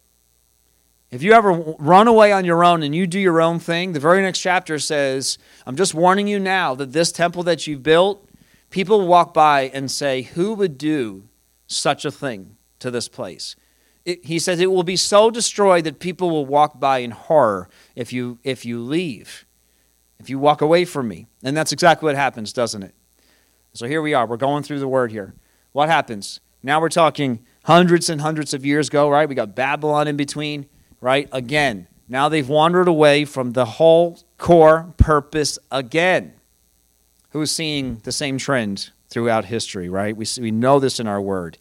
if 1.11 1.23
you 1.23 1.33
ever 1.33 1.53
run 1.79 2.07
away 2.07 2.33
on 2.33 2.45
your 2.45 2.63
own 2.63 2.83
and 2.83 2.95
you 2.95 3.07
do 3.07 3.19
your 3.19 3.41
own 3.41 3.59
thing, 3.59 3.95
the 3.95 4.01
very 4.01 4.21
next 4.21 4.41
chapter 4.41 4.79
says, 4.79 5.39
I'm 5.67 5.77
just 5.77 5.95
warning 5.95 6.29
you 6.29 6.39
now 6.39 6.75
that 6.75 6.93
this 6.93 7.11
temple 7.11 7.43
that 7.45 7.67
you've 7.67 7.83
built, 7.83 8.28
people 8.71 9.07
walk 9.07 9.35
by 9.35 9.71
and 9.75 9.91
say, 9.91 10.23
Who 10.23 10.55
would 10.55 10.79
do 10.79 11.29
such 11.67 12.05
a 12.05 12.11
thing 12.11 12.57
to 12.79 12.91
this 12.91 13.09
place? 13.09 13.57
It, 14.05 14.25
he 14.25 14.39
says 14.39 14.59
it 14.59 14.71
will 14.71 14.85
be 14.85 14.97
so 14.97 15.31
destroyed 15.31 15.85
that 15.85 15.99
people 15.99 16.31
will 16.31 16.47
walk 16.47 16.81
by 16.81 16.99
in 16.99 17.11
horror 17.11 17.69
if 17.95 18.13
you 18.13 18.39
if 18.43 18.65
you 18.65 18.81
leave, 18.81 19.45
if 20.19 20.31
you 20.31 20.39
walk 20.39 20.63
away 20.63 20.87
from 20.87 21.09
me. 21.09 21.27
And 21.43 21.57
that's 21.57 21.73
exactly 21.73 22.07
what 22.07 22.17
happens, 22.17 22.53
doesn't 22.53 22.83
it? 22.83 22.95
So 23.75 23.87
here 23.87 24.01
we 24.01 24.15
are. 24.15 24.27
We're 24.27 24.39
going 24.39 24.63
through 24.63 24.81
the 24.81 24.89
word 24.89 25.13
here. 25.13 25.35
What 25.73 25.89
happens? 25.89 26.41
Now 26.63 26.81
we're 26.81 26.89
talking 26.89 27.45
hundreds 27.65 28.09
and 28.09 28.21
hundreds 28.21 28.55
of 28.55 28.65
years 28.65 28.89
ago, 28.89 29.11
right? 29.11 29.29
We 29.29 29.35
got 29.35 29.55
Babylon 29.55 30.09
in 30.09 30.17
between, 30.17 30.67
right? 31.01 31.29
Again. 31.31 31.87
Now 32.09 32.31
they've 32.31 32.49
wandered 32.49 32.89
away 32.89 33.27
from 33.27 33.53
the 33.53 33.67
whole 33.67 34.19
core 34.39 34.95
purpose 34.97 35.59
again. 35.71 36.33
Who's 37.31 37.51
seeing 37.51 37.97
the 38.05 38.13
same 38.13 38.39
trend 38.39 38.91
throughout 39.09 39.47
history, 39.47 39.89
right? 39.89 40.17
We, 40.17 40.27
we 40.41 40.51
know 40.51 40.79
this 40.81 41.01
in 41.01 41.07
our 41.07 41.21
word. 41.21 41.59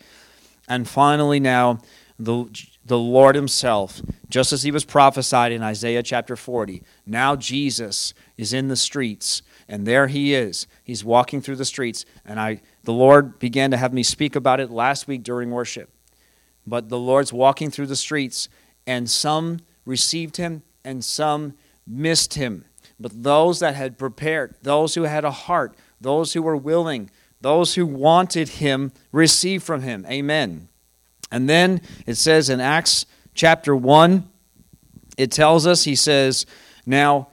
And 0.67 0.87
finally, 0.87 1.39
now 1.39 1.79
the, 2.19 2.45
the 2.85 2.97
Lord 2.97 3.35
Himself, 3.35 4.01
just 4.29 4.51
as 4.51 4.63
He 4.63 4.71
was 4.71 4.85
prophesied 4.85 5.51
in 5.51 5.63
Isaiah 5.63 6.03
chapter 6.03 6.35
40. 6.35 6.83
Now 7.05 7.35
Jesus 7.35 8.13
is 8.37 8.53
in 8.53 8.67
the 8.67 8.75
streets, 8.75 9.41
and 9.67 9.85
there 9.85 10.07
He 10.07 10.33
is. 10.33 10.67
He's 10.83 11.03
walking 11.03 11.41
through 11.41 11.57
the 11.57 11.65
streets. 11.65 12.05
And 12.25 12.39
I, 12.39 12.61
the 12.83 12.93
Lord 12.93 13.39
began 13.39 13.71
to 13.71 13.77
have 13.77 13.93
me 13.93 14.03
speak 14.03 14.35
about 14.35 14.59
it 14.59 14.69
last 14.69 15.07
week 15.07 15.23
during 15.23 15.51
worship. 15.51 15.89
But 16.65 16.89
the 16.89 16.99
Lord's 16.99 17.31
walking 17.31 17.71
through 17.71 17.87
the 17.87 17.95
streets, 17.95 18.49
and 18.85 19.09
some 19.09 19.59
received 19.85 20.37
Him, 20.37 20.63
and 20.83 21.03
some 21.03 21.53
missed 21.85 22.33
Him. 22.33 22.65
But 22.99 23.23
those 23.23 23.59
that 23.59 23.75
had 23.75 23.97
prepared, 23.97 24.55
those 24.61 24.95
who 24.95 25.03
had 25.03 25.23
a 25.23 25.31
heart, 25.31 25.75
those 26.01 26.33
who 26.33 26.41
were 26.41 26.57
willing, 26.57 27.09
those 27.41 27.75
who 27.75 27.85
wanted 27.85 28.49
Him, 28.49 28.91
received 29.11 29.63
from 29.63 29.81
Him. 29.81 30.05
Amen. 30.09 30.69
And 31.31 31.49
then 31.49 31.81
it 32.05 32.15
says 32.15 32.49
in 32.49 32.59
Acts 32.59 33.05
chapter 33.33 33.75
1, 33.75 34.27
it 35.17 35.31
tells 35.31 35.67
us, 35.67 35.83
he 35.83 35.95
says, 35.95 36.45
Now 36.85 37.29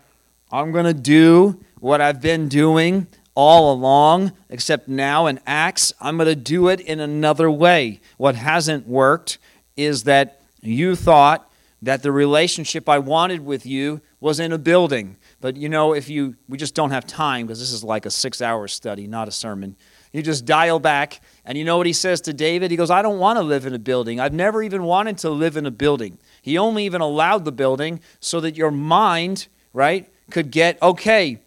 I'm 0.50 0.72
going 0.72 0.86
to 0.86 0.94
do 0.94 1.60
what 1.80 2.00
I've 2.00 2.20
been 2.20 2.48
doing 2.48 3.06
all 3.34 3.72
along, 3.72 4.32
except 4.48 4.88
now 4.88 5.26
in 5.26 5.40
Acts, 5.46 5.92
I'm 6.00 6.16
going 6.16 6.28
to 6.28 6.36
do 6.36 6.68
it 6.68 6.80
in 6.80 7.00
another 7.00 7.50
way. 7.50 8.00
What 8.16 8.36
hasn't 8.36 8.86
worked 8.86 9.38
is 9.76 10.04
that 10.04 10.40
you 10.62 10.94
thought 10.94 11.50
that 11.82 12.02
the 12.02 12.12
relationship 12.12 12.88
I 12.88 12.98
wanted 12.98 13.44
with 13.44 13.66
you 13.66 14.00
was 14.20 14.40
in 14.40 14.52
a 14.52 14.58
building. 14.58 15.16
But 15.44 15.58
you 15.58 15.68
know, 15.68 15.92
if 15.92 16.08
you, 16.08 16.36
we 16.48 16.56
just 16.56 16.74
don't 16.74 16.90
have 16.90 17.06
time 17.06 17.46
because 17.46 17.60
this 17.60 17.70
is 17.70 17.84
like 17.84 18.06
a 18.06 18.10
six 18.10 18.40
hour 18.40 18.66
study, 18.66 19.06
not 19.06 19.28
a 19.28 19.30
sermon. 19.30 19.76
You 20.10 20.22
just 20.22 20.46
dial 20.46 20.78
back. 20.78 21.20
And 21.44 21.58
you 21.58 21.66
know 21.66 21.76
what 21.76 21.84
he 21.84 21.92
says 21.92 22.22
to 22.22 22.32
David? 22.32 22.70
He 22.70 22.78
goes, 22.78 22.90
I 22.90 23.02
don't 23.02 23.18
want 23.18 23.36
to 23.36 23.42
live 23.42 23.66
in 23.66 23.74
a 23.74 23.78
building. 23.78 24.20
I've 24.20 24.32
never 24.32 24.62
even 24.62 24.84
wanted 24.84 25.18
to 25.18 25.28
live 25.28 25.58
in 25.58 25.66
a 25.66 25.70
building. 25.70 26.16
He 26.40 26.56
only 26.56 26.86
even 26.86 27.02
allowed 27.02 27.44
the 27.44 27.52
building 27.52 28.00
so 28.20 28.40
that 28.40 28.56
your 28.56 28.70
mind, 28.70 29.48
right, 29.74 30.08
could 30.30 30.50
get, 30.50 30.80
okay, 30.80 31.40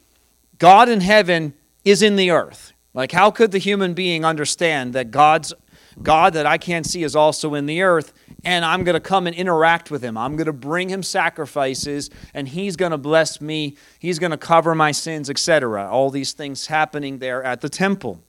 God 0.59 0.89
in 0.89 1.01
heaven 1.01 1.55
is 1.83 2.03
in 2.03 2.17
the 2.17 2.29
earth. 2.29 2.73
Like, 2.93 3.11
how 3.11 3.31
could 3.31 3.51
the 3.51 3.57
human 3.57 3.95
being 3.95 4.23
understand 4.23 4.93
that 4.93 5.09
God's 5.09 5.55
God 6.01 6.33
that 6.33 6.45
I 6.45 6.57
can't 6.57 6.85
see 6.85 7.03
is 7.03 7.15
also 7.15 7.53
in 7.53 7.65
the 7.65 7.81
earth, 7.81 8.13
and 8.43 8.63
I'm 8.63 8.83
going 8.83 8.93
to 8.93 8.99
come 8.99 9.27
and 9.27 9.35
interact 9.35 9.89
with 9.89 10.03
him. 10.03 10.17
I'm 10.17 10.35
going 10.35 10.45
to 10.45 10.53
bring 10.53 10.89
him 10.89 11.03
sacrifices, 11.03 12.09
and 12.33 12.47
he's 12.47 12.75
going 12.75 12.91
to 12.91 12.97
bless 12.97 13.41
me. 13.41 13.77
He's 13.99 14.19
going 14.19 14.31
to 14.31 14.37
cover 14.37 14.75
my 14.75 14.91
sins, 14.91 15.29
etc. 15.29 15.89
All 15.89 16.09
these 16.09 16.33
things 16.33 16.67
happening 16.67 17.19
there 17.19 17.43
at 17.43 17.61
the 17.61 17.69
temple. 17.69 18.21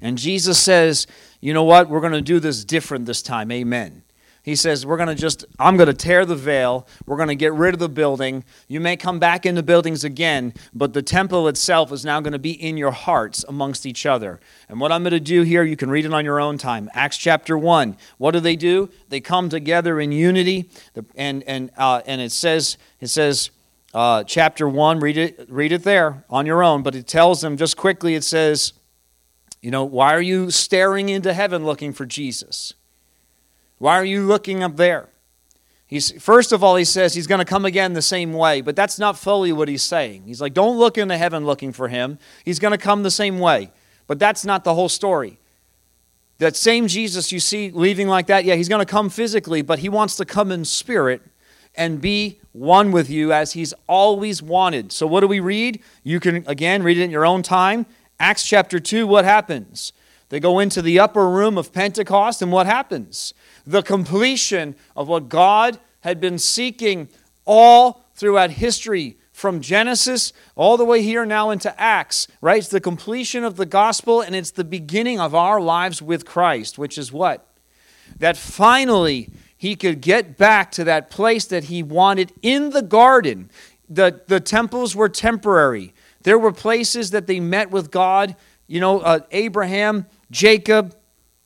And 0.00 0.18
Jesus 0.18 0.58
says, 0.58 1.06
you 1.40 1.54
know 1.54 1.64
what? 1.64 1.88
We're 1.88 2.00
going 2.00 2.12
to 2.12 2.20
do 2.20 2.40
this 2.40 2.64
different 2.64 3.06
this 3.06 3.22
time. 3.22 3.50
Amen. 3.50 4.02
He 4.42 4.56
says, 4.56 4.84
We're 4.84 4.96
going 4.96 5.08
to 5.08 5.14
just, 5.14 5.44
I'm 5.58 5.76
going 5.76 5.86
to 5.86 5.94
tear 5.94 6.24
the 6.24 6.34
veil. 6.34 6.86
We're 7.06 7.16
going 7.16 7.28
to 7.28 7.36
get 7.36 7.52
rid 7.52 7.74
of 7.74 7.80
the 7.80 7.88
building. 7.88 8.44
You 8.66 8.80
may 8.80 8.96
come 8.96 9.20
back 9.20 9.46
into 9.46 9.62
buildings 9.62 10.02
again, 10.02 10.52
but 10.74 10.92
the 10.92 11.02
temple 11.02 11.46
itself 11.46 11.92
is 11.92 12.04
now 12.04 12.20
going 12.20 12.32
to 12.32 12.40
be 12.40 12.50
in 12.52 12.76
your 12.76 12.90
hearts 12.90 13.44
amongst 13.46 13.86
each 13.86 14.04
other. 14.04 14.40
And 14.68 14.80
what 14.80 14.90
I'm 14.90 15.02
going 15.02 15.12
to 15.12 15.20
do 15.20 15.42
here, 15.42 15.62
you 15.62 15.76
can 15.76 15.90
read 15.90 16.04
it 16.04 16.12
on 16.12 16.24
your 16.24 16.40
own 16.40 16.58
time. 16.58 16.90
Acts 16.92 17.18
chapter 17.18 17.56
1. 17.56 17.96
What 18.18 18.32
do 18.32 18.40
they 18.40 18.56
do? 18.56 18.90
They 19.10 19.20
come 19.20 19.48
together 19.48 20.00
in 20.00 20.10
unity. 20.10 20.70
And, 21.14 21.44
and, 21.44 21.70
uh, 21.76 22.02
and 22.04 22.20
it 22.20 22.32
says, 22.32 22.78
it 23.00 23.08
says, 23.08 23.50
uh, 23.94 24.24
chapter 24.24 24.68
1, 24.68 24.98
read 24.98 25.18
it, 25.18 25.46
read 25.48 25.70
it 25.70 25.84
there 25.84 26.24
on 26.28 26.46
your 26.46 26.64
own, 26.64 26.82
but 26.82 26.94
it 26.94 27.06
tells 27.06 27.42
them 27.42 27.56
just 27.56 27.76
quickly, 27.76 28.14
it 28.14 28.24
says, 28.24 28.72
you 29.60 29.70
know, 29.70 29.84
why 29.84 30.14
are 30.14 30.22
you 30.22 30.50
staring 30.50 31.08
into 31.10 31.32
heaven 31.32 31.64
looking 31.64 31.92
for 31.92 32.06
Jesus? 32.06 32.74
Why 33.82 33.96
are 33.96 34.04
you 34.04 34.24
looking 34.24 34.62
up 34.62 34.76
there? 34.76 35.08
He's, 35.88 36.12
first 36.22 36.52
of 36.52 36.62
all, 36.62 36.76
he 36.76 36.84
says 36.84 37.14
he's 37.14 37.26
going 37.26 37.40
to 37.40 37.44
come 37.44 37.64
again 37.64 37.94
the 37.94 38.00
same 38.00 38.32
way, 38.32 38.60
but 38.60 38.76
that's 38.76 38.96
not 38.96 39.18
fully 39.18 39.52
what 39.52 39.66
he's 39.66 39.82
saying. 39.82 40.22
He's 40.24 40.40
like, 40.40 40.54
don't 40.54 40.78
look 40.78 40.98
into 40.98 41.18
heaven 41.18 41.44
looking 41.44 41.72
for 41.72 41.88
him. 41.88 42.20
He's 42.44 42.60
going 42.60 42.70
to 42.70 42.78
come 42.78 43.02
the 43.02 43.10
same 43.10 43.40
way. 43.40 43.72
But 44.06 44.20
that's 44.20 44.44
not 44.44 44.62
the 44.62 44.74
whole 44.74 44.88
story. 44.88 45.40
That 46.38 46.54
same 46.54 46.86
Jesus 46.86 47.32
you 47.32 47.40
see 47.40 47.72
leaving 47.72 48.06
like 48.06 48.28
that, 48.28 48.44
yeah, 48.44 48.54
he's 48.54 48.68
going 48.68 48.86
to 48.86 48.86
come 48.88 49.10
physically, 49.10 49.62
but 49.62 49.80
he 49.80 49.88
wants 49.88 50.14
to 50.18 50.24
come 50.24 50.52
in 50.52 50.64
spirit 50.64 51.20
and 51.74 52.00
be 52.00 52.38
one 52.52 52.92
with 52.92 53.10
you 53.10 53.32
as 53.32 53.54
he's 53.54 53.74
always 53.88 54.40
wanted. 54.40 54.92
So, 54.92 55.08
what 55.08 55.22
do 55.22 55.26
we 55.26 55.40
read? 55.40 55.82
You 56.04 56.20
can, 56.20 56.44
again, 56.46 56.84
read 56.84 56.98
it 56.98 57.02
in 57.02 57.10
your 57.10 57.26
own 57.26 57.42
time. 57.42 57.86
Acts 58.20 58.46
chapter 58.46 58.78
2, 58.78 59.08
what 59.08 59.24
happens? 59.24 59.92
They 60.28 60.38
go 60.40 60.60
into 60.60 60.80
the 60.80 60.98
upper 60.98 61.28
room 61.28 61.58
of 61.58 61.74
Pentecost, 61.74 62.40
and 62.40 62.50
what 62.50 62.66
happens? 62.66 63.34
The 63.66 63.82
completion 63.82 64.76
of 64.96 65.08
what 65.08 65.28
God 65.28 65.78
had 66.00 66.20
been 66.20 66.38
seeking 66.38 67.08
all 67.44 68.04
throughout 68.14 68.50
history, 68.50 69.16
from 69.32 69.60
Genesis 69.60 70.32
all 70.54 70.76
the 70.76 70.84
way 70.84 71.02
here 71.02 71.24
now 71.24 71.50
into 71.50 71.80
Acts, 71.80 72.28
right? 72.40 72.58
It's 72.58 72.68
the 72.68 72.80
completion 72.80 73.44
of 73.44 73.56
the 73.56 73.66
gospel, 73.66 74.20
and 74.20 74.36
it's 74.36 74.50
the 74.50 74.62
beginning 74.62 75.18
of 75.18 75.34
our 75.34 75.60
lives 75.60 76.02
with 76.02 76.24
Christ, 76.26 76.78
which 76.78 76.98
is 76.98 77.10
what? 77.10 77.48
that 78.18 78.36
finally 78.36 79.30
he 79.56 79.76
could 79.76 80.00
get 80.00 80.36
back 80.36 80.70
to 80.72 80.84
that 80.84 81.10
place 81.10 81.44
that 81.46 81.64
he 81.64 81.82
wanted 81.82 82.32
in 82.42 82.70
the 82.70 82.82
garden. 82.82 83.50
The, 83.88 84.22
the 84.26 84.40
temples 84.40 84.96
were 84.96 85.08
temporary, 85.08 85.94
there 86.22 86.38
were 86.38 86.52
places 86.52 87.10
that 87.10 87.26
they 87.26 87.40
met 87.40 87.70
with 87.70 87.90
God. 87.90 88.36
You 88.68 88.80
know, 88.80 89.00
uh, 89.00 89.18
Abraham, 89.32 90.06
Jacob, 90.30 90.96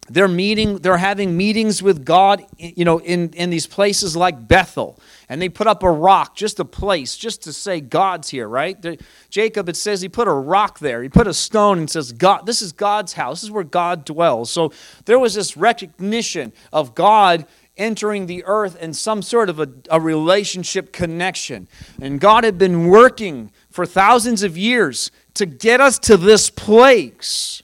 they're 0.09 0.29
meeting 0.29 0.79
they're 0.79 0.97
having 0.97 1.37
meetings 1.37 1.83
with 1.83 2.05
god 2.05 2.45
you 2.59 2.85
know 2.85 2.99
in, 2.99 3.31
in 3.31 3.51
these 3.51 3.67
places 3.67 4.17
like 4.17 4.47
bethel. 4.47 4.99
And 5.29 5.43
they 5.43 5.49
put 5.49 5.67
up 5.67 5.83
a 5.83 5.91
rock 5.91 6.37
just 6.37 6.61
a 6.61 6.65
place 6.65 7.17
just 7.17 7.43
to 7.43 7.53
say 7.53 7.81
god's 7.81 8.29
here 8.29 8.49
right? 8.49 8.81
The, 8.81 8.99
jacob 9.31 9.69
it 9.69 9.77
says 9.77 10.01
he 10.01 10.09
put 10.09 10.29
a 10.29 10.33
rock 10.33 10.79
there. 10.79 11.03
He 11.03 11.09
put 11.09 11.27
a 11.27 11.35
stone 11.35 11.79
and 11.79 11.91
says 11.91 12.13
god 12.13 12.47
this 12.47 12.63
is 12.63 12.73
god's 12.73 13.15
house. 13.15 13.41
This 13.41 13.45
is 13.45 13.51
where 13.51 13.65
god 13.65 14.05
dwells. 14.05 14.51
So 14.51 14.73
there 15.05 15.19
was 15.19 15.35
this 15.35 15.57
recognition 15.57 16.53
of 16.73 16.95
god 16.95 17.47
entering 17.77 18.27
the 18.27 18.43
earth 18.47 18.81
in 18.81 18.95
some 18.95 19.21
sort 19.21 19.51
of 19.51 19.61
a, 19.61 19.69
a 19.91 20.01
relationship 20.01 20.93
connection. 20.93 21.69
And 22.01 22.21
god 22.21 22.45
had 22.45 22.59
been 22.59 22.89
working 22.89 23.51
for 23.71 23.85
thousands 23.85 24.43
of 24.43 24.57
years 24.57 25.11
to 25.35 25.47
get 25.47 25.81
us 25.81 25.99
to 25.99 26.17
this 26.17 26.49
place 26.49 27.63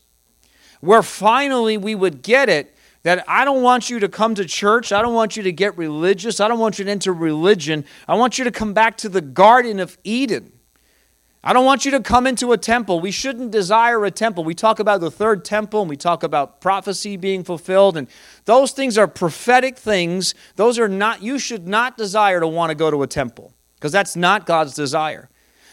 where 0.82 1.02
finally 1.02 1.78
we 1.78 1.94
would 1.94 2.22
get 2.22 2.48
it 2.48 2.76
that 3.04 3.24
I 3.26 3.44
don't 3.44 3.62
want 3.62 3.88
you 3.88 4.00
to 4.00 4.08
come 4.08 4.34
to 4.34 4.44
church. 4.44 4.92
I 4.92 5.00
don't 5.00 5.14
want 5.14 5.36
you 5.36 5.42
to 5.44 5.52
get 5.52 5.76
religious. 5.78 6.40
I 6.40 6.48
don't 6.48 6.58
want 6.58 6.78
you 6.78 6.84
to 6.84 6.90
enter 6.90 7.12
religion. 7.12 7.84
I 8.06 8.14
want 8.14 8.36
you 8.36 8.44
to 8.44 8.50
come 8.50 8.72
back 8.72 8.96
to 8.98 9.08
the 9.08 9.20
Garden 9.20 9.80
of 9.80 9.96
Eden. 10.04 10.52
I 11.44 11.52
don't 11.52 11.64
want 11.64 11.84
you 11.84 11.90
to 11.92 12.00
come 12.00 12.26
into 12.26 12.52
a 12.52 12.58
temple. 12.58 13.00
We 13.00 13.10
shouldn't 13.10 13.50
desire 13.50 14.04
a 14.04 14.10
temple. 14.10 14.44
We 14.44 14.54
talk 14.54 14.78
about 14.78 15.00
the 15.00 15.10
third 15.10 15.44
temple 15.44 15.80
and 15.82 15.90
we 15.90 15.96
talk 15.96 16.22
about 16.22 16.60
prophecy 16.60 17.16
being 17.16 17.42
fulfilled, 17.42 17.96
and 17.96 18.06
those 18.44 18.70
things 18.72 18.96
are 18.96 19.08
prophetic 19.08 19.76
things. 19.76 20.36
Those 20.54 20.78
are 20.78 20.88
not, 20.88 21.22
you 21.22 21.40
should 21.40 21.66
not 21.66 21.96
desire 21.96 22.38
to 22.38 22.46
want 22.46 22.70
to 22.70 22.76
go 22.76 22.90
to 22.90 23.02
a 23.02 23.08
temple 23.08 23.52
because 23.74 23.90
that's 23.90 24.14
not 24.14 24.46
God's 24.46 24.74
desire. 24.74 25.28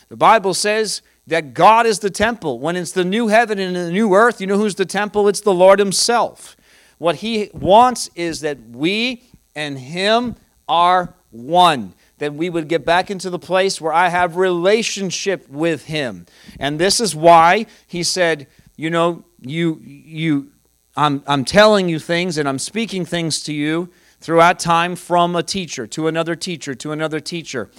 The 0.08 0.18
Bible 0.18 0.56
says 0.56 1.04
that 1.30 1.54
God 1.54 1.86
is 1.86 2.00
the 2.00 2.10
temple. 2.10 2.60
When 2.60 2.76
it's 2.76 2.92
the 2.92 3.06
new 3.06 3.28
heaven 3.28 3.60
and 3.60 3.76
the 3.76 3.92
new 3.92 4.14
earth, 4.14 4.42
you 4.42 4.48
know 4.48 4.58
who's 4.58 4.76
the 4.76 4.86
temple? 4.86 5.28
It's 5.28 5.42
the 5.42 5.54
Lord 5.54 5.80
Himself. 5.80 6.58
What 6.98 7.18
He 7.18 7.50
wants 7.54 8.10
is 8.16 8.42
that 8.42 8.60
we 8.70 9.24
and 9.56 9.80
Him 9.80 10.36
are 10.68 11.14
one. 11.32 11.94
That 12.18 12.34
we 12.34 12.50
would 12.50 12.68
get 12.68 12.84
back 12.84 13.10
into 13.10 13.30
the 13.30 13.40
place 13.40 13.80
where 13.80 13.94
I 13.94 14.10
have 14.10 14.36
relationship 14.36 15.48
with 15.50 15.86
Him. 15.86 16.26
And 16.60 16.80
this 16.80 17.00
is 17.00 17.16
why 17.16 17.68
He 17.88 18.04
said, 18.04 18.48
you 18.76 18.90
know, 18.90 19.24
you 19.40 19.80
you 19.84 20.52
I'm 20.98 21.24
I'm 21.28 21.46
telling 21.46 21.90
you 21.90 22.00
things 22.00 22.38
and 22.38 22.50
I'm 22.50 22.60
speaking 22.60 23.06
things 23.06 23.42
to 23.44 23.54
you 23.54 23.90
throughout 24.20 24.60
time 24.60 24.96
from 24.96 25.36
a 25.36 25.44
teacher 25.44 25.88
to 25.88 26.08
another 26.08 26.36
teacher 26.36 26.74
to 26.76 26.92
another 26.92 27.20
teacher. 27.20 27.70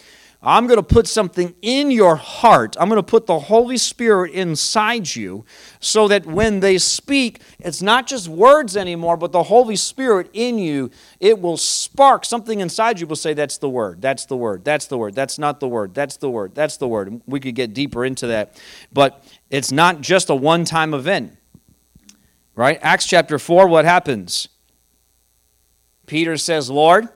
I'm 0.42 0.66
going 0.66 0.78
to 0.78 0.82
put 0.82 1.06
something 1.06 1.54
in 1.60 1.90
your 1.90 2.16
heart. 2.16 2.74
I'm 2.80 2.88
going 2.88 2.96
to 2.96 3.02
put 3.02 3.26
the 3.26 3.38
Holy 3.38 3.76
Spirit 3.76 4.32
inside 4.32 5.14
you 5.14 5.44
so 5.80 6.08
that 6.08 6.24
when 6.24 6.60
they 6.60 6.78
speak, 6.78 7.40
it's 7.58 7.82
not 7.82 8.06
just 8.06 8.26
words 8.26 8.74
anymore, 8.74 9.18
but 9.18 9.32
the 9.32 9.42
Holy 9.42 9.76
Spirit 9.76 10.30
in 10.32 10.58
you. 10.58 10.90
It 11.18 11.40
will 11.40 11.58
spark 11.58 12.24
something 12.24 12.60
inside 12.60 13.00
you 13.00 13.06
will 13.06 13.16
say, 13.16 13.34
That's 13.34 13.58
the 13.58 13.68
word. 13.68 14.00
That's 14.00 14.24
the 14.24 14.36
word. 14.36 14.64
That's 14.64 14.86
the 14.86 14.96
word. 14.96 15.14
That's 15.14 15.38
not 15.38 15.60
the 15.60 15.68
word. 15.68 15.94
That's 15.94 16.16
the 16.16 16.30
word. 16.30 16.54
That's 16.54 16.78
the 16.78 16.88
word. 16.88 17.20
We 17.26 17.38
could 17.38 17.54
get 17.54 17.74
deeper 17.74 18.02
into 18.02 18.26
that. 18.28 18.58
But 18.90 19.22
it's 19.50 19.70
not 19.70 20.00
just 20.00 20.30
a 20.30 20.34
one 20.34 20.64
time 20.64 20.94
event, 20.94 21.36
right? 22.54 22.78
Acts 22.80 23.06
chapter 23.06 23.38
4, 23.38 23.68
what 23.68 23.84
happens? 23.84 24.48
Peter 26.06 26.38
says, 26.38 26.70
Lord, 26.70 27.08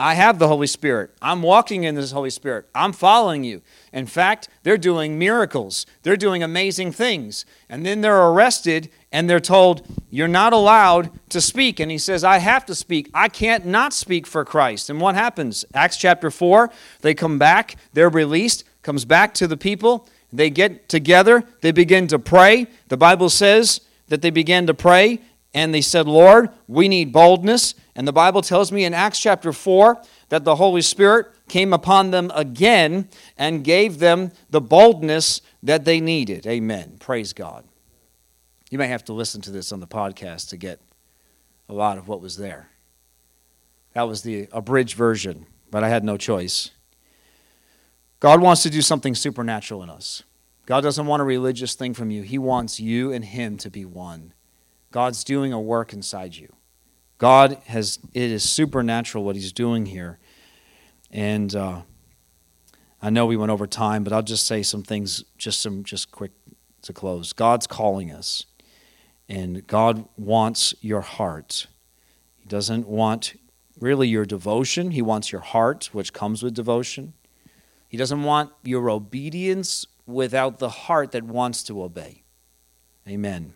I 0.00 0.14
have 0.14 0.38
the 0.38 0.46
Holy 0.46 0.68
Spirit. 0.68 1.10
I'm 1.20 1.42
walking 1.42 1.82
in 1.82 1.96
this 1.96 2.12
Holy 2.12 2.30
Spirit. 2.30 2.68
I'm 2.72 2.92
following 2.92 3.42
you. 3.42 3.62
In 3.92 4.06
fact, 4.06 4.48
they're 4.62 4.78
doing 4.78 5.18
miracles, 5.18 5.86
they're 6.02 6.16
doing 6.16 6.40
amazing 6.40 6.92
things. 6.92 7.44
And 7.68 7.84
then 7.84 8.00
they're 8.00 8.28
arrested 8.28 8.90
and 9.10 9.28
they're 9.28 9.40
told, 9.40 9.84
You're 10.08 10.28
not 10.28 10.52
allowed 10.52 11.10
to 11.30 11.40
speak. 11.40 11.80
And 11.80 11.90
he 11.90 11.98
says, 11.98 12.22
I 12.22 12.38
have 12.38 12.64
to 12.66 12.76
speak. 12.76 13.10
I 13.12 13.28
can't 13.28 13.66
not 13.66 13.92
speak 13.92 14.26
for 14.26 14.44
Christ. 14.44 14.88
And 14.88 15.00
what 15.00 15.16
happens? 15.16 15.64
Acts 15.74 15.96
chapter 15.96 16.30
4, 16.30 16.70
they 17.00 17.12
come 17.12 17.36
back, 17.36 17.74
they're 17.92 18.08
released, 18.08 18.62
comes 18.82 19.04
back 19.04 19.34
to 19.34 19.48
the 19.48 19.56
people. 19.56 20.08
They 20.32 20.50
get 20.50 20.88
together, 20.88 21.42
they 21.62 21.72
begin 21.72 22.06
to 22.08 22.18
pray. 22.18 22.68
The 22.86 22.96
Bible 22.96 23.30
says 23.30 23.80
that 24.08 24.22
they 24.22 24.30
began 24.30 24.66
to 24.66 24.74
pray 24.74 25.20
and 25.58 25.74
they 25.74 25.80
said, 25.80 26.06
Lord, 26.06 26.50
we 26.68 26.86
need 26.86 27.12
boldness. 27.12 27.74
And 27.96 28.06
the 28.06 28.12
Bible 28.12 28.42
tells 28.42 28.70
me 28.70 28.84
in 28.84 28.94
Acts 28.94 29.18
chapter 29.18 29.52
4 29.52 30.00
that 30.28 30.44
the 30.44 30.54
Holy 30.54 30.82
Spirit 30.82 31.26
came 31.48 31.72
upon 31.72 32.12
them 32.12 32.30
again 32.32 33.08
and 33.36 33.64
gave 33.64 33.98
them 33.98 34.30
the 34.50 34.60
boldness 34.60 35.42
that 35.64 35.84
they 35.84 36.00
needed. 36.00 36.46
Amen. 36.46 36.94
Praise 37.00 37.32
God. 37.32 37.64
You 38.70 38.78
may 38.78 38.86
have 38.86 39.04
to 39.06 39.12
listen 39.12 39.40
to 39.42 39.50
this 39.50 39.72
on 39.72 39.80
the 39.80 39.88
podcast 39.88 40.50
to 40.50 40.56
get 40.56 40.80
a 41.68 41.74
lot 41.74 41.98
of 41.98 42.06
what 42.06 42.20
was 42.20 42.36
there. 42.36 42.68
That 43.94 44.02
was 44.02 44.22
the 44.22 44.46
abridged 44.52 44.94
version, 44.94 45.46
but 45.72 45.82
I 45.82 45.88
had 45.88 46.04
no 46.04 46.16
choice. 46.16 46.70
God 48.20 48.40
wants 48.40 48.62
to 48.62 48.70
do 48.70 48.80
something 48.80 49.16
supernatural 49.16 49.82
in 49.82 49.90
us. 49.90 50.22
God 50.66 50.82
doesn't 50.82 51.06
want 51.06 51.20
a 51.20 51.24
religious 51.24 51.74
thing 51.74 51.94
from 51.94 52.12
you. 52.12 52.22
He 52.22 52.38
wants 52.38 52.78
you 52.78 53.10
and 53.10 53.24
Him 53.24 53.56
to 53.56 53.70
be 53.70 53.84
one. 53.84 54.34
God's 54.90 55.24
doing 55.24 55.52
a 55.52 55.60
work 55.60 55.92
inside 55.92 56.36
you. 56.36 56.52
God 57.18 57.58
has, 57.66 57.98
it 58.14 58.30
is 58.30 58.48
supernatural 58.48 59.24
what 59.24 59.36
He's 59.36 59.52
doing 59.52 59.86
here. 59.86 60.18
And 61.10 61.54
uh, 61.54 61.82
I 63.02 63.10
know 63.10 63.26
we 63.26 63.36
went 63.36 63.50
over 63.50 63.66
time, 63.66 64.04
but 64.04 64.12
I'll 64.12 64.22
just 64.22 64.46
say 64.46 64.62
some 64.62 64.82
things, 64.82 65.24
just 65.36 65.60
some, 65.60 65.84
just 65.84 66.10
quick 66.10 66.32
to 66.82 66.92
close. 66.92 67.32
God's 67.32 67.66
calling 67.66 68.12
us, 68.12 68.46
and 69.28 69.66
God 69.66 70.08
wants 70.16 70.74
your 70.80 71.00
heart. 71.00 71.66
He 72.38 72.46
doesn't 72.46 72.86
want 72.86 73.34
really 73.80 74.08
your 74.08 74.24
devotion, 74.24 74.92
He 74.92 75.02
wants 75.02 75.32
your 75.32 75.40
heart, 75.40 75.90
which 75.92 76.12
comes 76.12 76.42
with 76.42 76.54
devotion. 76.54 77.14
He 77.88 77.96
doesn't 77.96 78.22
want 78.22 78.52
your 78.62 78.90
obedience 78.90 79.86
without 80.06 80.58
the 80.58 80.68
heart 80.68 81.12
that 81.12 81.24
wants 81.24 81.62
to 81.64 81.82
obey. 81.82 82.22
Amen. 83.08 83.54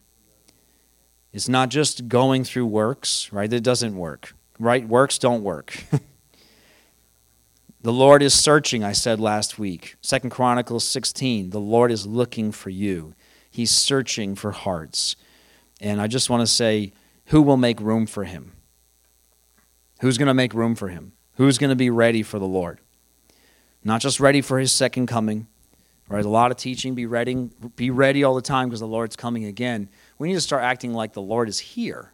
It's 1.33 1.49
not 1.49 1.70
just 1.70 2.09
going 2.09 2.45
through 2.45 2.66
works, 2.66 3.33
right? 3.33 3.51
It 3.51 3.62
doesn't 3.62 3.97
work, 3.97 4.35
right? 4.59 4.87
Works 4.87 5.18
don't 5.18 5.43
work. 5.43 5.85
the 7.83 7.93
Lord 7.93 8.22
is 8.22 8.35
searching, 8.35 8.85
I 8.85 8.93
said 8.93 9.18
last 9.18 9.59
week. 9.59 9.97
Second 10.03 10.30
Chronicles 10.30 10.85
16, 10.85 11.51
the 11.51 11.61
Lord 11.61 11.91
is 11.91 12.07
looking 12.07 12.53
for 12.53 12.70
you. 12.70 13.14
He's 13.51 13.70
searching 13.70 14.35
for 14.35 14.51
hearts. 14.53 15.16
And 15.80 16.01
I 16.01 16.07
just 16.07 16.28
want 16.28 16.43
to 16.43 16.47
say, 16.47 16.93
who 17.26 17.41
will 17.41 17.57
make 17.57 17.80
room 17.80 18.07
for 18.07 18.24
him? 18.24 18.53
Who's 20.01 20.18
going 20.18 20.28
to 20.28 20.35
make 20.35 20.53
room 20.53 20.74
for 20.74 20.89
him? 20.89 21.12
Who's 21.37 21.59
going 21.59 21.70
to 21.70 21.76
be 21.76 21.91
ready 21.91 22.22
for 22.22 22.39
the 22.39 22.47
Lord? 22.47 22.80
Not 23.85 24.01
just 24.01 24.20
ready 24.20 24.43
for 24.43 24.59
his 24.59 24.70
second 24.70 25.07
coming, 25.07 25.47
right? 26.09 26.24
A 26.24 26.28
lot 26.28 26.51
of 26.51 26.57
teaching, 26.57 26.95
be 26.95 27.07
ready, 27.07 27.51
be 27.74 27.91
ready 27.91 28.22
all 28.22 28.35
the 28.35 28.43
time 28.43 28.68
because 28.68 28.80
the 28.80 28.87
Lord's 28.87 29.16
coming 29.16 29.45
again. 29.45 29.89
We 30.19 30.29
need 30.29 30.35
to 30.35 30.41
start 30.41 30.63
acting 30.63 30.93
like 30.95 31.13
the 31.13 31.23
Lord 31.23 31.49
is 31.49 31.59
here. 31.59 32.13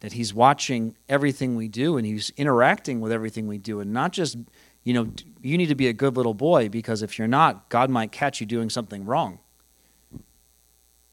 That 0.00 0.12
He's 0.12 0.34
watching 0.34 0.96
everything 1.08 1.56
we 1.56 1.68
do 1.68 1.96
and 1.96 2.06
He's 2.06 2.30
interacting 2.36 3.00
with 3.00 3.12
everything 3.12 3.46
we 3.46 3.58
do, 3.58 3.80
and 3.80 3.92
not 3.92 4.12
just, 4.12 4.36
you 4.84 4.92
know, 4.92 5.10
you 5.42 5.56
need 5.56 5.68
to 5.68 5.74
be 5.74 5.88
a 5.88 5.92
good 5.92 6.16
little 6.16 6.34
boy 6.34 6.68
because 6.68 7.02
if 7.02 7.18
you're 7.18 7.28
not, 7.28 7.68
God 7.68 7.90
might 7.90 8.12
catch 8.12 8.40
you 8.40 8.46
doing 8.46 8.70
something 8.70 9.04
wrong. 9.04 9.38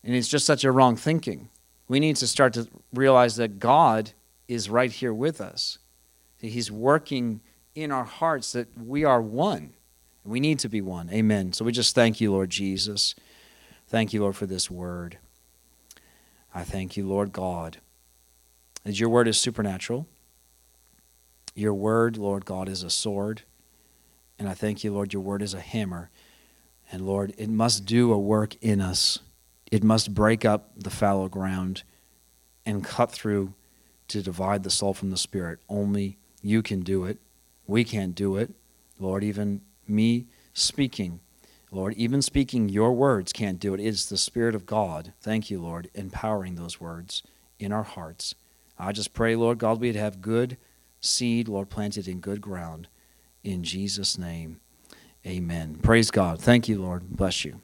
And 0.04 0.14
it's 0.16 0.28
just 0.28 0.46
such 0.46 0.64
a 0.64 0.72
wrong 0.72 0.96
thinking. 0.96 1.50
We 1.88 2.00
need 2.00 2.18
to 2.18 2.28
start 2.28 2.54
to 2.54 2.68
realize 2.94 3.38
that 3.38 3.60
God 3.60 4.12
is 4.48 4.70
right 4.70 4.92
here 4.92 5.14
with 5.14 5.40
us. 5.40 5.80
That 6.40 6.48
He's 6.48 6.72
working 6.72 7.42
in 7.76 7.92
our 7.92 8.04
hearts 8.04 8.52
that 8.52 8.68
we 8.78 9.04
are 9.04 9.22
one. 9.22 9.74
We 10.26 10.40
need 10.40 10.60
to 10.60 10.70
be 10.70 10.82
one. 10.82 11.10
Amen. 11.10 11.54
So 11.54 11.66
we 11.66 11.72
just 11.72 11.96
thank 11.96 12.22
you, 12.22 12.32
Lord 12.32 12.50
Jesus. 12.50 13.16
Thank 13.94 14.12
you, 14.12 14.22
Lord, 14.22 14.36
for 14.36 14.48
this 14.48 14.72
word. 14.72 15.20
I 16.52 16.64
thank 16.64 16.98
you, 16.98 17.08
Lord 17.08 17.32
God, 17.32 17.78
as 18.84 19.00
your 19.00 19.08
word 19.08 19.28
is 19.28 19.38
supernatural. 19.38 20.08
Your 21.54 21.76
word, 21.76 22.18
Lord 22.18 22.44
God, 22.44 22.68
is 22.68 22.82
a 22.82 22.90
sword. 22.90 23.44
And 24.40 24.50
I 24.50 24.56
thank 24.56 24.84
you, 24.84 24.92
Lord, 24.92 25.14
your 25.14 25.22
word 25.22 25.44
is 25.44 25.54
a 25.54 25.60
hammer. 25.60 26.10
And 26.92 27.06
Lord, 27.06 27.36
it 27.38 27.52
must 27.52 27.86
do 27.86 28.12
a 28.12 28.18
work 28.18 28.56
in 28.64 28.82
us. 28.82 29.20
It 29.72 29.84
must 29.84 30.16
break 30.16 30.44
up 30.44 30.72
the 30.76 30.90
fallow 30.90 31.30
ground 31.30 31.84
and 32.66 32.84
cut 32.84 33.12
through 33.12 33.54
to 34.08 34.24
divide 34.24 34.64
the 34.64 34.72
soul 34.72 34.96
from 34.96 35.12
the 35.12 35.18
spirit. 35.18 35.60
Only 35.70 36.18
you 36.42 36.64
can 36.64 36.80
do 36.80 37.06
it. 37.06 37.20
We 37.68 37.84
can't 37.84 38.16
do 38.16 38.38
it. 38.38 38.56
Lord, 39.00 39.24
even 39.24 39.62
me 39.88 40.26
speaking 40.52 41.20
Lord, 41.74 41.96
even 41.96 42.22
speaking 42.22 42.70
your 42.70 42.94
words 42.94 43.34
can't 43.34 43.60
do 43.60 43.74
it. 43.74 43.80
It's 43.80 44.06
the 44.06 44.16
Spirit 44.16 44.54
of 44.54 44.68
God, 44.68 45.14
thank 45.22 45.50
you, 45.50 45.60
Lord, 45.60 45.90
empowering 45.96 46.54
those 46.54 46.80
words 46.80 47.24
in 47.58 47.72
our 47.72 47.82
hearts. 47.82 48.36
I 48.78 48.92
just 48.92 49.14
pray, 49.14 49.36
Lord 49.36 49.58
God, 49.58 49.80
we'd 49.80 49.96
have 49.96 50.22
good 50.22 50.58
seed, 51.02 51.48
Lord, 51.48 51.72
planted 51.72 52.08
in 52.08 52.20
good 52.20 52.42
ground. 52.42 52.90
In 53.44 53.64
Jesus' 53.64 54.20
name, 54.20 54.60
amen. 55.26 55.80
Praise 55.82 56.12
God. 56.12 56.40
Thank 56.40 56.70
you, 56.70 56.80
Lord. 56.80 57.10
Bless 57.10 57.44
you. 57.44 57.60